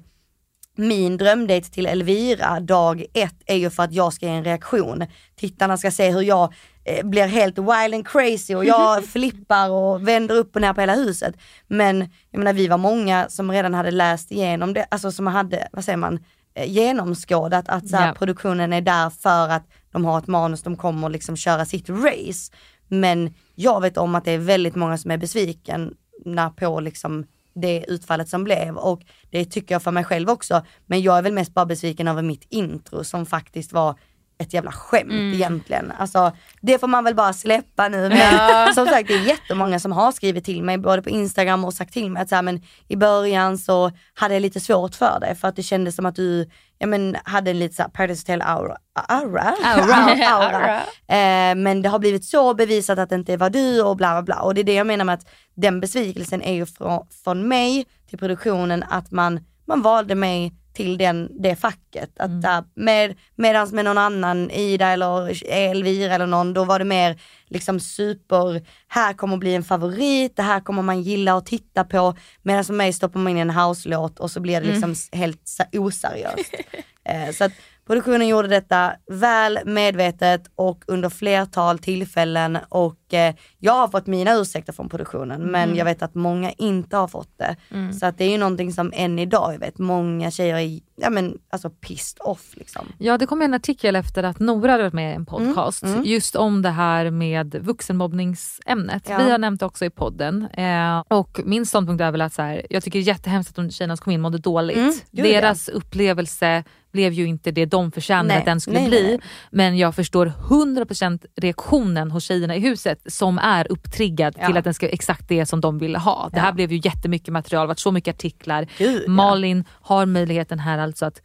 [0.78, 5.06] min drömdate till Elvira dag ett är ju för att jag ska ge en reaktion.
[5.36, 6.54] Tittarna ska se hur jag
[6.86, 10.82] eh, blir helt wild and crazy och jag flippar och vänder upp och ner på
[10.82, 11.36] hela huset.
[11.68, 12.00] Men
[12.32, 15.86] jag menar vi var många som redan hade läst igenom det, alltså som hade, vad
[15.86, 16.20] säger man,
[16.66, 18.14] genomskådat att så här, Ja.
[18.14, 22.52] produktionen är där för att de har ett manus, de kommer liksom köra sitt race.
[22.88, 27.26] Men jag vet om att det är väldigt många som är besvikna på liksom
[27.56, 30.66] det utfallet som blev och det tycker jag för mig själv också.
[30.86, 33.96] Men jag är väl mest bara besviken över mitt intro som faktiskt var
[34.40, 35.92] ett jävla skämt egentligen.
[35.98, 36.32] Alltså
[36.62, 38.10] det får man väl bara släppa nu.
[38.10, 41.74] Men som sagt det är jättemånga som har skrivit till mig både på Instagram och
[41.74, 45.20] sagt till mig att så här, men i början så hade jag lite svårt för
[45.20, 48.22] det för att det kändes som att du ja, men, hade en lite såhär Paradise
[48.22, 48.78] Hotel aura.
[49.08, 49.56] Aura?
[49.64, 49.96] Aura.
[50.28, 50.76] aura.
[51.08, 54.22] Eh, men det har blivit så bevisat att det inte var du och bla bla
[54.22, 54.42] bla.
[54.42, 57.86] Och det är det jag menar med att den besvikelsen är ju från, från mig
[58.10, 62.10] till produktionen att man, man valde mig till den, det facket.
[62.20, 66.86] Att där, med, medans med någon annan, Ida eller Elvira eller någon, då var det
[66.86, 71.84] mer liksom super, här kommer bli en favorit, det här kommer man gilla att titta
[71.84, 72.16] på.
[72.42, 75.64] Medan för mig stoppar man in en house-låt och så blir det liksom helt sa-
[75.74, 76.54] oseriöst.
[77.10, 77.52] Eh, så att
[77.88, 84.34] produktionen gjorde detta väl medvetet och under flertal tillfällen och eh, jag har fått mina
[84.34, 87.56] ursäkter från produktionen men jag vet att många inte har fått det.
[88.00, 91.10] Så att det är ju någonting som än idag, jag vet många tjejer är ja,
[91.10, 92.88] men, alltså pissed off liksom.
[92.98, 96.36] Ja det kom en artikel efter att Nora hade varit med i en podcast just
[96.36, 99.10] om det här med vuxenmobbningsämnet.
[99.10, 99.18] Ja.
[99.18, 102.42] Vi har nämnt det också i podden eh, och min ståndpunkt är väl att så
[102.42, 104.78] här, jag tycker det är jättehemskt att de tjejerna som kom in mådde dåligt.
[104.78, 104.94] Mm.
[105.12, 106.64] Deras upplevelse
[106.98, 109.04] blev ju inte det de förtjänade Nej, att den skulle nej, bli.
[109.04, 109.20] nej.
[109.52, 114.48] Men jag förstår 100% reaktionen hos tjejerna i huset som är upptriggad Ja.
[114.48, 116.30] till att den ska exakt det som de ville ha.
[116.34, 116.54] Det här Ja.
[116.54, 118.68] blev ju jättemycket material, varit så mycket artiklar.
[118.78, 119.12] Gud, ja.
[119.12, 121.22] Malin har möjligheten här alltså att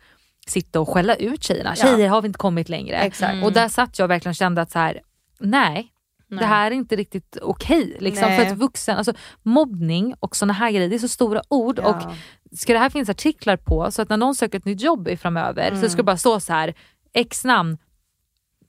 [0.47, 1.75] sitta och skälla ut tjejerna.
[1.77, 1.83] Ja.
[1.85, 2.97] Tjejer har vi inte kommit längre.
[2.97, 3.45] Exakt.
[3.45, 5.01] Och där satt jag verkligen och kände att så här,
[5.41, 5.92] nej.
[6.39, 7.97] Det här är inte riktigt okej.
[8.01, 8.29] liksom.
[8.29, 8.39] Nej.
[8.39, 11.79] För att vuxen, alltså, mobbning och såna här grejer, det är så stora ord.
[11.83, 11.89] Ja.
[11.89, 12.13] Och
[12.59, 15.77] ska det här finnas artiklar på så att när någon söker ett nytt jobb framöver
[15.77, 16.75] så ska det bara stå så här
[17.15, 17.79] X namn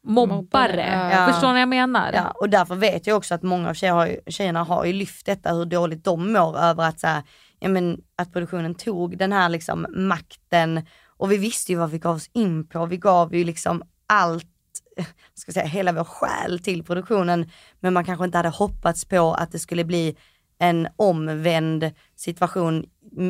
[0.03, 0.35] mobbare.
[0.35, 1.27] Mobbare, ja.
[1.27, 2.13] Förstår ni vad jag menar?
[2.13, 4.93] Ja, och därför vet jag också att många av tjejer har ju, tjejerna har ju
[4.93, 7.23] lyft detta hur dåligt de mår över att, så här,
[7.59, 11.99] ja, men, att produktionen tog den här liksom, makten och vi visste ju vad vi
[11.99, 12.85] gav oss in på.
[12.85, 14.52] Vi gav ju liksom allt
[15.33, 17.49] ska säga, hela vår själ till produktionen.
[17.79, 20.17] Men man kanske inte hade hoppats på att det skulle bli
[20.59, 22.85] en omvänd situation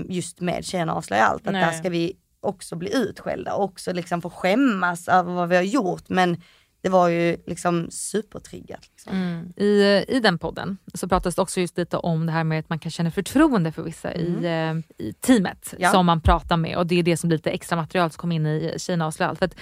[0.10, 1.48] just med Tjejerna avslöjar allt.
[1.48, 1.66] Att Nej.
[1.66, 5.64] där ska vi också bli utskällda och också liksom få skämmas över vad vi har
[5.64, 6.10] gjort.
[6.10, 6.42] Men
[6.82, 8.90] det var ju liksom supertriggat.
[9.06, 9.22] Liksom.
[9.24, 9.54] Mm.
[9.58, 12.70] I, I den podden så pratas det också just lite om det här med att
[12.70, 15.84] man kan känna förtroende för vissa i, eh, i teamet Mm.
[15.84, 15.92] Ja.
[15.92, 18.32] som man pratar med och det är det som blir lite extra material som kom
[18.32, 19.40] in i Kina avslöjar allt.
[19.40, 19.56] För att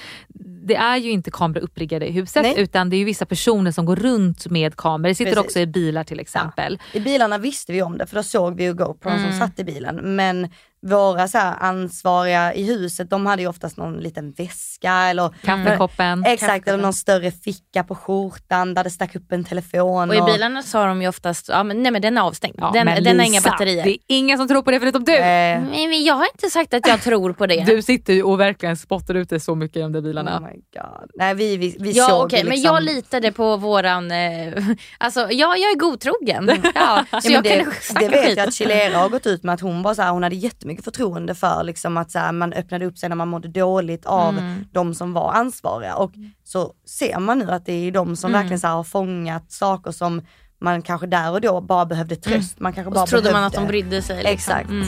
[0.68, 2.53] det är ju inte kameror uppriggade i huset Nej.
[2.57, 5.09] utan det är ju vissa personer som går runt med kameror.
[5.09, 5.45] Det sitter Precis.
[5.45, 6.80] också i bilar till exempel.
[6.93, 9.31] I bilarna visste vi om det för då såg vi ju GoPron Mm.
[9.31, 10.15] som satt i bilen.
[10.15, 10.49] Men
[10.84, 16.23] våra så ansvariga i huset de hade ju oftast någon liten väska eller Kaffekoppen.
[16.26, 20.10] Exakt, eller någon större ficka på skjortan där det stack upp en telefon.
[20.10, 22.56] Och i bilarna sa de ju oftast, ja, men, nej men den är avstängd.
[22.58, 23.84] Ja, den, den har inga Lisa, batterier.
[23.84, 25.16] Det är ingen som tror på det förutom du.
[25.18, 27.64] Eh, men jag har inte sagt att jag tror på det.
[27.66, 30.38] Du sitter ju och verkligen spottar ut det så mycket i de där bilarna.
[30.38, 31.10] oh my god.
[31.16, 34.53] Nej vi, vi, vi Ja såg okej, ju men liksom, jag litade på våran, eh,
[34.98, 36.52] alltså ja jag är godtrogen.
[36.76, 38.38] Ja, så jag det, kunde det vet skit.
[38.38, 40.84] jag att Chilera har gått ut med att hon var så här, hon hade jättemycket
[40.86, 44.38] förtroende för liksom att så här, man öppnade upp sig när man mådde dåligt av
[44.38, 44.66] Mm.
[44.72, 46.12] de som var ansvariga och
[46.52, 48.41] så ser man nu att det är de som Mm.
[48.41, 50.22] verkligen så här, har fångat saker som
[50.61, 52.60] man kanske där och då bara behövde tröst.
[52.60, 52.88] Man kanske Mm.
[52.88, 53.57] Och bara så trodde man behövde.
[53.57, 54.15] att de brydde sig.
[54.15, 54.34] Liksom.
[54.34, 54.69] Exakt.
[54.69, 54.88] Mm.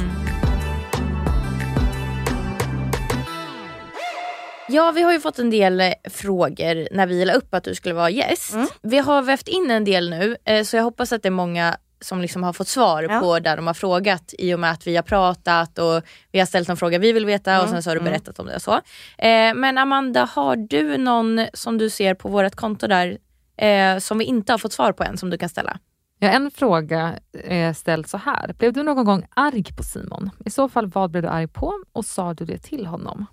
[4.68, 7.76] Ja, vi har ju fått en del eh, frågor när vi la upp att du
[7.76, 8.54] skulle vara gäst.
[8.54, 8.68] Mm.
[8.82, 11.78] Vi har vävt in en del nu, eh, så jag hoppas att det är många
[12.04, 13.20] som liksom har fått svar Ja.
[13.20, 16.46] på där de har frågat i och med att vi har pratat och vi har
[16.46, 18.12] ställt en fråga vi vill veta och Mm, sen så har du mm.
[18.12, 18.74] berättat om det och så.
[19.18, 23.18] Eh, men Amanda, har du någon som du ser på vårt konto där
[23.58, 25.78] eh, som vi inte har fått svar på än som du kan ställa?
[26.20, 27.14] Ja, en fråga
[27.44, 28.54] är ställd så här.
[28.60, 30.30] Blev du någon gång arg på Simon?
[30.46, 33.26] I så fall vad blev du arg på och sa du det till honom?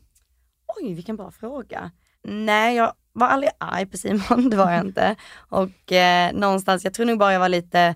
[0.81, 1.91] Oj, vilken bra fråga.
[2.25, 5.17] Nej, jag var aldrig arg på Simon, det var jag inte.
[5.37, 7.95] Och eh, någonstans, jag tror nog bara jag var lite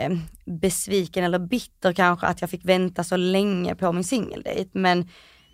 [0.00, 0.10] eh,
[0.44, 4.70] besviken eller bitter kanske att jag fick vänta så länge på min singeldejt.
[4.72, 5.08] Men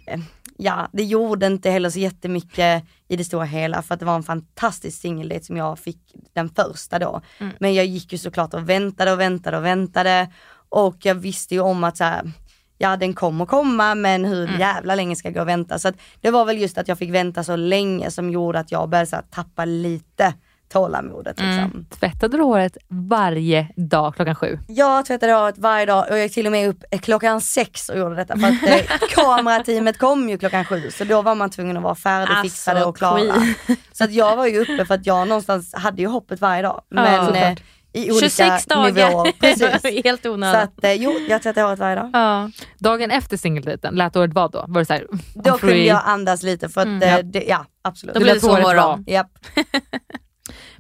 [0.06, 0.20] eh,
[0.56, 4.16] ja, det gjorde inte heller så jättemycket i det stora hela för att det var
[4.16, 5.98] en fantastisk singeldejt som jag fick
[6.32, 7.20] den första då.
[7.58, 10.32] Men jag gick ju såklart och väntade och väntade och väntade
[10.68, 12.32] och jag visste ju om att så här,
[12.78, 15.78] ja den kommer komma men hur jävla länge ska jag gå och vänta?
[15.78, 18.88] Så det var väl just att jag fick vänta så länge som gjorde att jag
[18.88, 20.34] började här, tappa lite
[20.68, 21.40] tålamodet.
[21.40, 21.86] Liksom.
[22.00, 24.58] Tvättade du håret varje dag klockan sju?
[24.68, 27.98] Jag tvättade håret varje dag och jag gick till och med upp klockan sex och
[27.98, 31.76] gjorde detta för att eh, kamerateamet kom ju klockan sju så då var man tvungen
[31.76, 33.18] att vara färdig, Alltså, fixade och klara.
[33.20, 33.54] queen.
[33.92, 36.82] Så att jag var ju uppe för att jag någonstans hade ju hoppet varje dag.
[36.90, 37.42] Men såklart.
[37.42, 37.56] eh,
[37.92, 38.92] i olika 26 dagar.
[38.92, 39.32] nivåer.
[39.40, 40.04] Precis.
[40.04, 40.62] Helt Så onödigt.
[40.78, 42.10] att eh, jo, jag tvättade håret varje dag.
[42.12, 42.50] Ja.
[42.78, 44.64] Dagen efter singeldejten, lät året vad då?
[44.68, 45.86] Var det så här, Då I'm kunde free?
[45.88, 47.02] jag andas lite för att Mm.
[47.02, 47.22] eh, Ja.
[47.22, 48.14] det, ja absolut.
[48.14, 49.04] Då Du lät håret vara.
[49.06, 49.30] Japp.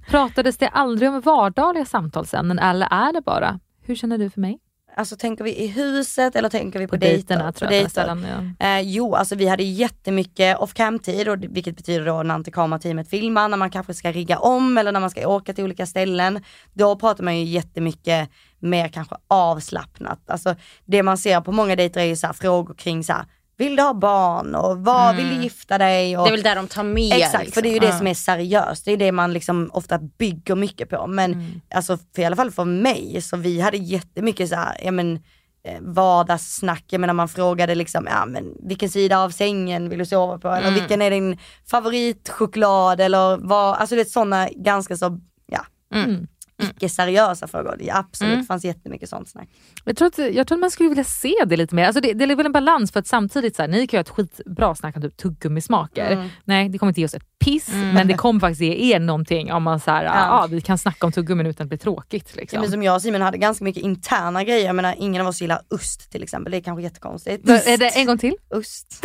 [0.08, 4.58] Pratades det aldrig om vardagliga samtalsämnen eller är det bara, hur känner du för mig?
[4.98, 8.14] Alltså tänker vi i huset eller tänker vi på, På dejterna På jag dejter.
[8.14, 8.54] nästan.
[8.58, 8.66] Ja.
[8.66, 12.50] Eh, jo, alltså vi hade jättemycket off cam tid och vilket betyder då när inte
[12.50, 15.86] kamerateamet filmar, när man kanske ska rigga om eller när man ska åka till olika
[15.86, 16.42] ställen.
[16.72, 20.30] Då pratar man ju jättemycket mer kanske avslappnat.
[20.30, 20.54] Alltså
[20.84, 23.24] det man ser på många dejter är ju så frågor kring så här,
[23.58, 26.18] vill du ha barn och vad vill du gifta dig?
[26.18, 27.12] Och, Det är väl där de tar med.
[27.12, 27.52] Exakt, liksom.
[27.52, 27.98] för det är ju det Ja.
[27.98, 28.84] som är seriöst.
[28.84, 31.06] Det är det man liksom ofta bygger mycket på.
[31.06, 31.60] Men Mm.
[31.74, 35.16] alltså för, i alla fall för mig, så vi hade jättemycket så här, ja men
[35.64, 36.84] eh, vardagssnack.
[36.90, 40.48] Jag menar man frågade liksom, ja men vilken sida av sängen vill du sova på?
[40.48, 40.64] Mm.
[40.64, 41.38] Eller vilken är din
[41.70, 43.00] favoritchoklad?
[43.00, 45.60] Eller vad, alltså det är sådana ganska så, ja,
[45.94, 46.26] Mm.
[46.62, 47.82] Icke seriösa frågor.
[47.82, 48.40] Är absolut, Mm.
[48.40, 49.48] det fanns jättemycket sånt snack.
[49.84, 51.84] Jag, tror att, jag tror att man skulle vilja se det lite mer.
[51.84, 53.98] Alltså det, det är väl en balans för att samtidigt, så här, ni kan ju
[53.98, 56.10] ha ett skitbra snack om typ tuggummismaker.
[56.10, 56.28] Mm.
[56.44, 59.52] Nej, det kommer inte ge oss ett piss, men det kommer faktiskt ge er någonting
[59.52, 60.12] om man så här, ja.
[60.30, 62.30] ah, vi kan snacka om tuggummin utan att det blir tråkigt.
[62.34, 62.60] Ja, Liksom.
[62.60, 64.66] men som jag och Simon hade ganska mycket interna grejer.
[64.66, 66.50] Jag menar ingen av oss gillar ost till exempel.
[66.50, 67.46] Det är kanske jättekonstigt.
[67.48, 68.34] Så är det en gång till?
[68.50, 69.04] Ost.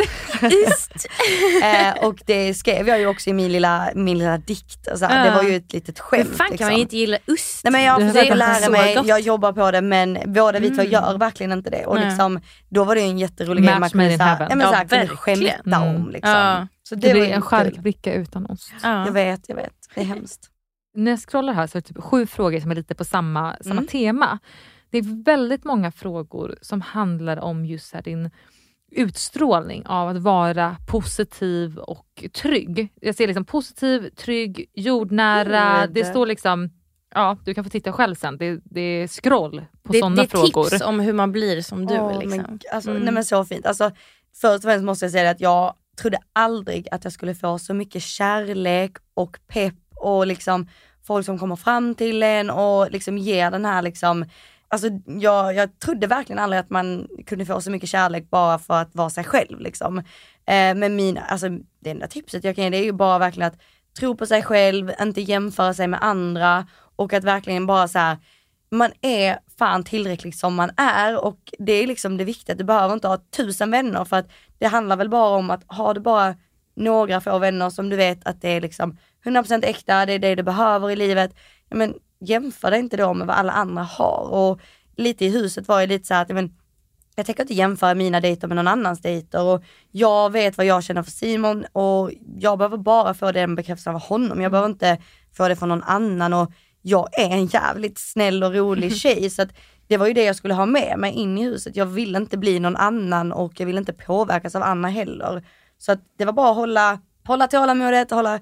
[1.62, 4.88] eh, och det skrev jag ju också i min lilla, min lilla dikt.
[4.88, 5.34] Alltså, Det Ja.
[5.34, 6.28] var ju ett litet skämt.
[6.30, 6.66] Hur fan kan liksom.
[6.70, 7.60] man inte gilla ost?
[7.64, 9.06] Nej men jag Det försöker är lära mig, gott.
[9.06, 10.92] jag jobbar på det men båda vi två Mm.
[10.92, 11.86] gör verkligen inte det.
[11.86, 12.40] Och liksom,
[12.70, 14.46] då var det ju en jätterolig grej man kunde, in så här, heaven.
[14.50, 15.88] ja, men, Ja, kunde skämta om.
[15.96, 16.10] Mm.
[16.10, 16.30] Liksom.
[16.32, 16.66] Ja.
[16.92, 18.72] Så Det, det, blir en charkbricka utan ost.
[18.82, 19.06] Ja.
[19.06, 19.74] Jag vet, jag vet.
[19.94, 20.48] Det är hemskt.
[20.94, 23.56] När jag scrollar här så är det typ sju frågor som är lite på samma,
[23.60, 23.86] samma Mm.
[23.86, 24.38] tema.
[24.90, 28.30] Det är väldigt många frågor som handlar om just här din
[28.90, 32.88] utstrålning av att vara positiv och trygg.
[33.00, 35.86] Jag ser liksom positiv, trygg, jordnära.
[35.86, 36.70] Det står liksom,
[37.14, 40.22] ja du kan få titta själv sen, det, det är scroll på Det, sådana det
[40.22, 40.64] är frågor.
[40.70, 41.98] tips om hur man blir som du.
[41.98, 42.36] Åh, liksom.
[42.42, 43.02] men, alltså, Mm.
[43.02, 43.66] Nej men så fint.
[43.66, 43.90] Alltså,
[44.40, 47.74] först och främst måste jag säga att jag trodde aldrig att jag skulle få så
[47.74, 50.68] mycket kärlek och pepp och liksom
[51.06, 54.24] folk som kommer fram till en och liksom ger den här liksom
[54.68, 58.74] Alltså jag, jag trodde verkligen aldrig att man kunde få så mycket kärlek bara för
[58.74, 59.98] att vara sig själv liksom.
[60.46, 61.48] Eh, men mina, alltså
[61.80, 63.60] det enda tipset jag kan ge det är ju bara verkligen att
[63.98, 66.66] tro på sig själv, inte jämföra sig med andra
[66.96, 68.16] och att verkligen bara så här,
[68.72, 71.24] man är fan tillräckligt som man är.
[71.24, 74.04] Och det är liksom det viktiga, du behöver inte ha tusen vänner.
[74.04, 74.28] För att
[74.58, 76.34] det handlar väl bara om att har du bara
[76.74, 80.34] några få vänner som du vet att det är liksom 100% äkta, det är det
[80.34, 81.34] du behöver i livet.
[81.70, 84.28] Men jämför dig inte då med vad alla andra har.
[84.30, 84.60] Och
[84.96, 86.56] lite i huset var det lite så här att men,
[87.16, 89.42] jag tänker inte jämföra mina dejter med någon annans dejter.
[89.42, 91.64] Och jag vet vad jag känner för Simon.
[91.72, 94.40] Och jag behöver bara få den bekräftelsen av honom.
[94.40, 94.98] Jag behöver inte
[95.36, 96.32] få det från någon annan.
[96.32, 99.50] Och jag är en jävligt snäll och rolig tjej så att
[99.86, 101.76] det var ju det jag skulle ha med mig in i huset.
[101.76, 105.44] Jag vill inte bli någon annan och jag vill inte påverkas av Anna heller.
[105.78, 108.40] Så att det var bara att hålla, hålla tålamodet, hålla,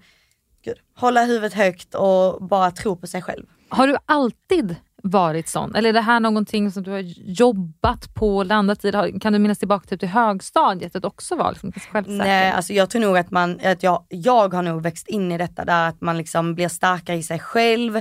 [0.65, 3.47] gud, hålla huvudet högt och bara tro på sig själv.
[3.69, 5.75] Har du alltid varit sån?
[5.75, 7.01] Eller är det här någonting som du har
[7.41, 8.93] jobbat på, landat i?
[9.21, 10.97] Kan du minnas tillbaka typ till högstadiet?
[10.97, 12.19] Att också var liksom självsäker?
[12.19, 15.39] Nej, alltså jag tror nog att man, att jag, jag har nog växt in i
[15.39, 18.01] detta där att man liksom blir starkare i sig själv.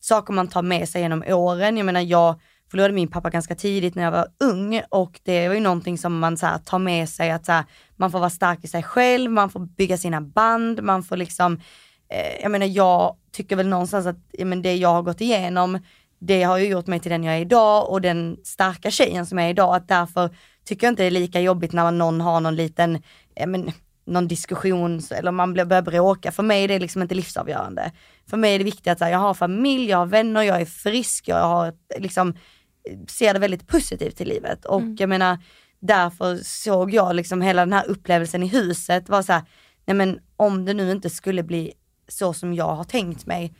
[0.00, 1.76] Saker man tar med sig genom åren.
[1.76, 5.54] Jag menar jag förlorade min pappa ganska tidigt när jag var ung och det var
[5.54, 7.64] ju någonting som man så här, tar med sig att så här,
[7.96, 11.60] man får vara stark i sig själv, man får bygga sina band, man får liksom,
[12.08, 15.78] eh, jag menar jag tycker väl någonstans att ja, men det jag har gått igenom,
[16.18, 19.38] det har ju gjort mig till den jag är idag och den starka tjejen som
[19.38, 19.74] jag är idag.
[19.74, 20.30] Att därför
[20.64, 23.02] tycker jag inte det är lika jobbigt när någon har någon liten,
[23.34, 23.72] ja, men,
[24.08, 26.32] någon diskussion eller man börjar bråka.
[26.32, 27.92] För mig är det liksom inte livsavgörande.
[28.30, 30.64] För mig är det viktigt att här, jag har familj, jag har vänner, jag är
[30.64, 32.34] frisk, jag har liksom,
[33.08, 34.64] ser det väldigt positivt i livet.
[34.64, 35.38] Och jag menar,
[35.80, 39.42] därför såg jag liksom hela den här upplevelsen i huset var så här,
[39.86, 41.72] nej men om det nu inte skulle bli
[42.08, 43.54] så som jag har tänkt mig,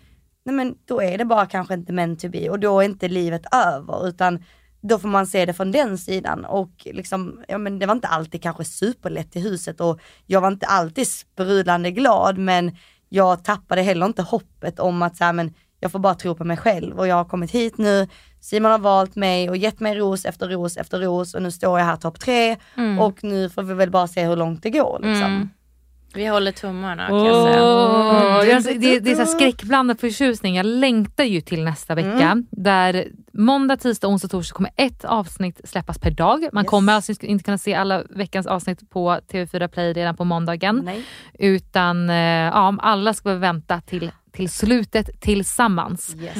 [0.44, 3.08] nej men då är det bara kanske inte meant to be och då är inte
[3.08, 4.44] livet över utan
[4.80, 8.08] då får man se det från den sidan och liksom, ja men det var inte
[8.08, 12.76] alltid kanske superlätt i huset och jag var inte alltid sprudlande glad men
[13.08, 16.44] jag tappade heller inte hoppet om att så här, men jag får bara tro på
[16.44, 18.08] mig själv och jag har kommit hit nu,
[18.40, 21.78] Simon har valt mig och gett mig ros efter ros efter ros och nu står
[21.78, 22.56] jag här topp tre
[23.00, 25.50] och nu får vi väl bara se hur långt det går liksom.
[26.14, 27.64] Vi håller tummarna kan jag säga.
[27.64, 30.56] Åh, jag, det, det är så skräckblandad förtjusning.
[30.56, 32.42] Jag längtar ju till nästa vecka.
[32.50, 36.48] Där måndag, tisdag, onsdag, torsdag kommer ett avsnitt släppas per dag.
[36.52, 36.70] Man Yes.
[36.70, 40.82] kommer alltså inte kunna se alla veckans avsnitt på TV4 Play redan på måndagen.
[40.84, 41.04] Nej.
[41.38, 46.14] Utan eh, ja, alla ska behöva vänta till, till slutet tillsammans.
[46.20, 46.36] Yes.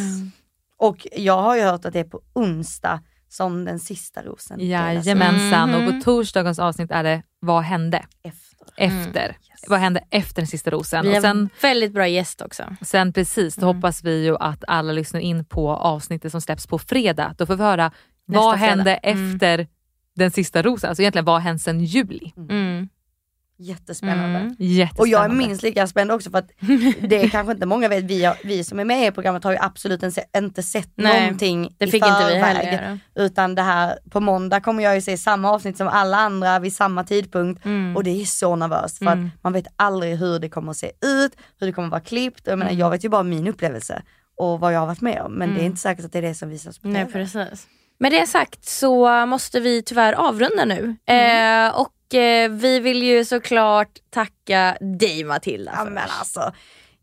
[0.78, 5.01] Och jag har ju hört att det är på onsdag som den sista rosen delas
[5.01, 5.07] ut.
[5.07, 5.74] Jajamensan.
[5.74, 8.69] Och på torsdagens avsnitt är det Vad hände efter.
[8.77, 9.36] efter?
[9.66, 11.02] Vad hände efter den sista rosen?
[11.05, 12.62] Vi Och har sen, en väldigt bra gäst också.
[12.82, 16.78] Sen precis, då hoppas vi ju att alla lyssnar in på avsnittet som släpps på
[16.78, 17.35] fredag.
[17.39, 17.93] Då får vi höra
[18.24, 18.70] vad fredag.
[18.70, 19.35] hände Mm.
[19.35, 19.66] efter
[20.16, 20.89] den sista rosen?
[20.90, 22.32] Alltså egentligen vad hänt sedan juli?
[22.36, 22.89] Mm.
[23.60, 24.39] Jättespännande.
[24.39, 24.55] Mm.
[24.59, 25.01] Jättespännande.
[25.02, 26.51] Och jag är minst lika spänd också för att
[27.09, 29.52] det är kanske inte många vet, vi, har, vi som är med i programmet har
[29.52, 32.43] ju absolut inte, inte sett Nej, någonting Det i fick inte vi förväg.
[32.66, 32.98] heller.
[33.14, 36.72] Utan det här, på måndag kommer jag ju se samma avsnitt som alla andra vid
[36.76, 37.97] samma tidpunkt Mm.
[37.97, 39.26] och det är så nervöst för Mm.
[39.26, 42.01] att man vet aldrig hur det kommer att se ut, hur det kommer att vara
[42.01, 42.40] klippt.
[42.47, 42.80] Och Jag, menar, Mm.
[42.80, 44.02] jag vet ju bara min upplevelse
[44.36, 46.22] och vad jag har varit med om men det är inte säkert att det är
[46.22, 47.66] det som visas på Nej precis.
[48.01, 50.97] Med det sagt så måste vi tyvärr avrunda nu.
[51.14, 55.72] Eh, och eh, vi vill ju såklart tacka dig Matilda.
[55.76, 56.52] Ja men alltså,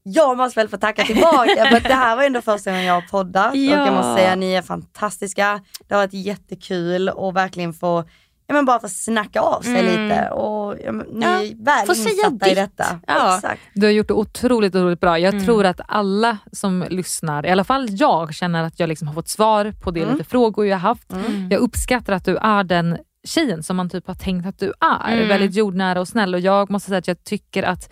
[0.03, 2.93] jag måste väl få tacka tillbaka för att det här var ändå första gången jag
[2.93, 3.85] har poddat och Ja.
[3.85, 5.61] jag måste säga ni är fantastiska.
[5.87, 8.03] Det har varit jättekul och verkligen få
[8.47, 9.85] Ja men bara få snacka av sig Mm.
[10.09, 12.85] lite och ja, men, ni Ja, är väl insatta i detta.
[13.07, 13.35] Ja.
[13.35, 13.61] Exakt.
[13.73, 15.19] Du har gjort det otroligt, otroligt bra.
[15.19, 15.45] Jag Mm.
[15.45, 19.27] tror att alla som lyssnar, i alla fall jag, känner att jag liksom har fått
[19.29, 20.13] svar på det Mm.
[20.17, 21.11] lite frågor jag haft.
[21.13, 21.47] Mm.
[21.51, 25.13] Jag uppskattar att du är den tjejen som man typ har tänkt att du är.
[25.13, 25.27] Mm.
[25.27, 27.89] Väldigt jordnära och snäll och jag måste säga att jag tycker att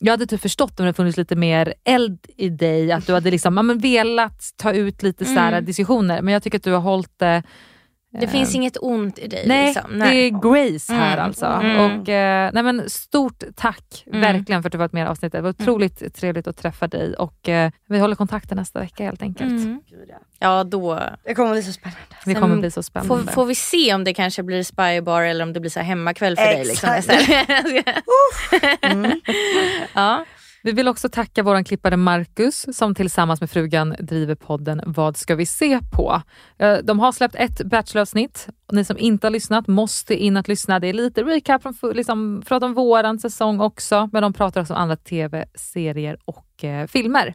[0.00, 3.30] jag hade typ förstått om det funnits lite mer eld i dig, att du hade
[3.30, 5.64] liksom, ja, men velat ta ut lite så här Mm.
[5.64, 6.22] diskussioner.
[6.22, 7.42] Men jag tycker att du har hållit det
[8.12, 9.44] Det eh, finns inget ont i dig.
[9.48, 9.98] Nej, liksom.
[9.98, 11.46] det är Grace här Mm, alltså.
[11.46, 12.00] mm.
[12.00, 14.20] Och, eh, nej men stort tack Mm.
[14.20, 15.32] verkligen för att du varit med i avsnittet.
[15.38, 19.22] Det var otroligt trevligt att träffa dig och eh, vi håller kontakten nästa vecka helt
[19.22, 19.50] enkelt.
[19.50, 19.80] Mm.
[20.38, 20.64] Ja.
[20.64, 22.00] Då Det kommer bli så spännande.
[22.24, 23.32] Det kommer bli så får, spännande.
[23.32, 26.44] får vi se om det kanske blir spybar eller om det blir så hemmakväll för
[26.44, 26.64] dig.
[26.64, 27.28] Liksom, Exakt.
[28.82, 29.20] Mm.
[29.94, 30.24] ja.
[30.62, 35.34] Vi vill också tacka vår klippare Marcus som tillsammans med frugan driver podden Vad ska
[35.34, 36.22] vi se på?
[36.58, 38.48] Eh, de har släppt ett Bachelor-avsnitt.
[38.72, 40.80] Ni som inte har lyssnat måste in att lyssna.
[40.80, 44.80] Det är lite recap från liksom, från våran säsong också, men de pratar också om
[44.80, 47.34] andra tv-serier och eh, filmer.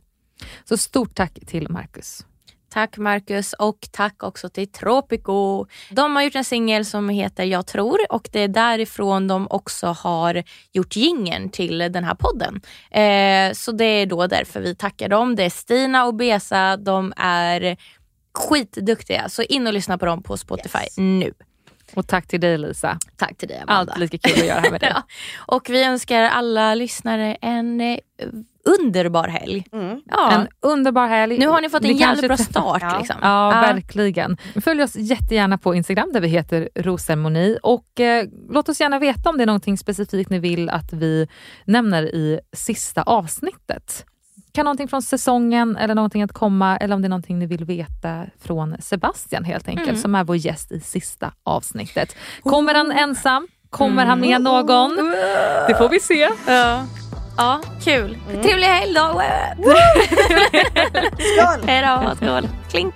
[0.64, 2.26] Så stort tack till Marcus.
[2.74, 5.66] Tack Marcus och tack också till Tropico.
[5.90, 9.88] De har gjort en singel som heter Jag tror och det är därifrån de också
[9.88, 12.62] har gjort gingen till den här podden.
[12.92, 15.36] Eh, så det är då därför vi tackar dem.
[15.36, 16.78] Det är Stina och Besa.
[16.78, 17.78] De är
[18.34, 20.98] skitduktiga så in och lyssna på dem på Spotify yes.
[20.98, 21.34] nu.
[21.96, 23.00] Och tack till dig Lisa.
[23.18, 23.92] Tack till dig Amanda.
[23.94, 24.92] Allt lika kul att göra här med dig.
[24.94, 25.04] ja.
[25.36, 27.98] Och vi önskar alla lyssnare en eh,
[28.66, 29.66] underbar helg.
[29.72, 30.02] Mm.
[30.06, 30.32] Ja.
[30.32, 31.38] En underbar helg.
[31.40, 32.82] Nu har ni fått en jävligt bra start.
[32.82, 32.98] Ja.
[32.98, 33.16] Liksom.
[33.22, 34.38] Ja, ja, verkligen.
[34.64, 39.30] Följ oss jättegärna på Instagram där vi heter Rosemoni och eh, låt oss gärna veta
[39.30, 41.28] om det är någonting specifikt ni vill att vi
[41.66, 44.06] nämner i sista avsnittet.
[44.52, 47.66] Kan någonting från säsongen eller någonting att komma eller om det är någonting ni vill
[47.66, 50.02] veta från Sebastian helt enkelt mm.
[50.02, 52.16] som är vår gäst i sista avsnittet.
[52.44, 53.48] Kommer han ensam?
[53.70, 54.96] Kommer han med någon?
[55.68, 56.30] Det får vi se.
[56.48, 56.86] Ja.
[57.38, 58.18] Ja, kul.
[58.30, 58.42] Mm.
[58.44, 59.02] Trevlig helg då.
[61.18, 61.68] skål!
[61.68, 62.16] Hej då.
[62.16, 62.50] Skål.
[62.72, 62.96] Klink.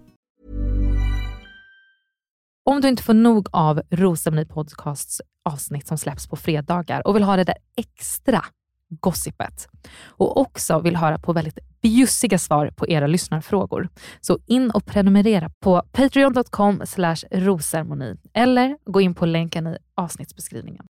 [2.63, 7.23] Om du inte får nog av Rosceremoni Podcasts avsnitt som släpps på fredagar och vill
[7.23, 8.45] ha det där extra
[8.89, 9.67] gossipet
[10.05, 13.89] och också vill höra på väldigt bjussiga svar på era lyssnarfrågor.
[14.21, 16.81] Så in och prenumerera på patreon.com
[17.31, 20.85] rosermoni eller gå in på länken i avsnittsbeskrivningen.